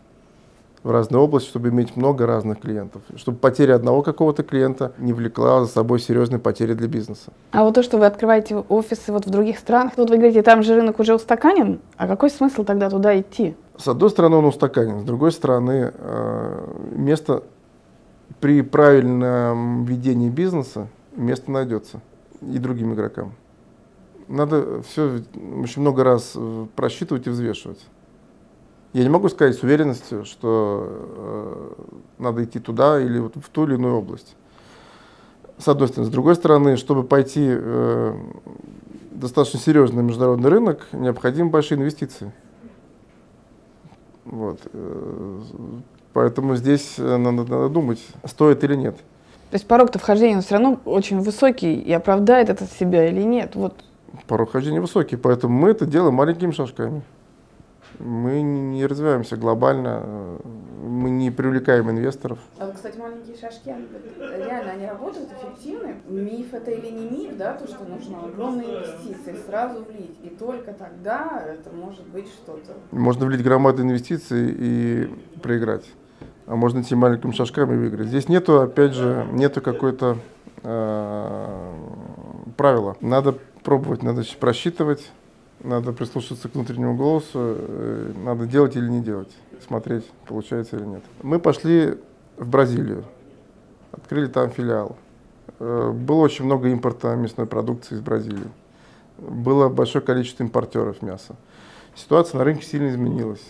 в 0.82 0.90
разные 0.90 1.20
области, 1.20 1.48
чтобы 1.48 1.68
иметь 1.68 1.96
много 1.96 2.26
разных 2.26 2.60
клиентов, 2.60 3.02
чтобы 3.16 3.38
потеря 3.38 3.74
одного 3.74 4.02
какого-то 4.02 4.42
клиента 4.42 4.92
не 4.98 5.12
влекла 5.12 5.64
за 5.64 5.70
собой 5.70 6.00
серьезные 6.00 6.38
потери 6.38 6.74
для 6.74 6.88
бизнеса. 6.88 7.32
А 7.50 7.64
вот 7.64 7.74
то, 7.74 7.82
что 7.82 7.98
вы 7.98 8.06
открываете 8.06 8.56
офисы 8.56 9.12
вот 9.12 9.26
в 9.26 9.30
других 9.30 9.58
странах, 9.58 9.94
тут 9.96 10.10
вы 10.10 10.16
говорите, 10.16 10.42
там 10.42 10.62
же 10.62 10.74
рынок 10.74 11.00
уже 11.00 11.14
устаканен, 11.14 11.80
а 11.96 12.06
какой 12.06 12.30
смысл 12.30 12.64
тогда 12.64 12.90
туда 12.90 13.18
идти? 13.18 13.56
С 13.76 13.88
одной 13.88 14.10
стороны, 14.10 14.36
он 14.36 14.44
устаканен, 14.44 15.00
с 15.00 15.04
другой 15.04 15.32
стороны, 15.32 15.92
э, 15.94 16.74
место 16.92 17.42
при 18.40 18.62
правильном 18.62 19.84
ведении 19.84 20.28
бизнеса 20.28 20.88
место 21.16 21.50
найдется 21.50 22.00
и 22.40 22.58
другим 22.58 22.94
игрокам. 22.94 23.32
Надо 24.28 24.82
все 24.82 25.22
очень 25.62 25.82
много 25.82 26.04
раз 26.04 26.36
просчитывать 26.76 27.26
и 27.26 27.30
взвешивать. 27.30 27.80
Я 28.94 29.02
не 29.02 29.10
могу 29.10 29.28
сказать 29.28 29.54
с 29.56 29.62
уверенностью, 29.62 30.24
что 30.24 30.86
э, 30.88 31.72
надо 32.18 32.44
идти 32.44 32.58
туда 32.58 33.00
или 33.00 33.18
вот 33.18 33.36
в 33.36 33.48
ту 33.50 33.64
или 33.64 33.74
иную 33.74 33.96
область. 33.96 34.34
С 35.58 35.68
одной 35.68 35.88
стороны. 35.88 36.08
С 36.08 36.12
другой 36.12 36.36
стороны, 36.36 36.76
чтобы 36.76 37.04
пойти 37.04 37.46
э, 37.48 38.14
достаточно 39.10 39.60
серьезно 39.60 40.00
на 40.00 40.06
международный 40.06 40.48
рынок, 40.48 40.86
необходимы 40.92 41.50
большие 41.50 41.78
инвестиции. 41.78 42.32
Вот. 44.24 44.60
Э, 44.72 45.40
поэтому 46.14 46.56
здесь 46.56 46.94
э, 46.96 47.16
надо, 47.18 47.44
надо 47.44 47.68
думать, 47.68 48.00
стоит 48.24 48.64
или 48.64 48.74
нет. 48.74 48.96
То 49.50 49.54
есть 49.54 49.66
порог-то 49.66 49.98
вхождения 49.98 50.40
все 50.40 50.54
равно 50.54 50.80
очень 50.86 51.20
высокий, 51.20 51.74
и 51.74 51.92
оправдает 51.92 52.48
это 52.48 52.64
себя 52.64 53.06
или 53.06 53.22
нет? 53.22 53.54
Вот. 53.54 53.74
Порог 54.26 54.48
вхождения 54.48 54.80
высокий, 54.80 55.16
поэтому 55.16 55.58
мы 55.58 55.70
это 55.70 55.84
делаем 55.84 56.14
маленькими 56.14 56.52
шажками 56.52 57.02
мы 57.98 58.42
не 58.42 58.86
развиваемся 58.86 59.36
глобально, 59.36 60.38
мы 60.82 61.10
не 61.10 61.30
привлекаем 61.30 61.90
инвесторов. 61.90 62.38
А, 62.58 62.70
кстати, 62.70 62.98
маленькие 62.98 63.36
шажки, 63.36 63.74
реально 64.18 64.72
они 64.72 64.86
работают 64.86 65.28
эффективны. 65.32 65.96
Миф 66.08 66.54
это 66.54 66.70
или 66.70 66.90
не 66.90 67.10
миф, 67.10 67.36
да, 67.36 67.54
то, 67.54 67.66
что 67.66 67.84
нужно 67.84 68.24
огромные 68.24 68.78
инвестиции 68.78 69.36
сразу 69.46 69.84
влить, 69.84 70.16
и 70.22 70.28
только 70.28 70.72
тогда 70.72 71.42
это 71.46 71.70
может 71.74 72.06
быть 72.08 72.28
что-то. 72.28 72.72
Можно 72.90 73.26
влить 73.26 73.42
громадные 73.42 73.88
инвестиции 73.88 74.54
и 74.58 75.40
проиграть. 75.40 75.84
А 76.46 76.56
можно 76.56 76.80
идти 76.80 76.94
маленькими 76.94 77.32
шажками 77.32 77.74
и 77.74 77.78
выиграть. 77.78 78.08
Здесь 78.08 78.28
нету, 78.28 78.62
опять 78.62 78.92
же, 78.94 79.26
нету 79.32 79.60
какой-то 79.60 80.16
э, 80.62 81.72
правила. 82.56 82.96
Надо 83.02 83.34
пробовать, 83.62 84.02
надо 84.02 84.22
просчитывать, 84.40 85.10
надо 85.60 85.92
прислушаться 85.92 86.48
к 86.48 86.54
внутреннему 86.54 86.96
голосу, 86.96 87.38
э, 87.38 88.12
надо 88.24 88.46
делать 88.46 88.76
или 88.76 88.88
не 88.88 89.00
делать, 89.00 89.34
смотреть, 89.66 90.04
получается 90.26 90.76
или 90.76 90.84
нет. 90.84 91.02
Мы 91.22 91.38
пошли 91.38 91.98
в 92.36 92.48
Бразилию, 92.48 93.04
открыли 93.92 94.26
там 94.26 94.50
филиал. 94.50 94.96
Э, 95.58 95.90
было 95.92 96.20
очень 96.20 96.44
много 96.44 96.68
импорта 96.68 97.14
мясной 97.16 97.46
продукции 97.46 97.96
из 97.96 98.00
Бразилии. 98.00 98.50
Было 99.18 99.68
большое 99.68 100.04
количество 100.04 100.44
импортеров 100.44 101.02
мяса. 101.02 101.34
Ситуация 101.94 102.38
на 102.38 102.44
рынке 102.44 102.64
сильно 102.64 102.88
изменилась. 102.90 103.44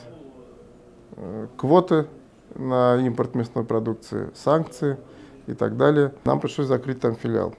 Э, 1.17 1.47
квоты 1.57 2.07
на 2.55 2.97
импорт 2.97 3.35
мясной 3.35 3.65
продукции, 3.65 4.31
санкции 4.35 4.97
и 5.47 5.53
так 5.53 5.77
далее. 5.77 6.15
Нам 6.25 6.41
пришлось 6.41 6.67
закрыть 6.67 7.01
там 7.01 7.15
филиал, 7.17 7.55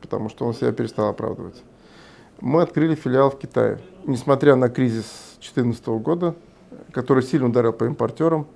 потому 0.00 0.28
что 0.28 0.44
он 0.44 0.54
себя 0.54 0.72
перестал 0.72 1.08
оправдывать. 1.08 1.62
Мы 2.40 2.62
открыли 2.62 2.94
филиал 2.94 3.30
в 3.30 3.38
Китае. 3.38 3.80
Несмотря 4.04 4.56
на 4.56 4.68
кризис 4.68 5.04
2014 5.40 5.86
года, 5.86 6.34
который 6.92 7.22
сильно 7.22 7.46
ударил 7.48 7.72
по 7.72 7.84
импортерам, 7.84 8.46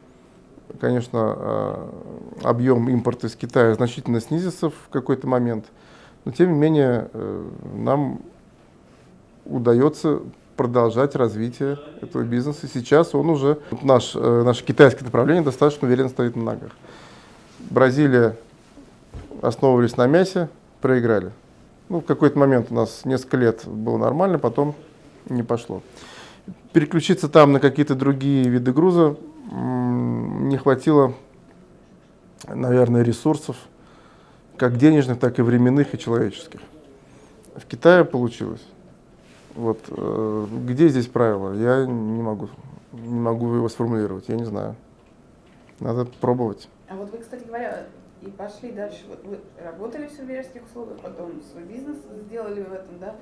конечно, 0.80 1.36
э, 1.36 1.90
объем 2.42 2.88
импорта 2.88 3.26
из 3.26 3.36
Китая 3.36 3.74
значительно 3.74 4.20
снизился 4.20 4.70
в 4.70 4.88
какой-то 4.90 5.26
момент, 5.26 5.66
но 6.24 6.32
тем 6.32 6.52
не 6.52 6.58
менее 6.58 7.08
э, 7.12 7.48
нам 7.74 8.20
удается 9.46 10.20
продолжать 10.56 11.16
развитие 11.16 11.78
этого 12.02 12.22
бизнеса. 12.22 12.68
Сейчас 12.72 13.14
он 13.14 13.30
уже, 13.30 13.58
наш, 13.82 14.12
э, 14.14 14.42
наше 14.44 14.62
китайское 14.62 15.04
направление 15.04 15.42
достаточно 15.42 15.88
уверенно 15.88 16.10
стоит 16.10 16.36
на 16.36 16.44
ногах. 16.44 16.72
Бразилия 17.70 18.36
основывались 19.40 19.96
на 19.96 20.06
мясе, 20.06 20.50
проиграли. 20.82 21.32
Ну, 21.90 22.00
в 22.00 22.04
какой-то 22.04 22.38
момент 22.38 22.68
у 22.70 22.74
нас 22.74 23.04
несколько 23.04 23.36
лет 23.36 23.66
было 23.66 23.98
нормально, 23.98 24.38
потом 24.38 24.76
не 25.28 25.42
пошло. 25.42 25.82
Переключиться 26.72 27.28
там 27.28 27.50
на 27.50 27.58
какие-то 27.58 27.96
другие 27.96 28.44
виды 28.48 28.72
груза 28.72 29.16
не 29.50 30.56
хватило, 30.56 31.14
наверное, 32.46 33.02
ресурсов, 33.02 33.56
как 34.56 34.76
денежных, 34.76 35.18
так 35.18 35.40
и 35.40 35.42
временных 35.42 35.92
и 35.92 35.98
человеческих. 35.98 36.60
В 37.56 37.66
Китае 37.66 38.04
получилось. 38.04 38.64
Вот, 39.56 39.80
э, 39.88 40.46
где 40.64 40.88
здесь 40.90 41.08
правило? 41.08 41.54
Я 41.54 41.86
не 41.86 42.22
могу, 42.22 42.50
не 42.92 43.18
могу 43.18 43.52
его 43.52 43.68
сформулировать, 43.68 44.28
я 44.28 44.36
не 44.36 44.44
знаю. 44.44 44.76
Надо 45.80 46.04
пробовать. 46.04 46.68
А 46.88 46.94
вот 46.94 47.10
вы, 47.10 47.18
кстати 47.18 47.44
говоря, 47.44 47.86
и 48.22 48.30
пошли 48.30 48.72
дальше. 48.72 49.04
Вот 49.08 49.24
вы 49.24 49.38
работали 49.62 50.06
в 50.06 50.12
серверских 50.12 50.64
услугах, 50.66 50.98
потом 51.00 51.40
свой 51.50 51.64
бизнес 51.64 51.96
сделали 52.26 52.62
в 52.62 52.72
этом, 52.72 52.98
да? 52.98 53.16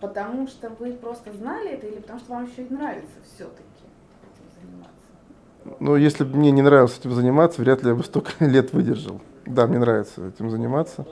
Потому 0.00 0.46
что 0.46 0.70
вы 0.70 0.92
просто 0.94 1.32
знали 1.32 1.72
это 1.72 1.86
или 1.86 2.00
потому 2.00 2.18
что 2.20 2.32
вам 2.32 2.46
еще 2.46 2.62
и 2.62 2.72
нравится 2.72 3.16
все-таки 3.34 3.84
этим 4.22 4.62
заниматься? 4.62 5.76
Ну, 5.78 5.96
если 5.96 6.24
бы 6.24 6.36
мне 6.38 6.50
не 6.50 6.62
нравилось 6.62 6.98
этим 6.98 7.12
заниматься, 7.12 7.60
вряд 7.60 7.82
ли 7.82 7.90
я 7.90 7.94
бы 7.94 8.02
столько 8.02 8.32
лет 8.44 8.72
выдержал. 8.72 9.20
Да, 9.44 9.66
мне 9.66 9.78
нравится 9.78 10.28
этим 10.28 10.50
заниматься. 10.50 11.06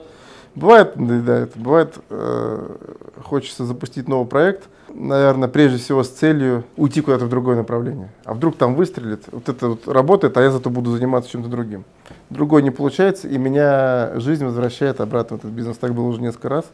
Бывает, 0.55 0.93
да, 0.95 1.39
это 1.39 1.59
бывает, 1.59 1.99
э, 2.09 2.77
хочется 3.23 3.65
запустить 3.65 4.07
новый 4.07 4.27
проект, 4.27 4.67
наверное, 4.93 5.47
прежде 5.47 5.77
всего 5.77 6.03
с 6.03 6.09
целью 6.09 6.63
уйти 6.77 7.01
куда-то 7.01 7.25
в 7.25 7.29
другое 7.29 7.55
направление. 7.55 8.09
А 8.25 8.33
вдруг 8.33 8.57
там 8.57 8.75
выстрелит, 8.75 9.23
вот 9.31 9.49
это 9.49 9.69
вот 9.69 9.87
работает, 9.87 10.37
а 10.37 10.41
я 10.41 10.51
зато 10.51 10.69
буду 10.69 10.91
заниматься 10.91 11.29
чем-то 11.29 11.49
другим. 11.49 11.83
Другое 12.29 12.61
не 12.61 12.71
получается, 12.71 13.27
и 13.27 13.37
меня 13.37 14.19
жизнь 14.19 14.45
возвращает 14.45 15.01
обратно 15.01 15.37
в 15.37 15.39
этот 15.39 15.51
бизнес. 15.51 15.77
Так 15.77 15.93
было 15.93 16.05
уже 16.05 16.21
несколько 16.21 16.49
раз. 16.49 16.65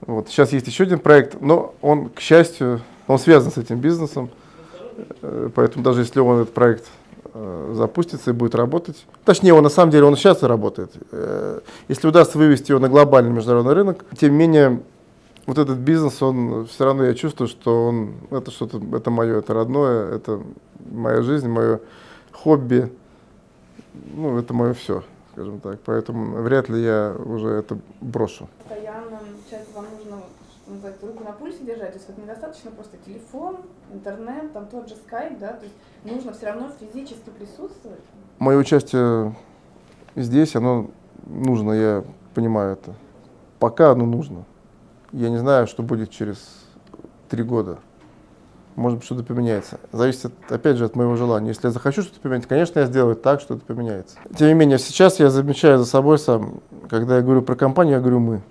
Вот. 0.00 0.28
Сейчас 0.28 0.52
есть 0.52 0.66
еще 0.66 0.84
один 0.84 0.98
проект, 0.98 1.40
но 1.40 1.74
он, 1.80 2.10
к 2.10 2.20
счастью, 2.20 2.80
он 3.06 3.18
связан 3.18 3.50
с 3.50 3.58
этим 3.58 3.78
бизнесом. 3.78 4.30
Э, 5.22 5.50
поэтому 5.54 5.84
даже 5.84 6.02
если 6.02 6.20
он 6.20 6.42
этот 6.42 6.54
проект 6.54 6.84
Э, 7.38 7.72
запустится 7.74 8.30
и 8.30 8.32
будет 8.32 8.54
работать. 8.54 9.04
Точнее, 9.26 9.52
он 9.52 9.62
на 9.62 9.68
самом 9.68 9.90
деле 9.90 10.04
он 10.04 10.16
сейчас 10.16 10.42
и 10.42 10.46
работает. 10.46 10.92
Э, 11.12 11.60
если 11.86 12.08
удастся 12.08 12.38
вывести 12.38 12.70
его 12.70 12.80
на 12.80 12.88
глобальный 12.88 13.30
международный 13.30 13.74
рынок, 13.74 14.06
тем 14.18 14.32
не 14.32 14.38
менее, 14.38 14.80
вот 15.46 15.58
этот 15.58 15.78
бизнес, 15.78 16.20
он 16.22 16.66
все 16.66 16.84
равно 16.84 17.04
я 17.04 17.14
чувствую, 17.14 17.48
что 17.48 17.86
он 17.86 18.14
это 18.30 18.50
что-то, 18.50 18.80
это 18.96 19.10
мое, 19.10 19.38
это 19.38 19.54
родное, 19.54 20.14
это 20.14 20.42
моя 20.90 21.22
жизнь, 21.22 21.48
мое 21.48 21.80
хобби, 22.32 22.92
ну, 24.14 24.38
это 24.38 24.52
мое 24.52 24.74
все, 24.74 25.04
скажем 25.32 25.60
так. 25.60 25.80
Поэтому 25.84 26.42
вряд 26.42 26.68
ли 26.68 26.82
я 26.82 27.14
уже 27.24 27.48
это 27.48 27.78
брошу. 28.00 28.48
Постоянно, 28.58 29.20
часто 29.48 29.74
вам 29.74 29.86
нужно 29.96 30.22
называется, 30.66 31.06
руку 31.06 31.24
на 31.24 31.32
пульсе 31.32 31.64
держать. 31.64 31.92
То 31.92 31.98
есть 31.98 32.08
вот 32.08 32.18
недостаточно 32.18 32.70
просто 32.72 32.96
телефон, 33.06 33.58
интернет, 33.92 34.52
там 34.52 34.66
тот 34.66 34.88
же 34.88 34.96
скайп, 34.96 35.38
да, 35.38 35.52
то 35.52 35.64
есть 35.64 35.76
нужно 36.04 36.32
все 36.32 36.46
равно 36.46 36.70
физически 36.80 37.30
присутствовать. 37.30 38.00
Мое 38.38 38.58
участие 38.58 39.34
здесь, 40.16 40.56
оно 40.56 40.90
нужно, 41.24 41.72
я 41.72 42.04
понимаю 42.34 42.72
это. 42.72 42.94
Пока 43.58 43.92
оно 43.92 44.06
нужно. 44.06 44.44
Я 45.16 45.30
не 45.30 45.38
знаю, 45.38 45.66
что 45.66 45.82
будет 45.82 46.10
через 46.10 46.36
три 47.30 47.42
года. 47.42 47.78
Может 48.74 48.98
быть, 48.98 49.06
что-то 49.06 49.24
поменяется. 49.24 49.80
Зависит, 49.90 50.30
опять 50.50 50.76
же, 50.76 50.84
от 50.84 50.94
моего 50.94 51.16
желания. 51.16 51.48
Если 51.48 51.68
я 51.68 51.70
захочу 51.70 52.02
что-то 52.02 52.20
поменять, 52.20 52.46
конечно, 52.46 52.80
я 52.80 52.84
сделаю 52.84 53.16
так, 53.16 53.40
что 53.40 53.54
это 53.54 53.64
поменяется. 53.64 54.18
Тем 54.36 54.48
не 54.48 54.52
менее, 54.52 54.78
сейчас 54.78 55.18
я 55.18 55.30
замечаю 55.30 55.78
за 55.78 55.86
собой 55.86 56.18
сам, 56.18 56.60
когда 56.90 57.16
я 57.16 57.22
говорю 57.22 57.40
про 57.40 57.54
компанию, 57.54 57.94
я 57.94 58.00
говорю 58.00 58.20
«мы». 58.20 58.42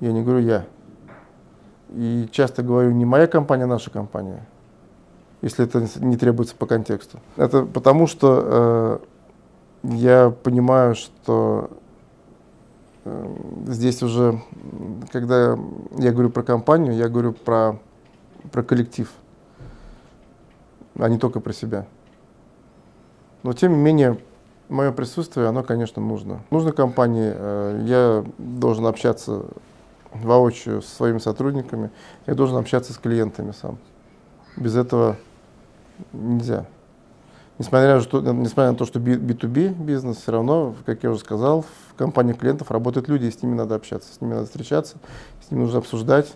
Я 0.00 0.12
не 0.12 0.22
говорю 0.22 0.40
«я». 0.40 0.66
И 1.88 2.28
часто 2.30 2.62
говорю, 2.62 2.90
не 2.90 3.06
моя 3.06 3.26
компания, 3.26 3.64
а 3.64 3.66
наша 3.66 3.90
компания, 3.90 4.46
если 5.40 5.64
это 5.64 5.86
не 6.00 6.18
требуется 6.18 6.54
по 6.54 6.66
контексту. 6.66 7.18
Это 7.38 7.64
потому, 7.64 8.06
что 8.06 9.00
э, 9.84 9.88
я 9.94 10.28
понимаю, 10.28 10.94
что 10.96 11.70
здесь 13.66 14.02
уже, 14.02 14.40
когда 15.10 15.58
я 15.98 16.12
говорю 16.12 16.30
про 16.30 16.42
компанию, 16.42 16.94
я 16.94 17.08
говорю 17.08 17.32
про, 17.32 17.78
про 18.50 18.62
коллектив, 18.62 19.10
а 20.98 21.08
не 21.08 21.18
только 21.18 21.40
про 21.40 21.52
себя. 21.52 21.86
Но 23.42 23.52
тем 23.52 23.72
не 23.72 23.78
менее, 23.78 24.18
мое 24.68 24.92
присутствие, 24.92 25.48
оно, 25.48 25.62
конечно, 25.62 26.00
нужно. 26.00 26.42
Нужно 26.50 26.72
компании, 26.72 27.32
э, 27.34 27.82
я 27.86 28.24
должен 28.38 28.86
общаться 28.86 29.46
воочию 30.12 30.82
со 30.82 30.94
своими 30.94 31.18
сотрудниками, 31.18 31.90
я 32.26 32.34
должен 32.34 32.56
общаться 32.56 32.92
с 32.92 32.98
клиентами 32.98 33.52
сам. 33.52 33.78
Без 34.56 34.76
этого 34.76 35.16
нельзя. 36.12 36.66
Несмотря 37.62 37.94
на, 37.94 38.00
что, 38.00 38.20
несмотря 38.20 38.72
на 38.72 38.76
то, 38.76 38.84
что 38.84 38.98
B2B 38.98 39.74
бизнес, 39.84 40.16
все 40.16 40.32
равно, 40.32 40.74
как 40.84 41.04
я 41.04 41.10
уже 41.12 41.20
сказал, 41.20 41.64
в 41.90 41.94
компании 41.94 42.32
клиентов 42.32 42.72
работают 42.72 43.06
люди, 43.08 43.26
и 43.26 43.30
с 43.30 43.40
ними 43.40 43.54
надо 43.54 43.76
общаться, 43.76 44.12
с 44.12 44.20
ними 44.20 44.34
надо 44.34 44.46
встречаться, 44.46 44.96
с 45.46 45.48
ними 45.52 45.60
нужно 45.60 45.78
обсуждать. 45.78 46.32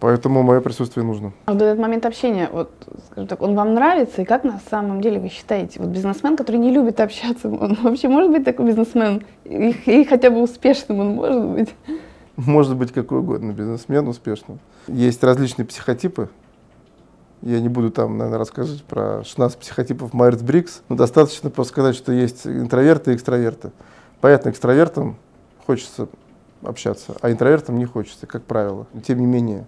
Поэтому 0.00 0.42
мое 0.42 0.60
присутствие 0.60 1.06
нужно. 1.06 1.32
А 1.44 1.52
вот 1.52 1.62
этот 1.62 1.78
момент 1.78 2.04
общения, 2.04 2.48
вот, 2.52 2.72
скажем 3.12 3.28
так, 3.28 3.42
он 3.42 3.54
вам 3.54 3.74
нравится? 3.74 4.22
И 4.22 4.24
как 4.24 4.42
на 4.42 4.58
самом 4.68 5.02
деле 5.02 5.20
вы 5.20 5.28
считаете, 5.28 5.78
вот 5.78 5.90
бизнесмен, 5.90 6.36
который 6.36 6.56
не 6.56 6.72
любит 6.72 6.98
общаться, 6.98 7.48
он 7.48 7.78
вообще 7.82 8.08
может 8.08 8.32
быть 8.32 8.44
такой 8.44 8.66
бизнесмен? 8.66 9.22
И, 9.44 9.70
и 9.86 10.04
хотя 10.04 10.30
бы 10.30 10.42
успешным 10.42 10.98
он 10.98 11.10
может 11.10 11.44
быть? 11.44 11.68
может 12.34 12.74
быть 12.74 12.90
какой 12.90 13.20
угодно 13.20 13.52
бизнесмен 13.52 14.08
успешным. 14.08 14.58
Есть 14.88 15.22
различные 15.22 15.64
психотипы 15.64 16.28
Я 17.42 17.60
не 17.60 17.68
буду 17.68 17.90
там, 17.90 18.16
наверное, 18.18 18.38
рассказывать 18.38 18.82
про 18.84 19.22
16 19.24 19.58
психотипов 19.58 20.12
Майерс-Брикс, 20.12 20.80
но 20.88 20.96
достаточно 20.96 21.50
просто 21.50 21.72
сказать, 21.72 21.96
что 21.96 22.12
есть 22.12 22.46
интроверты 22.46 23.12
и 23.12 23.14
экстраверты. 23.14 23.72
Понятно, 24.20 24.50
экстравертам 24.50 25.16
хочется 25.66 26.08
общаться, 26.62 27.14
а 27.20 27.30
интровертам 27.30 27.78
не 27.78 27.84
хочется, 27.84 28.26
как 28.26 28.42
правило. 28.44 28.86
Тем 29.06 29.20
не 29.20 29.26
менее, 29.26 29.66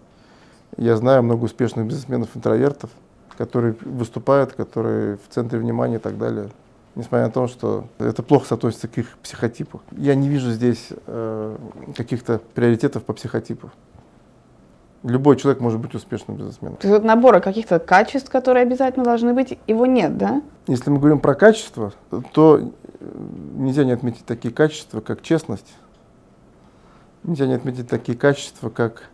я 0.76 0.96
знаю 0.96 1.22
много 1.22 1.44
успешных 1.44 1.86
бизнесменов-интровертов, 1.86 2.90
которые 3.36 3.76
выступают, 3.82 4.52
которые 4.52 5.16
в 5.16 5.32
центре 5.32 5.58
внимания 5.58 5.96
и 5.96 6.00
так 6.00 6.18
далее. 6.18 6.50
Несмотря 6.94 7.26
на 7.26 7.32
то, 7.32 7.46
что 7.46 7.86
это 7.98 8.22
плохо 8.22 8.46
соотносится 8.48 8.88
к 8.88 8.98
их 8.98 9.16
психотипу. 9.22 9.82
Я 9.92 10.16
не 10.16 10.28
вижу 10.28 10.50
здесь 10.50 10.88
э, 11.06 11.56
каких-то 11.96 12.40
приоритетов 12.54 13.04
по 13.04 13.12
психотипу. 13.12 13.70
Любой 15.04 15.36
человек 15.36 15.60
может 15.60 15.78
быть 15.78 15.94
успешным 15.94 16.36
бизнесменом. 16.36 16.76
То 16.76 16.88
есть 16.88 16.98
вот 16.98 17.06
набора 17.06 17.40
каких-то 17.40 17.78
качеств, 17.78 18.30
которые 18.30 18.62
обязательно 18.62 19.04
должны 19.04 19.32
быть, 19.32 19.58
его 19.68 19.86
нет, 19.86 20.18
да? 20.18 20.42
Если 20.66 20.90
мы 20.90 20.98
говорим 20.98 21.20
про 21.20 21.34
качество, 21.34 21.92
то 22.32 22.58
э, 22.58 23.04
нельзя 23.54 23.84
не 23.84 23.92
отметить 23.92 24.24
такие 24.24 24.52
качества, 24.52 25.00
как 25.00 25.22
честность. 25.22 25.72
Нельзя 27.22 27.46
не 27.46 27.54
отметить 27.54 27.88
такие 27.88 28.18
качества, 28.18 28.70
как 28.70 29.04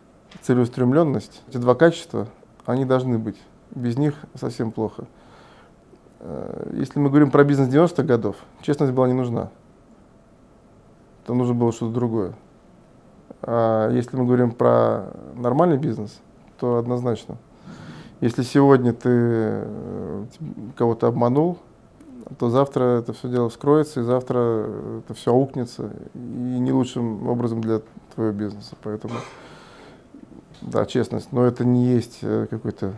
целеустремленность. 0.41 1.43
Эти 1.49 1.57
два 1.57 1.75
качества, 1.75 2.27
они 2.65 2.83
должны 2.85 3.19
быть. 3.19 3.37
Без 3.75 3.95
них 3.95 4.15
совсем 4.33 4.71
плохо. 4.71 5.05
Э, 6.19 6.71
если 6.73 6.97
мы 6.97 7.09
говорим 7.09 7.29
про 7.29 7.43
бизнес 7.43 7.69
90-х 7.69 8.01
годов, 8.01 8.37
честность 8.61 8.93
была 8.93 9.07
не 9.07 9.13
нужна. 9.13 9.51
Там 11.27 11.37
нужно 11.37 11.53
было 11.53 11.71
что-то 11.71 11.93
другое. 11.93 12.33
А 13.47 13.91
если 13.91 14.17
мы 14.17 14.25
говорим 14.25 14.51
про 14.51 15.11
нормальный 15.35 15.77
бизнес, 15.77 16.19
то 16.59 16.77
однозначно. 16.77 17.37
Если 18.21 18.41
сегодня 18.41 18.91
ты 18.91 19.09
э, 19.11 20.25
кого-то 20.75 21.07
обманул, 21.07 21.59
то 22.39 22.49
завтра 22.49 22.99
это 22.99 23.13
все 23.13 23.29
дело 23.29 23.49
вскроется, 23.49 23.99
и 23.99 24.03
завтра 24.03 24.67
это 24.99 25.13
все 25.13 25.31
аукнется, 25.31 25.91
и 26.15 26.17
не 26.17 26.71
лучшим 26.71 27.27
образом 27.29 27.61
для 27.61 27.81
твоего 28.15 28.33
бизнеса. 28.33 28.75
Поэтому, 28.81 29.13
да, 30.61 30.87
честность, 30.87 31.31
но 31.31 31.45
это 31.45 31.63
не 31.63 31.85
есть 31.85 32.19
э, 32.23 32.47
какой-то 32.49 32.93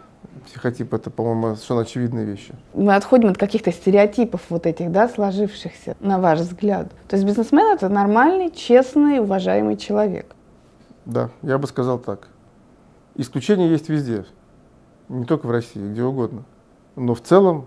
психотип, 0.45 0.93
это, 0.93 1.09
по-моему, 1.09 1.55
совершенно 1.55 1.81
очевидные 1.81 2.25
вещи. 2.25 2.53
Мы 2.73 2.95
отходим 2.95 3.29
от 3.29 3.37
каких-то 3.37 3.73
стереотипов 3.73 4.43
вот 4.47 4.65
этих, 4.65 4.93
да, 4.93 5.09
сложившихся, 5.09 5.97
на 5.99 6.19
ваш 6.19 6.39
взгляд. 6.39 6.87
То 7.09 7.17
есть 7.17 7.27
бизнесмен— 7.27 7.65
это 7.75 7.89
нормальный, 7.89 8.49
честный, 8.49 9.19
уважаемый 9.19 9.75
человек. 9.75 10.36
Да, 11.07 11.29
я 11.41 11.57
бы 11.57 11.67
сказал 11.67 11.99
так. 11.99 12.27
Исключения 13.15 13.69
есть 13.69 13.87
везде, 13.87 14.25
не 15.07 15.23
только 15.23 15.47
в 15.47 15.51
России, 15.51 15.79
где 15.79 16.03
угодно. 16.03 16.43
Но 16.97 17.15
в 17.15 17.21
целом 17.21 17.65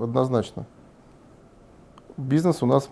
однозначно. 0.00 0.66
Бизнес 2.16 2.62
у 2.62 2.66
нас 2.66 2.88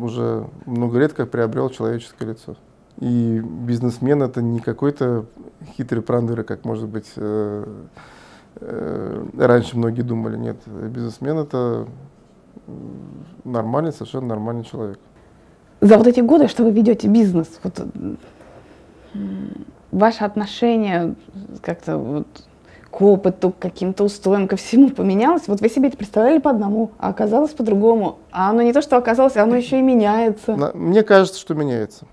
уже 0.00 0.48
много 0.66 0.98
лет 0.98 1.12
как 1.12 1.30
приобрел 1.30 1.70
человеческое 1.70 2.30
лицо. 2.30 2.56
И 2.98 3.38
бизнесмен 3.38 4.24
это 4.24 4.42
не 4.42 4.58
какой-то 4.58 5.26
хитрый 5.76 6.02
прандыр, 6.02 6.42
как 6.42 6.64
может 6.64 6.88
быть 6.88 7.12
э, 7.14 7.64
э, 8.56 9.26
раньше 9.38 9.78
многие 9.78 10.02
думали. 10.02 10.36
Нет, 10.36 10.56
бизнесмен 10.66 11.38
это 11.38 11.86
нормальный, 13.44 13.92
совершенно 13.92 14.26
нормальный 14.26 14.64
человек. 14.64 14.98
За 15.80 15.96
вот 15.96 16.08
эти 16.08 16.18
годы, 16.18 16.48
что 16.48 16.64
вы 16.64 16.72
ведете 16.72 17.06
бизнес, 17.06 17.60
вот 17.62 17.80
ваше 19.90 20.24
отношение 20.24 21.14
как-то 21.62 21.98
вот 21.98 22.26
к 22.90 23.02
опыту, 23.02 23.50
к 23.50 23.58
каким-то 23.58 24.04
устоям, 24.04 24.48
ко 24.48 24.56
всему 24.56 24.90
поменялось. 24.90 25.46
Вот 25.46 25.60
вы 25.60 25.68
себе 25.68 25.88
это 25.88 25.96
представляли 25.96 26.38
по 26.38 26.50
одному, 26.50 26.92
а 26.98 27.10
оказалось 27.10 27.52
по-другому. 27.52 28.18
А 28.30 28.50
оно 28.50 28.62
не 28.62 28.72
то, 28.72 28.80
что 28.80 28.96
оказалось, 28.96 29.36
оно 29.36 29.56
еще 29.56 29.78
и 29.78 29.82
меняется. 29.82 30.56
Мне 30.74 31.02
кажется, 31.02 31.38
что 31.38 31.54
меняется. 31.54 32.06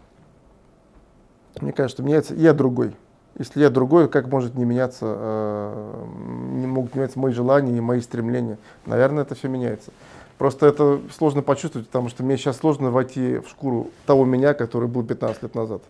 Мне 1.62 1.72
кажется, 1.72 1.98
что 1.98 2.04
меняется. 2.04 2.36
Я 2.36 2.54
другой. 2.54 2.94
Если 3.38 3.62
я 3.62 3.70
другой, 3.70 4.10
как 4.10 4.28
может 4.28 4.56
не 4.56 4.64
меняться, 4.64 5.06
э, 5.08 6.06
не 6.54 6.68
могут 6.68 6.96
меняться 6.96 7.20
мои 7.20 7.34
желания 7.34 7.78
и 7.78 7.82
мои 7.82 8.00
стремления? 8.00 8.58
Наверное, 8.86 9.24
это 9.24 9.36
все 9.36 9.50
меняется. 9.50 9.92
Просто 10.38 10.68
это 10.68 11.00
сложно 11.18 11.42
почувствовать, 11.42 11.88
потому 11.88 12.10
что 12.10 12.24
мне 12.24 12.38
сейчас 12.38 12.58
сложно 12.58 12.92
войти 12.92 13.40
в 13.40 13.50
шкуру 13.50 13.92
того 14.06 14.26
меня, 14.26 14.54
который 14.54 14.88
был 14.88 15.04
15 15.04 15.44
лет 15.44 15.56
назад. 15.56 15.82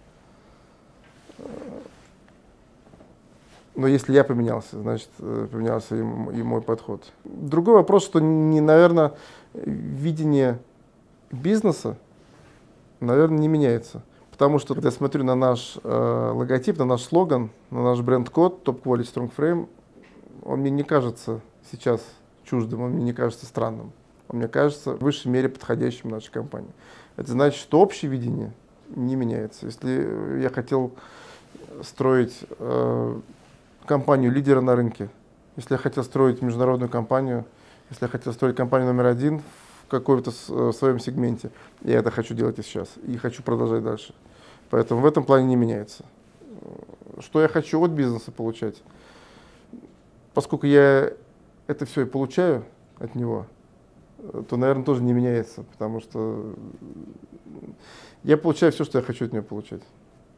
Но 3.75 3.87
если 3.87 4.13
я 4.13 4.23
поменялся, 4.23 4.79
значит, 4.79 5.09
э, 5.19 5.47
поменялся 5.51 5.95
и 5.97 6.01
мой 6.01 6.61
подход. 6.61 7.03
Другой 7.25 7.75
вопрос, 7.75 8.05
что, 8.05 8.19
не, 8.19 8.61
наверное, 8.61 9.13
видение 9.53 10.59
бизнеса, 11.29 11.97
наверное, 13.01 13.39
не 13.39 13.49
меняется. 13.49 14.01
Потому 14.31 14.59
что, 14.59 14.73
когда 14.75 14.89
я 14.89 14.91
смотрю 14.91 15.23
на 15.23 15.35
наш 15.35 15.77
э, 15.83 16.31
логотип, 16.33 16.77
на 16.77 16.85
наш 16.85 17.03
слоган, 17.03 17.51
на 17.69 17.83
наш 17.83 17.99
бренд-код 17.99 18.63
Top 18.65 18.81
Quality 18.81 19.13
Strong 19.13 19.31
Frame, 19.35 19.67
он 20.43 20.59
мне 20.59 20.69
не 20.69 20.83
кажется 20.83 21.41
сейчас 21.71 22.01
чуждым, 22.45 22.81
он 22.81 22.91
мне 22.91 23.03
не 23.03 23.13
кажется 23.13 23.45
странным. 23.45 23.91
Он 24.29 24.37
мне 24.37 24.47
кажется 24.47 24.93
в 24.93 25.01
высшей 25.01 25.31
мере 25.31 25.49
подходящим 25.49 26.09
нашей 26.09 26.31
компании. 26.31 26.71
Это 27.17 27.31
значит, 27.31 27.59
что 27.59 27.79
общее 27.79 28.09
видение 28.09 28.53
не 28.89 29.15
меняется. 29.15 29.65
Если 29.65 30.41
я 30.41 30.49
хотел 30.49 30.91
строить 31.83 32.37
э, 32.59 33.19
компанию 33.85 34.31
лидера 34.31 34.61
на 34.61 34.75
рынке, 34.75 35.09
если 35.55 35.73
я 35.73 35.77
хотел 35.77 36.03
строить 36.03 36.41
международную 36.41 36.89
компанию, 36.89 37.45
если 37.89 38.05
я 38.05 38.09
хотел 38.09 38.33
строить 38.33 38.55
компанию 38.55 38.91
номер 38.91 39.07
один 39.07 39.41
в 39.85 39.89
каком-то 39.89 40.31
э, 40.31 40.71
своем 40.73 40.99
сегменте, 40.99 41.51
я 41.81 41.99
это 41.99 42.11
хочу 42.11 42.33
делать 42.33 42.59
и 42.59 42.63
сейчас, 42.63 42.89
и 43.05 43.17
хочу 43.17 43.43
продолжать 43.43 43.83
дальше. 43.83 44.13
Поэтому 44.69 45.01
в 45.01 45.05
этом 45.05 45.23
плане 45.23 45.47
не 45.47 45.55
меняется. 45.55 46.03
Что 47.19 47.41
я 47.41 47.47
хочу 47.47 47.81
от 47.81 47.91
бизнеса 47.91 48.31
получать? 48.31 48.81
Поскольку 50.33 50.65
я 50.65 51.13
это 51.67 51.85
все 51.85 52.01
и 52.01 52.05
получаю 52.05 52.65
от 52.99 53.15
него, 53.15 53.45
то, 54.49 54.57
наверное, 54.57 54.83
тоже 54.83 55.03
не 55.03 55.13
меняется, 55.13 55.63
потому 55.63 56.01
что 56.01 56.53
я 58.23 58.37
получаю 58.37 58.71
все, 58.71 58.83
что 58.83 58.97
я 58.97 59.03
хочу 59.03 59.25
от 59.25 59.33
него 59.33 59.43
получать. 59.43 59.81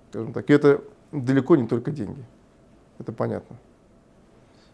Скажем 0.10 0.34
так. 0.34 0.50
И 0.50 0.54
это 0.54 0.82
далеко 1.12 1.56
не 1.56 1.68
только 1.68 1.92
деньги. 1.92 2.24
Это 3.00 3.12
понятно. 3.12 3.58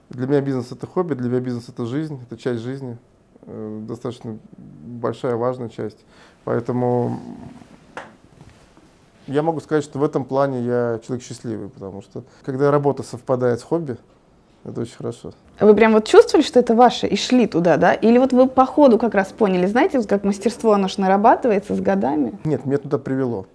Для 0.09 0.27
меня 0.27 0.41
бизнес 0.41 0.71
это 0.71 0.85
хобби, 0.87 1.13
для 1.13 1.29
меня 1.29 1.39
бизнес 1.39 1.69
это 1.69 1.85
жизнь, 1.85 2.19
это 2.21 2.37
часть 2.37 2.61
жизни, 2.61 2.97
э, 3.41 3.79
достаточно 3.87 4.37
большая, 4.57 5.35
важная 5.35 5.69
часть. 5.69 6.05
Поэтому 6.43 7.19
я 9.27 9.41
могу 9.41 9.59
сказать, 9.59 9.83
что 9.83 9.99
в 9.99 10.03
этом 10.03 10.25
плане 10.25 10.61
я 10.61 10.99
человек 11.05 11.25
счастливый, 11.25 11.69
потому 11.69 12.01
что 12.01 12.23
когда 12.43 12.71
работа 12.71 13.03
совпадает 13.03 13.59
с 13.59 13.63
хобби, 13.63 13.97
это 14.65 14.81
очень 14.81 14.95
хорошо. 14.95 15.33
Вы 15.59 15.73
прям 15.75 15.93
вот 15.93 16.05
чувствовали, 16.07 16.45
что 16.45 16.59
это 16.59 16.75
ваше, 16.75 17.07
и 17.07 17.15
шли 17.15 17.47
туда, 17.47 17.77
да? 17.77 17.93
Или 17.93 18.17
вот 18.17 18.33
вы 18.33 18.47
по 18.47 18.65
ходу 18.65 18.97
как 18.97 19.13
раз 19.13 19.31
поняли, 19.31 19.65
знаете, 19.65 20.01
как 20.07 20.23
мастерство, 20.23 20.73
оно 20.73 20.87
же 20.87 21.01
нарабатывается 21.01 21.75
с 21.75 21.81
годами? 21.81 22.37
Нет, 22.43 22.65
меня 22.65 22.77
туда 22.77 22.97
привело. 22.97 23.45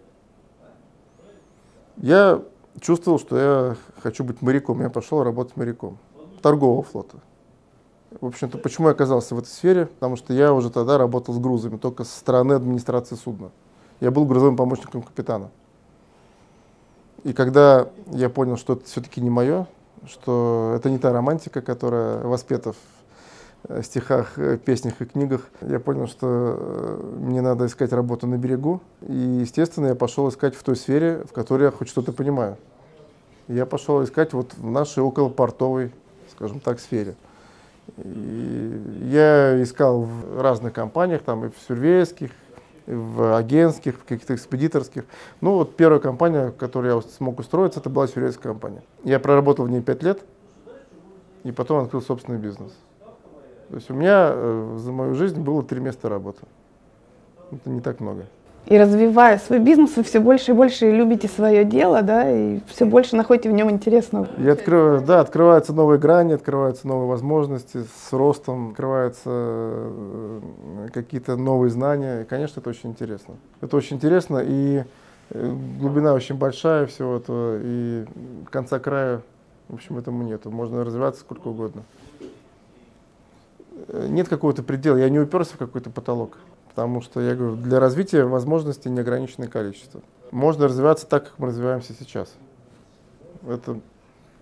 Я 1.97 2.43
чувствовал, 2.81 3.19
что 3.19 3.37
я 3.39 3.77
хочу 4.03 4.25
быть 4.25 4.43
моряком. 4.43 4.81
Я 4.83 4.91
пошел 4.91 5.23
работать 5.23 5.57
моряком 5.57 5.99
торгового 6.43 6.83
флота. 6.83 7.19
В 8.21 8.27
общем-то, 8.27 8.59
почему 8.59 8.89
я 8.89 8.93
оказался 8.93 9.35
в 9.35 9.39
этой 9.39 9.49
сфере? 9.49 9.87
Потому 9.87 10.17
что 10.17 10.33
я 10.33 10.53
уже 10.53 10.71
тогда 10.71 10.97
работал 10.97 11.35
с 11.35 11.39
грузами, 11.39 11.77
только 11.77 12.05
со 12.05 12.19
стороны 12.19 12.55
администрации 12.55 13.17
судна. 13.17 13.51
Я 14.01 14.11
был 14.11 14.25
грузовым 14.25 14.57
помощником 14.57 15.03
капитана. 15.03 15.51
И 17.25 17.33
когда 17.33 17.89
я 18.13 18.31
понял, 18.31 18.57
что 18.57 18.75
это 18.75 18.85
все-таки 18.87 19.21
не 19.21 19.29
мое, 19.29 19.67
что 20.07 20.73
это 20.77 20.89
не 20.89 20.99
та 20.99 21.13
романтика, 21.13 21.61
которая 21.61 22.23
воспета 22.23 22.73
в 22.73 22.77
э, 23.69 23.83
стихах, 23.83 24.39
э, 24.39 24.57
песнях 24.57 25.03
и 25.03 25.05
книгах, 25.05 25.43
я 25.61 25.81
понял, 25.81 26.07
что 26.07 26.27
э, 26.27 27.17
мне 27.19 27.43
надо 27.43 27.67
искать 27.67 27.93
работу 27.93 28.27
на 28.27 28.39
берегу. 28.39 28.81
И, 29.03 29.13
естественно, 29.13 29.89
я 29.89 29.95
пошел 29.95 30.29
искать 30.29 30.55
в 30.55 30.63
той 30.63 30.77
сфере, 30.77 31.25
в 31.29 31.33
которой 31.33 31.65
я 31.65 31.71
хоть 31.73 31.89
что-то 31.89 32.13
понимаю. 32.13 32.57
Я 33.49 33.65
пошел 33.65 34.05
искать 34.05 34.35
вот 34.35 34.55
в 34.55 34.71
нашей 34.71 35.03
околопортовой, 35.03 35.93
скажем 36.31 36.61
так, 36.61 36.81
сфере. 36.81 37.15
И 37.97 38.83
я 39.11 39.63
искал 39.63 40.03
в 40.03 40.41
разных 40.41 40.75
компаниях, 40.75 41.23
там 41.23 41.47
и 41.47 41.49
в 41.49 41.55
сюрвейских, 41.67 42.31
в 42.87 43.37
агентских, 43.37 43.97
в 43.97 44.05
каких-то 44.05 44.35
экспедиторских. 44.35 45.05
Ну 45.41 45.55
вот 45.55 45.77
первая 45.77 45.99
компания, 45.99 46.49
в 46.49 46.57
которой 46.57 46.95
я 46.95 47.01
смог 47.01 47.39
устроиться, 47.39 47.81
это 47.81 47.89
была 47.89 48.07
сюрвейская 48.07 48.53
компания. 48.53 48.83
Я 49.05 49.19
проработал 49.19 49.65
в 49.65 49.71
ней 49.71 49.81
пять 49.81 50.03
лет, 50.03 50.23
и 51.45 51.53
потом 51.53 51.85
открыл 51.85 52.03
собственный 52.03 52.39
бизнес. 52.39 52.73
То 53.71 53.77
есть 53.77 53.91
у 53.91 53.95
меня 53.95 54.31
э, 54.33 54.77
за 54.79 54.93
мою 54.93 55.15
жизнь 55.15 55.41
было 55.41 55.63
три 55.63 55.81
места 55.81 56.09
работы. 56.09 56.43
Это 57.51 57.71
не 57.71 57.81
так 57.81 58.01
много. 58.01 58.27
И 58.69 58.77
развивая 58.77 59.39
свой 59.39 59.61
бизнес, 59.61 59.97
вы 59.97 60.03
все 60.03 60.21
больше 60.21 60.51
и 60.51 60.55
больше 60.55 60.91
любите 60.91 61.27
свое 61.27 61.65
дело, 61.65 62.03
да, 62.03 62.31
и 62.31 62.61
все 62.67 62.85
больше 62.85 63.17
находите 63.17 63.49
в 63.49 63.53
нем 63.53 63.71
интересного. 63.71 64.29
И 64.37 64.47
открываю, 64.47 65.01
да, 65.01 65.21
открываются 65.21 65.73
новые 65.73 65.99
грани, 65.99 66.35
открываются 66.35 66.87
новые 66.87 67.09
возможности, 67.09 67.79
с 67.79 68.13
ростом 68.13 68.71
открываются 68.71 69.23
э, 69.27 70.41
какие-то 70.93 71.37
новые 71.37 71.71
знания. 71.71 72.21
И, 72.21 72.25
конечно, 72.25 72.61
это 72.61 72.69
очень 72.69 72.91
интересно. 72.91 73.37
Это 73.63 73.75
очень 73.75 73.97
интересно, 73.97 74.43
и 74.45 74.85
э, 75.31 75.55
глубина 75.81 76.13
очень 76.13 76.35
большая 76.35 76.87
всего 76.87 77.17
этого, 77.17 77.59
и 77.63 78.05
конца 78.51 78.79
края, 78.79 79.23
в 79.71 79.75
общем, 79.75 79.97
этому 79.97 80.25
нету. 80.25 80.51
Можно 80.51 80.85
развиваться 80.85 81.23
сколько 81.23 81.49
угодно. 81.49 81.85
Э, 83.89 84.09
нет 84.11 84.29
какого-то 84.29 84.63
предела, 84.63 84.99
я 84.99 85.09
не 85.09 85.21
уперся 85.21 85.55
в 85.55 85.59
какой-то 85.59 85.89
потолок 85.89 86.37
потому 86.79 87.01
что, 87.01 87.21
я 87.21 87.35
говорю, 87.35 87.57
для 87.57 87.81
развития 87.81 88.23
возможностей 88.23 88.89
неограниченное 88.89 89.49
количество. 89.49 90.01
Можно 90.31 90.67
развиваться 90.67 91.09
так, 91.09 91.25
как 91.25 91.39
мы 91.41 91.49
развиваемся 91.49 91.93
сейчас. 91.99 92.33
Это 93.49 93.81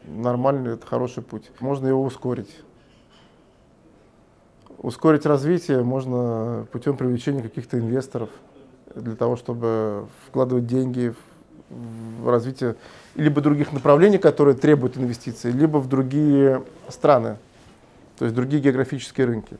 нормальный, 0.05 0.75
это 0.75 0.87
хороший 0.87 1.23
путь. 1.23 1.51
Можно 1.61 1.89
его 1.89 2.03
ускорить. 2.03 2.55
Ускорить 4.77 5.25
развитие 5.25 5.83
можно 5.83 6.67
путем 6.73 6.99
привлечения 6.99 7.41
каких-то 7.41 7.79
инвесторов 7.79 8.29
для 8.95 9.17
того, 9.17 9.37
чтобы 9.37 10.07
вкладывать 10.27 10.67
деньги 10.67 11.15
в 11.71 12.29
развитие 12.29 12.77
либо 13.15 13.41
других 13.41 13.73
направлений, 13.73 14.19
которые 14.19 14.57
требуют 14.57 14.99
инвестиций, 14.99 15.53
либо 15.53 15.79
в 15.79 15.89
другие 15.89 16.63
страны, 16.91 17.39
то 18.19 18.27
есть 18.27 18.37
другие 18.37 18.61
географические 18.61 19.27
рынки. 19.27 19.57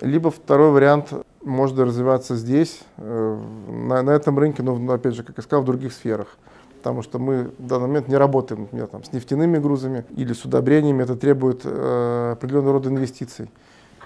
Либо 0.00 0.30
второй 0.30 0.70
вариант 0.70 1.12
можно 1.46 1.84
развиваться 1.84 2.36
здесь, 2.36 2.80
э, 2.98 3.40
на, 3.68 4.02
на 4.02 4.10
этом 4.10 4.38
рынке, 4.38 4.62
но, 4.62 4.92
опять 4.92 5.14
же, 5.14 5.22
как 5.22 5.36
я 5.36 5.42
сказал, 5.42 5.62
в 5.62 5.66
других 5.66 5.92
сферах. 5.92 6.36
Потому 6.78 7.02
что 7.02 7.18
мы 7.18 7.50
в 7.58 7.66
данный 7.66 7.86
момент 7.86 8.08
не 8.08 8.16
работаем 8.16 8.62
например, 8.62 8.88
там, 8.88 9.02
с 9.02 9.12
нефтяными 9.12 9.58
грузами 9.58 10.04
или 10.16 10.32
с 10.32 10.44
удобрениями. 10.44 11.02
Это 11.02 11.16
требует 11.16 11.62
э, 11.64 12.32
определенного 12.32 12.74
рода 12.74 12.90
инвестиций. 12.90 13.50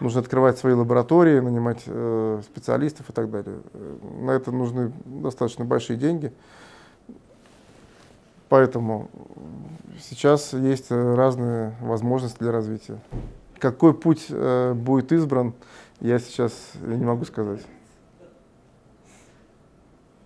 Нужно 0.00 0.20
открывать 0.20 0.58
свои 0.58 0.72
лаборатории, 0.74 1.40
нанимать 1.40 1.82
э, 1.86 2.40
специалистов 2.44 3.10
и 3.10 3.12
так 3.12 3.30
далее. 3.30 3.56
Э, 3.74 3.96
на 4.22 4.30
это 4.30 4.52
нужны 4.52 4.92
достаточно 5.04 5.64
большие 5.64 5.96
деньги. 5.96 6.32
Поэтому 8.48 9.08
сейчас 10.00 10.52
есть 10.52 10.86
э, 10.90 11.14
разные 11.14 11.74
возможности 11.80 12.38
для 12.38 12.52
развития. 12.52 12.98
Какой 13.58 13.94
путь 13.94 14.26
э, 14.28 14.72
будет 14.74 15.12
избран, 15.12 15.54
я 16.00 16.18
сейчас 16.18 16.72
не 16.80 17.04
могу 17.04 17.24
сказать. 17.24 17.60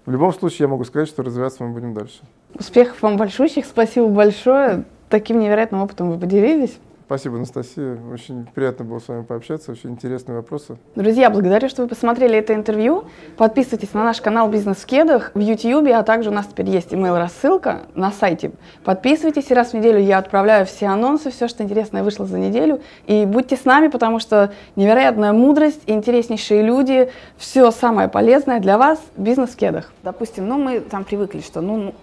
В 0.07 0.11
любом 0.11 0.33
случае, 0.33 0.64
я 0.64 0.68
могу 0.68 0.85
сказать, 0.85 1.09
что 1.09 1.22
развиваться 1.22 1.64
мы 1.64 1.72
будем 1.72 1.95
дальше. 1.95 2.20
Успехов 2.55 3.01
вам 3.03 3.16
большущих, 3.16 3.64
спасибо 3.64 4.09
большое. 4.09 4.85
Таким 5.09 5.39
невероятным 5.39 5.81
опытом 5.83 6.11
вы 6.11 6.18
поделились. 6.18 6.79
Спасибо, 7.07 7.36
Анастасия. 7.36 7.98
Очень 8.11 8.46
приятно 8.55 8.86
было 8.86 8.98
с 8.98 9.09
вами 9.09 9.24
пообщаться. 9.24 9.72
Очень 9.72 9.90
интересные 9.90 10.36
вопросы. 10.36 10.78
Друзья, 10.94 11.28
благодарю, 11.28 11.68
что 11.68 11.82
вы 11.82 11.88
посмотрели 11.88 12.38
это 12.38 12.55
интервью. 12.55 13.05
Подписывайтесь 13.36 13.92
на 13.92 14.05
наш 14.05 14.22
канал 14.22 14.48
«Бизнес 14.48 14.78
в 14.78 14.86
кедах» 14.86 15.30
в 15.34 15.38
YouTube, 15.38 15.86
а 15.92 16.02
также 16.02 16.30
у 16.30 16.32
нас 16.32 16.46
теперь 16.46 16.70
есть 16.70 16.94
email-рассылка 16.94 17.82
на 17.94 18.11
сайте. 18.11 18.52
Подписывайтесь, 18.84 19.50
и 19.50 19.55
раз 19.55 19.72
в 19.72 19.74
неделю 19.74 19.98
я 19.98 20.16
отправляю 20.16 20.64
все 20.64 20.86
анонсы, 20.86 21.30
все, 21.30 21.46
что 21.46 21.62
интересное 21.62 22.02
вышло 22.02 22.24
за 22.24 22.38
неделю. 22.38 22.80
И 23.07 23.26
будьте 23.26 23.57
с 23.57 23.66
нами, 23.66 23.88
потому 23.88 24.18
что 24.18 24.55
невероятная 24.74 25.34
мудрость, 25.34 25.82
интереснейшие 25.86 26.62
люди, 26.62 27.11
все 27.36 27.70
самое 27.70 28.09
полезное 28.09 28.61
для 28.61 28.78
вас 28.78 28.98
«Бизнес 29.18 29.50
в 29.50 29.57
кедах». 29.57 29.92
Допустим, 30.02 30.48
ну 30.48 30.57
мы 30.57 30.80
там 30.80 31.05
привыкли, 31.05 31.40
что 31.40 31.61
ну 31.61 31.94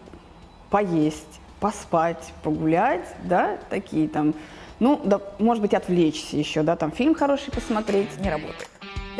поесть, 0.69 1.41
поспать, 1.59 2.33
погулять, 2.43 3.07
да, 3.23 3.57
такие 3.69 4.07
там 4.07 4.35
ну, 4.81 4.99
да, 5.03 5.21
может 5.37 5.61
быть, 5.61 5.75
отвлечься 5.75 6.35
еще, 6.35 6.63
да, 6.63 6.75
там 6.75 6.91
фильм 6.91 7.13
хороший 7.13 7.51
посмотреть. 7.51 8.17
Не 8.19 8.31
работает. 8.31 8.70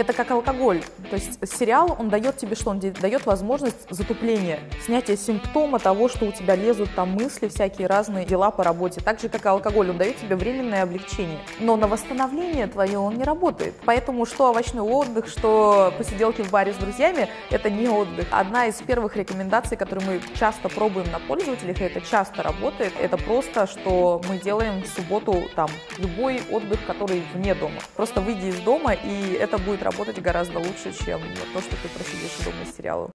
Это 0.02 0.14
как 0.14 0.32
алкоголь. 0.32 0.82
То 1.12 1.16
есть 1.16 1.48
сериал, 1.48 1.96
он 2.00 2.10
дает 2.10 2.36
тебе 2.36 2.56
что? 2.56 2.72
Он 2.72 2.80
дает 2.80 3.28
возможность 3.28 3.88
затупления, 3.92 4.60
снятия 4.84 5.16
симптома 5.16 5.78
того, 5.78 6.10
что 6.10 6.26
у 6.26 6.32
тебя 6.32 6.56
лезут 6.56 6.90
там 6.96 7.12
мысли, 7.12 7.48
всякие 7.50 7.86
разные 7.86 8.26
дела 8.26 8.50
по 8.50 8.64
работе. 8.64 9.00
Так 9.00 9.20
же, 9.20 9.30
как 9.30 9.46
и 9.46 9.48
алкоголь, 9.48 9.92
он 9.92 10.00
дает 10.00 10.18
тебе 10.18 10.36
временное 10.36 10.82
облегчение. 10.82 11.38
Но 11.60 11.76
на 11.76 11.88
восстановление 11.88 12.66
твое 12.66 12.98
он 12.98 13.16
не 13.16 13.24
работает. 13.24 13.76
Поэтому 13.86 14.26
что 14.26 14.48
овощной 14.48 14.82
отдых, 14.82 15.28
что 15.28 15.94
посиделки 16.00 16.42
в 16.42 16.50
баре 16.50 16.74
с 16.74 16.78
друзьями, 16.78 17.30
это 17.52 17.70
не 17.70 17.88
отдых. 17.88 18.26
Одна 18.32 18.66
из 18.66 18.82
первых 18.82 19.16
рекомендаций, 19.16 19.78
которую 19.78 20.08
мы 20.08 20.22
часто 20.34 20.68
пробуем 20.68 21.12
на 21.12 21.20
пользователях, 21.20 21.80
и 21.80 21.84
это 21.84 22.02
часто 22.02 22.42
работает, 22.42 22.94
это 23.00 23.18
просто, 23.18 23.68
что 23.68 24.20
мы 24.28 24.40
делаем 24.40 24.82
в 24.82 24.88
субботу 24.88 25.44
там 25.56 25.70
любой 26.00 26.42
отдых, 26.50 26.80
который 26.88 27.22
вне 27.36 27.54
дома. 27.54 27.80
Просто 27.96 28.20
выйди 28.20 28.48
из 28.48 28.60
дома, 28.62 28.94
и 28.94 29.34
это 29.40 29.60
будет 29.60 29.91
работать 29.92 30.22
гораздо 30.22 30.60
лучше, 30.60 30.94
чем 30.94 31.22
то, 31.54 31.62
что 31.62 31.72
ты 31.72 31.90
просидишь 31.90 32.46
дома 32.46 32.66
с 32.66 32.76
сериалом. 32.76 33.10